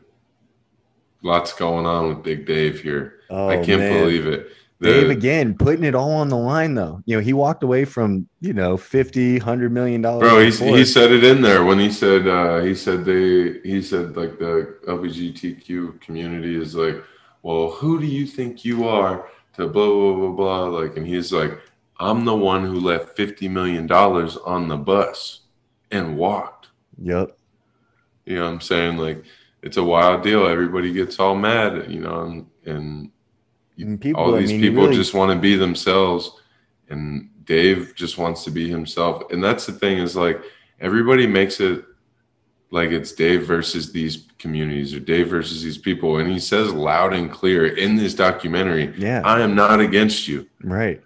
lots 1.24 1.52
going 1.54 1.86
on 1.86 2.08
with 2.10 2.24
Big 2.24 2.46
Dave 2.46 2.82
here. 2.82 3.20
Oh, 3.30 3.50
I 3.50 3.56
can't 3.58 3.80
man. 3.82 4.00
believe 4.04 4.28
it. 4.28 4.48
The- 4.80 4.92
Dave 4.92 5.10
again 5.10 5.56
putting 5.58 5.86
it 5.86 5.96
all 5.96 6.12
on 6.12 6.28
the 6.30 6.36
line 6.38 6.76
though. 6.76 7.02
You 7.06 7.16
know, 7.16 7.22
he 7.22 7.32
walked 7.34 7.64
away 7.64 7.86
from, 7.86 8.28
you 8.42 8.54
know, 8.54 8.76
50, 8.78 9.38
100 9.38 9.72
million 9.72 10.02
dollars. 10.02 10.30
Bro, 10.30 10.40
he, 10.72 10.78
he 10.80 10.86
said 10.86 11.12
it 11.12 11.24
in 11.24 11.42
there 11.42 11.64
when 11.64 11.80
he 11.80 11.90
said 11.90 12.28
uh, 12.28 12.60
he 12.60 12.76
said 12.76 13.06
they 13.06 13.60
he 13.62 13.82
said 13.82 14.18
like 14.18 14.38
the 14.38 14.76
LGBTQ 14.88 16.02
community 16.02 16.56
is 16.62 16.76
like, 16.76 17.02
well, 17.42 17.72
who 17.72 18.00
do 18.02 18.06
you 18.06 18.28
think 18.28 18.66
you 18.66 18.86
are 18.88 19.30
to 19.56 19.68
blah 19.68 19.88
blah 19.88 20.14
blah 20.14 20.32
blah 20.32 20.80
like, 20.80 20.98
and 20.98 21.06
he's 21.08 21.32
like, 21.34 21.60
I'm 22.00 22.26
the 22.26 22.36
one 22.36 22.64
who 22.66 22.80
left 22.80 23.16
fifty 23.16 23.48
million 23.48 23.88
dollars 23.88 24.38
on 24.38 24.68
the 24.68 24.78
bus 24.78 25.42
and 25.92 26.18
walked. 26.18 26.68
Yep. 27.02 27.38
You 28.26 28.36
know 28.38 28.46
what 28.46 28.54
I'm 28.54 28.62
saying? 28.62 28.98
Like, 28.98 29.24
it's 29.62 29.78
a 29.78 29.84
wild 29.84 30.24
deal. 30.24 30.48
Everybody 30.48 30.92
gets 30.94 31.20
all 31.20 31.36
mad, 31.36 31.90
you 31.92 32.00
know, 32.02 32.22
and 32.22 32.46
and 32.66 33.12
And 33.78 34.02
people, 34.02 34.22
all 34.22 34.36
I 34.36 34.40
these 34.40 34.52
mean, 34.52 34.62
people 34.62 34.84
really- 34.84 34.96
just 34.96 35.14
want 35.14 35.32
to 35.32 35.40
be 35.40 35.56
themselves 35.56 36.32
and 36.90 37.30
dave 37.46 37.94
just 37.96 38.18
wants 38.18 38.44
to 38.44 38.50
be 38.52 38.68
himself 38.70 39.22
and 39.32 39.44
that's 39.44 39.66
the 39.68 39.72
thing 39.72 40.00
is 40.00 40.16
like 40.16 40.42
everybody 40.80 41.28
makes 41.28 41.60
it 41.60 41.84
like 42.72 42.90
it's 42.92 43.12
dave 43.12 43.46
versus 43.46 43.92
these 43.92 44.26
communities 44.40 44.94
or 44.94 45.00
dave 45.00 45.30
versus 45.30 45.64
these 45.64 45.78
people 45.78 46.18
and 46.18 46.30
he 46.30 46.40
says 46.40 46.72
loud 46.74 47.14
and 47.14 47.32
clear 47.32 47.66
in 47.66 47.96
this 47.96 48.14
documentary 48.14 48.94
Yeah. 48.98 49.22
i 49.24 49.40
am 49.42 49.56
not 49.56 49.80
against 49.80 50.28
you 50.28 50.48
right. 50.64 51.02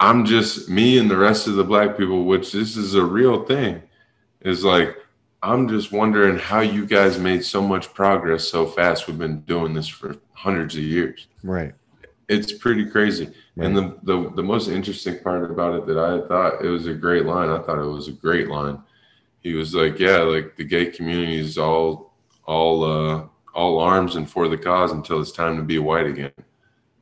i'm 0.00 0.24
just 0.24 0.68
me 0.68 0.98
and 0.98 1.10
the 1.10 1.16
rest 1.16 1.46
of 1.46 1.54
the 1.56 1.64
black 1.64 1.96
people 1.98 2.24
which 2.24 2.52
this 2.52 2.76
is 2.76 2.94
a 2.94 3.04
real 3.04 3.44
thing 3.44 3.82
is 4.42 4.64
like 4.64 4.96
i'm 5.42 5.68
just 5.68 5.92
wondering 5.92 6.38
how 6.38 6.60
you 6.60 6.86
guys 6.86 7.18
made 7.18 7.44
so 7.44 7.60
much 7.62 7.92
progress 7.94 8.48
so 8.48 8.66
fast 8.66 9.06
we've 9.08 9.18
been 9.18 9.40
doing 9.42 9.72
this 9.74 9.88
for 9.88 10.16
hundreds 10.32 10.74
of 10.76 10.82
years 10.82 11.26
Right. 11.42 11.72
it's 12.28 12.52
pretty 12.52 12.84
crazy. 12.86 13.26
Right. 13.56 13.66
And 13.66 13.76
the, 13.76 13.96
the 14.02 14.30
the 14.36 14.42
most 14.42 14.68
interesting 14.68 15.18
part 15.20 15.50
about 15.50 15.74
it 15.76 15.86
that 15.86 15.98
I 15.98 16.26
thought 16.28 16.64
it 16.64 16.68
was 16.68 16.86
a 16.86 16.92
great 16.94 17.24
line. 17.24 17.48
I 17.48 17.58
thought 17.58 17.78
it 17.78 17.86
was 17.86 18.06
a 18.08 18.12
great 18.12 18.48
line. 18.48 18.78
He 19.40 19.54
was 19.54 19.74
like, 19.74 19.98
"Yeah, 19.98 20.18
like 20.18 20.56
the 20.56 20.64
gay 20.64 20.86
community 20.86 21.38
is 21.38 21.58
all 21.58 22.14
all 22.44 22.84
uh, 22.84 23.24
all 23.54 23.78
arms 23.78 24.16
and 24.16 24.28
for 24.28 24.48
the 24.48 24.58
cause 24.58 24.92
until 24.92 25.20
it's 25.20 25.32
time 25.32 25.56
to 25.56 25.62
be 25.62 25.78
white 25.78 26.06
again." 26.06 26.32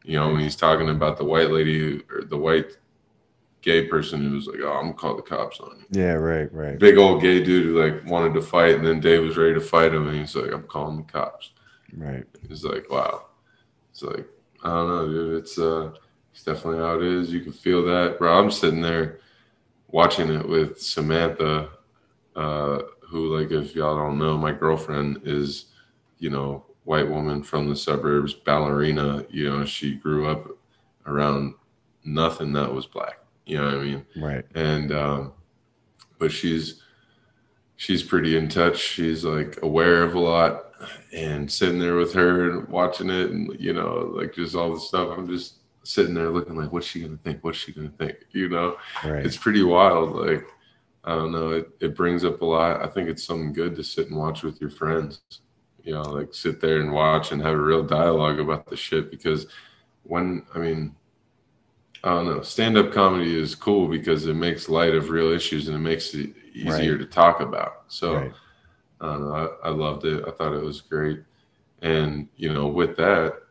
You 0.04 0.18
know, 0.20 0.28
when 0.28 0.40
he's 0.40 0.56
talking 0.56 0.88
about 0.88 1.16
the 1.16 1.24
white 1.24 1.50
lady 1.50 1.78
who- 1.78 2.02
or 2.10 2.22
the 2.22 2.36
white 2.36 2.76
gay 3.62 3.86
person 3.86 4.22
who 4.28 4.34
was 4.36 4.46
like, 4.46 4.60
"Oh, 4.62 4.70
I'm 4.72 4.82
gonna 4.82 4.94
call 4.94 5.16
the 5.16 5.22
cops 5.22 5.58
on 5.60 5.78
you." 5.80 6.02
Yeah. 6.02 6.12
Right. 6.12 6.52
Right. 6.52 6.78
Big 6.78 6.98
old 6.98 7.22
gay 7.22 7.42
dude 7.42 7.64
who 7.66 7.82
like 7.82 8.06
wanted 8.08 8.34
to 8.34 8.42
fight, 8.42 8.76
and 8.76 8.86
then 8.86 9.00
Dave 9.00 9.22
was 9.24 9.36
ready 9.36 9.54
to 9.54 9.60
fight 9.60 9.92
him, 9.94 10.06
and 10.08 10.16
he's 10.18 10.36
like, 10.36 10.52
"I'm 10.52 10.62
calling 10.64 10.98
the 10.98 11.12
cops." 11.12 11.50
Right. 11.96 12.24
It's 12.50 12.62
like, 12.64 12.90
wow. 12.90 13.26
It's 13.92 14.02
like, 14.02 14.26
I 14.62 14.68
don't 14.68 14.88
know, 14.88 15.08
dude. 15.08 15.34
It's 15.42 15.58
uh 15.58 15.92
it's 16.32 16.44
definitely 16.44 16.80
how 16.80 16.96
it 16.96 17.02
is. 17.02 17.32
You 17.32 17.40
can 17.40 17.52
feel 17.52 17.82
that. 17.86 18.18
Bro, 18.18 18.38
I'm 18.38 18.50
sitting 18.50 18.82
there 18.82 19.20
watching 19.88 20.28
it 20.30 20.46
with 20.46 20.78
Samantha, 20.80 21.70
uh, 22.36 22.82
who 23.08 23.36
like 23.36 23.50
if 23.50 23.74
y'all 23.74 23.96
don't 23.96 24.18
know, 24.18 24.36
my 24.36 24.52
girlfriend 24.52 25.20
is, 25.24 25.66
you 26.18 26.30
know, 26.30 26.64
white 26.84 27.08
woman 27.08 27.42
from 27.42 27.68
the 27.68 27.74
suburbs, 27.76 28.32
ballerina, 28.34 29.24
you 29.30 29.50
know, 29.50 29.64
she 29.64 29.94
grew 29.96 30.28
up 30.28 30.46
around 31.06 31.54
nothing 32.04 32.52
that 32.52 32.72
was 32.72 32.86
black. 32.86 33.18
You 33.46 33.58
know 33.58 33.64
what 33.66 33.74
I 33.74 33.78
mean? 33.82 34.06
Right. 34.16 34.44
and 34.54 34.92
um, 34.92 35.32
but 36.18 36.30
she's 36.32 36.82
she's 37.76 38.02
pretty 38.02 38.36
in 38.36 38.48
touch. 38.48 38.78
She's 38.78 39.24
like 39.24 39.58
aware 39.62 40.02
of 40.02 40.14
a 40.14 40.20
lot, 40.20 40.72
and 41.14 41.50
sitting 41.50 41.78
there 41.78 41.94
with 41.96 42.12
her 42.14 42.50
and 42.50 42.68
watching 42.68 43.10
it, 43.10 43.30
and 43.30 43.54
you 43.60 43.72
know, 43.72 44.10
like 44.14 44.34
just 44.34 44.54
all 44.56 44.74
the 44.74 44.80
stuff. 44.80 45.16
I'm 45.16 45.28
just 45.28 45.54
sitting 45.84 46.14
there 46.14 46.30
looking 46.30 46.56
like, 46.56 46.72
what's 46.72 46.86
she 46.86 47.00
gonna 47.02 47.18
think? 47.22 47.44
What's 47.44 47.58
she 47.58 47.72
gonna 47.72 47.92
think? 47.98 48.16
You 48.32 48.48
know, 48.48 48.76
Right. 49.04 49.24
it's 49.24 49.36
pretty 49.36 49.62
wild. 49.62 50.16
Like 50.16 50.44
I 51.06 51.14
don't 51.14 51.32
know, 51.32 51.50
it 51.50 51.70
it 51.80 51.96
brings 51.96 52.24
up 52.24 52.42
a 52.42 52.44
lot. 52.44 52.82
I 52.82 52.88
think 52.88 53.08
it's 53.08 53.24
something 53.24 53.52
good 53.52 53.76
to 53.76 53.84
sit 53.84 54.08
and 54.08 54.18
watch 54.18 54.42
with 54.42 54.60
your 54.60 54.70
friends. 54.70 55.20
You 55.84 55.92
know, 55.92 56.02
like 56.02 56.34
sit 56.34 56.60
there 56.60 56.80
and 56.80 56.92
watch 56.92 57.30
and 57.30 57.40
have 57.42 57.54
a 57.54 57.60
real 57.62 57.84
dialogue 57.84 58.40
about 58.40 58.66
the 58.66 58.76
shit 58.76 59.10
because 59.10 59.46
when 60.02 60.44
I 60.54 60.58
mean 60.58 60.96
I 62.04 62.10
don't 62.10 62.26
know. 62.26 62.42
Stand 62.42 62.76
up 62.76 62.92
comedy 62.92 63.36
is 63.40 63.54
cool 63.56 63.88
because 63.88 64.26
it 64.26 64.34
makes 64.34 64.68
light 64.68 64.94
of 64.94 65.10
real 65.10 65.32
issues 65.32 65.66
and 65.66 65.76
it 65.76 65.80
makes 65.80 66.14
it 66.14 66.34
easier 66.54 66.92
Right. 66.92 67.00
to 67.00 67.06
talk 67.06 67.40
about. 67.40 67.84
So 67.88 68.14
right. 68.14 68.32
I 69.00 69.06
don't 69.06 69.22
know. 69.22 69.34
I, 69.64 69.68
I 69.68 69.70
loved 69.70 70.04
it. 70.04 70.24
I 70.26 70.30
thought 70.30 70.54
it 70.54 70.62
was 70.62 70.80
great. 70.80 71.20
And, 71.82 72.28
you 72.36 72.52
know, 72.52 72.68
with 72.68 72.96
that, 72.96 73.42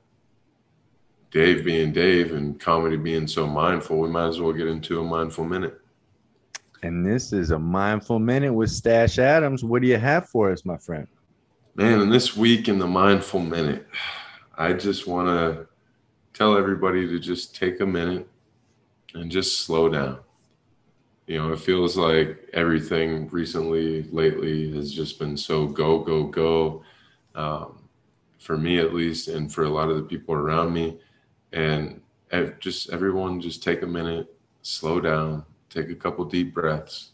Dave 1.32 1.66
being 1.66 1.92
Dave 1.92 2.34
and 2.34 2.58
comedy 2.60 2.96
being 2.96 3.28
so 3.28 3.46
mindful, 3.46 4.00
we 4.00 4.08
might 4.08 4.28
as 4.28 4.40
well 4.40 4.54
get 4.54 4.68
into 4.68 5.02
a 5.02 5.04
mindful 5.04 5.44
minute. 5.44 5.82
And 6.86 7.04
this 7.04 7.34
is 7.34 7.50
a 7.50 7.58
mindful 7.58 8.20
minute 8.20 8.54
with 8.54 8.70
Stash 8.70 9.18
Adams. 9.18 9.64
What 9.64 9.82
do 9.82 9.88
you 9.88 9.98
have 9.98 10.30
for 10.30 10.52
us, 10.52 10.66
my 10.66 10.78
friend? 10.78 11.08
Man, 11.74 12.00
and 12.00 12.14
this 12.14 12.38
week 12.38 12.70
in 12.70 12.78
the 12.78 12.86
mindful 12.86 13.40
minute, 13.40 13.88
I 14.56 14.74
just 14.74 15.08
want 15.08 15.28
to 15.28 15.68
tell 16.36 16.56
everybody 16.56 17.08
to 17.08 17.18
just 17.18 17.56
take 17.56 17.80
a 17.80 17.88
minute 17.88 18.30
and 19.16 19.32
just 19.32 19.62
slow 19.62 19.90
down. 19.90 20.20
You 21.26 21.40
know, 21.40 21.54
it 21.54 21.60
feels 21.60 21.98
like 21.98 22.48
everything 22.54 23.30
recently, 23.30 24.04
lately, 24.12 24.72
has 24.76 24.94
just 24.94 25.18
been 25.18 25.36
so 25.36 25.66
go, 25.66 25.98
go, 25.98 26.26
go. 26.26 26.84
Um, 27.34 27.80
for 28.38 28.60
me, 28.60 28.78
at 28.78 28.94
least, 28.94 29.28
and 29.28 29.52
for 29.52 29.64
a 29.64 29.70
lot 29.70 29.90
of 29.90 29.98
the 29.98 30.04
people 30.04 30.36
around 30.36 30.72
me. 30.72 31.00
And 31.52 32.02
just 32.60 32.92
everyone, 32.92 33.42
just 33.42 33.64
take 33.64 33.82
a 33.82 33.88
minute, 33.88 34.32
slow 34.62 35.02
down, 35.02 35.46
take 35.76 35.90
a 35.90 35.96
couple 35.96 36.24
deep 36.26 36.54
breaths, 36.54 37.12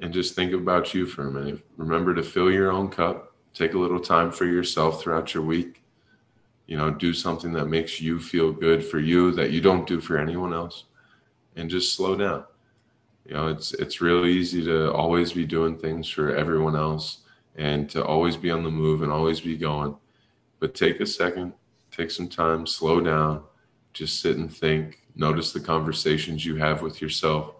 and 0.00 0.12
just 0.12 0.34
think 0.34 0.52
about 0.52 0.94
you 0.94 1.06
for 1.06 1.26
a 1.26 1.30
minute. 1.30 1.64
Remember 1.76 2.14
to 2.14 2.22
fill 2.22 2.52
your 2.52 2.70
own 2.70 2.88
cup. 2.88 3.34
Take 3.54 3.74
a 3.74 3.78
little 3.78 3.98
time 3.98 4.30
for 4.30 4.44
yourself 4.44 5.02
throughout 5.02 5.34
your 5.34 5.42
week. 5.42 5.82
You 6.66 6.76
know, 6.76 6.90
do 6.90 7.14
something 7.14 7.52
that 7.54 7.66
makes 7.66 8.00
you 8.00 8.20
feel 8.20 8.52
good 8.52 8.84
for 8.84 8.98
you 8.98 9.32
that 9.32 9.50
you 9.50 9.60
don't 9.60 9.86
do 9.86 10.00
for 10.00 10.18
anyone 10.18 10.52
else, 10.52 10.84
and 11.56 11.70
just 11.70 11.94
slow 11.94 12.14
down. 12.14 12.44
You 13.24 13.34
know, 13.34 13.48
it's 13.48 13.72
it's 13.74 14.00
really 14.00 14.30
easy 14.32 14.64
to 14.64 14.92
always 14.92 15.32
be 15.32 15.46
doing 15.46 15.76
things 15.78 16.08
for 16.08 16.34
everyone 16.34 16.76
else 16.76 17.18
and 17.56 17.90
to 17.90 18.04
always 18.04 18.36
be 18.36 18.50
on 18.50 18.62
the 18.62 18.70
move 18.70 19.02
and 19.02 19.10
always 19.10 19.40
be 19.40 19.56
going. 19.56 19.96
But 20.60 20.74
take 20.74 21.00
a 21.00 21.06
second, 21.06 21.54
take 21.90 22.10
some 22.10 22.28
time, 22.28 22.66
slow 22.66 23.00
down, 23.00 23.42
just 23.92 24.20
sit 24.20 24.36
and 24.36 24.54
think. 24.54 25.02
Notice 25.18 25.52
the 25.52 25.60
conversations 25.60 26.46
you 26.46 26.56
have 26.56 26.80
with 26.80 27.02
yourself. 27.02 27.56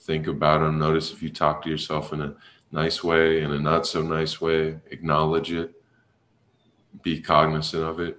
Think 0.00 0.26
about 0.26 0.60
them. 0.60 0.78
Notice 0.78 1.12
if 1.12 1.22
you 1.22 1.30
talk 1.30 1.62
to 1.62 1.70
yourself 1.70 2.12
in 2.12 2.20
a 2.20 2.34
nice 2.72 3.02
way, 3.02 3.42
in 3.42 3.52
a 3.52 3.58
not 3.60 3.86
so 3.86 4.02
nice 4.02 4.40
way. 4.40 4.78
Acknowledge 4.90 5.52
it. 5.52 5.72
Be 7.02 7.20
cognizant 7.20 7.84
of 7.84 8.00
it. 8.00 8.18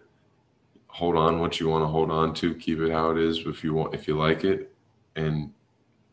Hold 0.88 1.18
on 1.18 1.40
what 1.40 1.60
you 1.60 1.68
want 1.68 1.84
to 1.84 1.88
hold 1.88 2.10
on 2.10 2.34
to. 2.36 2.56
Keep 2.56 2.80
it 2.80 2.92
how 2.92 3.12
it 3.12 3.18
is 3.18 3.40
if 3.46 3.62
you 3.62 3.74
want, 3.74 3.94
if 3.94 4.08
you 4.08 4.18
like 4.18 4.46
it, 4.46 4.74
and 5.18 5.52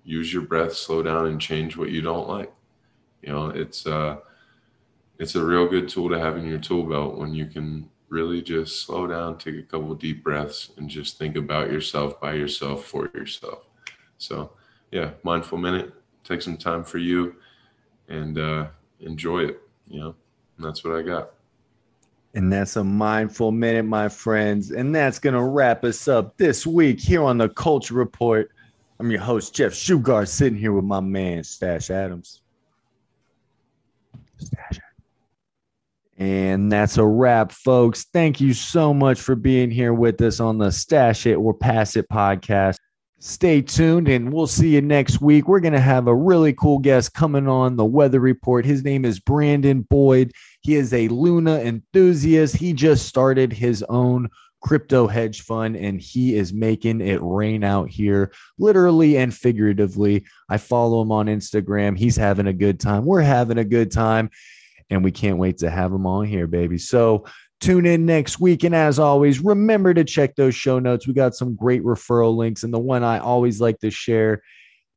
use 0.03 0.33
your 0.33 0.43
breath. 0.43 0.75
Slow 0.75 1.03
down 1.03 1.27
and 1.27 1.41
change 1.41 1.77
what 1.77 1.91
you 1.91 2.03
don't 2.03 2.29
like. 2.29 2.53
You 3.23 3.33
know, 3.33 3.47
it's 3.51 3.87
uh, 3.87 4.19
it's 5.21 5.37
a 5.37 5.45
real 5.45 5.69
good 5.69 5.89
tool 5.89 6.11
to 6.11 6.19
have 6.19 6.37
in 6.37 6.47
your 6.47 6.59
tool 6.59 6.83
belt 6.83 7.17
when 7.17 7.33
you 7.35 7.47
can 7.47 7.89
really 8.09 8.43
just 8.43 8.85
slow 8.85 9.07
down, 9.07 9.39
take 9.39 9.57
a 9.57 9.63
couple 9.63 9.95
deep 9.95 10.23
breaths, 10.23 10.71
and 10.77 10.89
just 10.89 11.19
think 11.19 11.37
about 11.37 11.71
yourself 11.71 12.21
by 12.21 12.35
yourself 12.35 12.85
for 12.85 13.11
yourself. 13.15 13.61
So, 14.19 14.53
yeah, 14.91 15.11
mindful 15.23 15.59
minute. 15.59 15.93
Take 16.23 16.43
some 16.43 16.57
time 16.57 16.85
for 16.85 16.99
you 16.99 17.37
and 18.09 18.39
uh, 18.39 18.67
enjoy 19.01 19.45
it. 19.45 19.61
You 19.89 20.01
know, 20.01 20.15
and 20.57 20.67
that's 20.67 20.85
what 20.85 20.95
I 20.95 21.03
got. 21.03 21.31
And 22.35 22.53
that's 22.53 22.77
a 22.77 22.85
mindful 22.85 23.53
minute, 23.53 23.85
my 23.85 24.09
friends. 24.09 24.73
And 24.73 24.95
that's 24.95 25.19
going 25.19 25.35
to 25.35 25.43
wrap 25.43 25.85
us 25.85 26.09
up 26.09 26.37
this 26.37 26.67
week 26.67 26.99
here 26.99 27.23
on 27.23 27.39
the 27.39 27.49
Culture 27.49 27.95
Report. 27.95 28.51
I'm 28.99 29.11
your 29.11 29.21
host, 29.21 29.55
Jeff 29.55 29.73
Shugart, 29.73 30.29
sitting 30.29 30.59
here 30.59 30.73
with 30.73 30.85
my 30.85 31.01
man, 31.01 31.45
Stash 31.45 31.91
Adams. 31.91 32.41
Stash 34.39 34.81
and 36.17 36.71
that's 36.71 36.97
a 36.97 37.05
wrap, 37.05 37.51
folks. 37.51 38.05
Thank 38.13 38.41
you 38.41 38.55
so 38.55 38.95
much 38.95 39.21
for 39.21 39.35
being 39.35 39.71
here 39.71 39.93
with 39.93 40.21
us 40.21 40.39
on 40.39 40.59
the 40.59 40.71
Stash 40.71 41.27
It 41.27 41.35
or 41.35 41.53
Pass 41.53 41.97
It 41.97 42.09
podcast. 42.09 42.77
Stay 43.19 43.63
tuned 43.63 44.07
and 44.09 44.33
we'll 44.33 44.47
see 44.47 44.75
you 44.75 44.83
next 44.83 45.21
week. 45.21 45.49
We're 45.49 45.61
going 45.61 45.73
to 45.73 45.81
have 45.81 46.07
a 46.07 46.15
really 46.15 46.53
cool 46.53 46.79
guest 46.79 47.15
coming 47.15 47.49
on 47.49 47.77
the 47.77 47.85
weather 47.85 48.21
report. 48.21 48.67
His 48.67 48.85
name 48.85 49.05
is 49.05 49.19
Brandon 49.19 49.81
Boyd. 49.81 50.33
He 50.61 50.75
is 50.75 50.93
a 50.93 51.09
Luna 51.09 51.59
enthusiast. 51.61 52.55
He 52.55 52.75
just 52.75 53.07
started 53.07 53.53
his 53.53 53.83
own 53.89 54.29
crypto 54.61 55.07
hedge 55.07 55.43
fund 55.43 55.77
and 55.77 56.01
he 56.01 56.37
is 56.37 56.53
making 56.53 57.01
it 57.01 57.21
rain 57.23 57.65
out 57.65 57.89
here, 57.89 58.33
literally 58.59 59.17
and 59.17 59.35
figuratively. 59.35 60.25
I 60.49 60.59
follow 60.59 61.03
him 61.03 61.11
on 61.11 61.27
Instagram. 61.27 61.99
He's 61.99 62.17
having 62.17 62.47
a 62.47 62.53
good 62.53 62.79
time. 62.79 63.05
We're 63.05 63.21
having 63.23 63.59
a 63.59 63.65
good 63.65 63.91
time 63.91 64.31
and 64.95 65.05
we 65.05 65.13
can't 65.13 65.39
wait 65.39 65.59
to 65.59 65.71
have 65.71 65.91
them 65.91 66.07
on 66.07 66.27
here, 66.27 66.47
baby. 66.47 66.79
So, 66.79 67.25
Tune 67.61 67.87
in 67.87 68.05
next 68.05 68.41
week. 68.41 68.63
And 68.63 68.75
as 68.75 68.99
always, 68.99 69.41
remember 69.41 69.95
to 69.95 70.05
check 70.05 70.37
those 70.37 70.55
show 70.55 70.79
notes. 70.79 71.07
We 71.07 71.15
got 71.15 71.35
some 71.35 71.55
great 71.55 71.83
referral 71.83 72.37
links. 72.37 72.63
And 72.63 72.75
the 72.75 72.79
one 72.79 73.03
I 73.03 73.21
always 73.21 73.59
like 73.59 73.79
to 73.79 73.91
share 73.91 74.43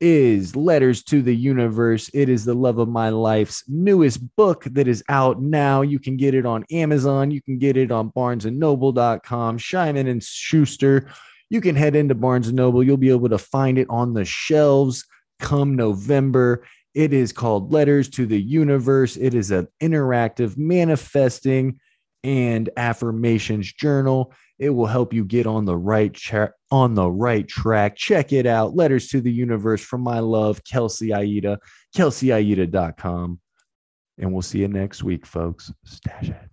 is 0.00 0.54
Letters 0.54 1.02
to 1.04 1.22
the 1.22 1.34
Universe. 1.34 2.10
It 2.12 2.28
is 2.28 2.44
the 2.44 2.52
love 2.52 2.78
of 2.78 2.88
my 2.88 3.08
life's 3.08 3.64
newest 3.68 4.36
book 4.36 4.64
that 4.64 4.86
is 4.86 5.02
out 5.08 5.40
now. 5.40 5.82
You 5.82 5.98
can 5.98 6.18
get 6.18 6.34
it 6.34 6.46
on 6.46 6.64
Amazon. 6.70 7.30
You 7.30 7.40
can 7.40 7.58
get 7.58 7.78
it 7.78 7.90
on 7.90 8.10
barnesandnoble.com, 8.10 9.58
Simon 9.58 10.06
and 10.06 10.22
Schuster. 10.22 11.10
You 11.50 11.60
can 11.60 11.74
head 11.74 11.96
into 11.96 12.14
Barnes 12.14 12.48
and 12.48 12.56
Noble. 12.56 12.84
You'll 12.84 12.98
be 12.98 13.10
able 13.10 13.30
to 13.30 13.38
find 13.38 13.78
it 13.78 13.86
on 13.88 14.12
the 14.12 14.24
shelves 14.24 15.06
come 15.40 15.74
November. 15.74 16.64
It 16.98 17.12
is 17.12 17.32
called 17.32 17.72
Letters 17.72 18.08
to 18.08 18.26
the 18.26 18.42
Universe. 18.42 19.16
It 19.16 19.32
is 19.32 19.52
an 19.52 19.68
interactive 19.80 20.58
manifesting 20.58 21.78
and 22.24 22.68
affirmations 22.76 23.72
journal. 23.72 24.32
It 24.58 24.70
will 24.70 24.86
help 24.86 25.14
you 25.14 25.24
get 25.24 25.46
on 25.46 25.64
the 25.64 25.76
right 25.76 26.12
tra- 26.12 26.54
on 26.72 26.94
the 26.94 27.08
right 27.08 27.46
track. 27.46 27.94
Check 27.94 28.32
it 28.32 28.46
out. 28.46 28.74
Letters 28.74 29.06
to 29.10 29.20
the 29.20 29.30
Universe 29.30 29.80
from 29.80 30.00
my 30.00 30.18
love, 30.18 30.64
Kelsey 30.64 31.14
Aida, 31.14 31.60
kelseyaida.com. 31.96 33.38
And 34.18 34.32
we'll 34.32 34.42
see 34.42 34.58
you 34.58 34.66
next 34.66 35.04
week, 35.04 35.24
folks. 35.24 35.72
Stash 35.84 36.30
it. 36.30 36.47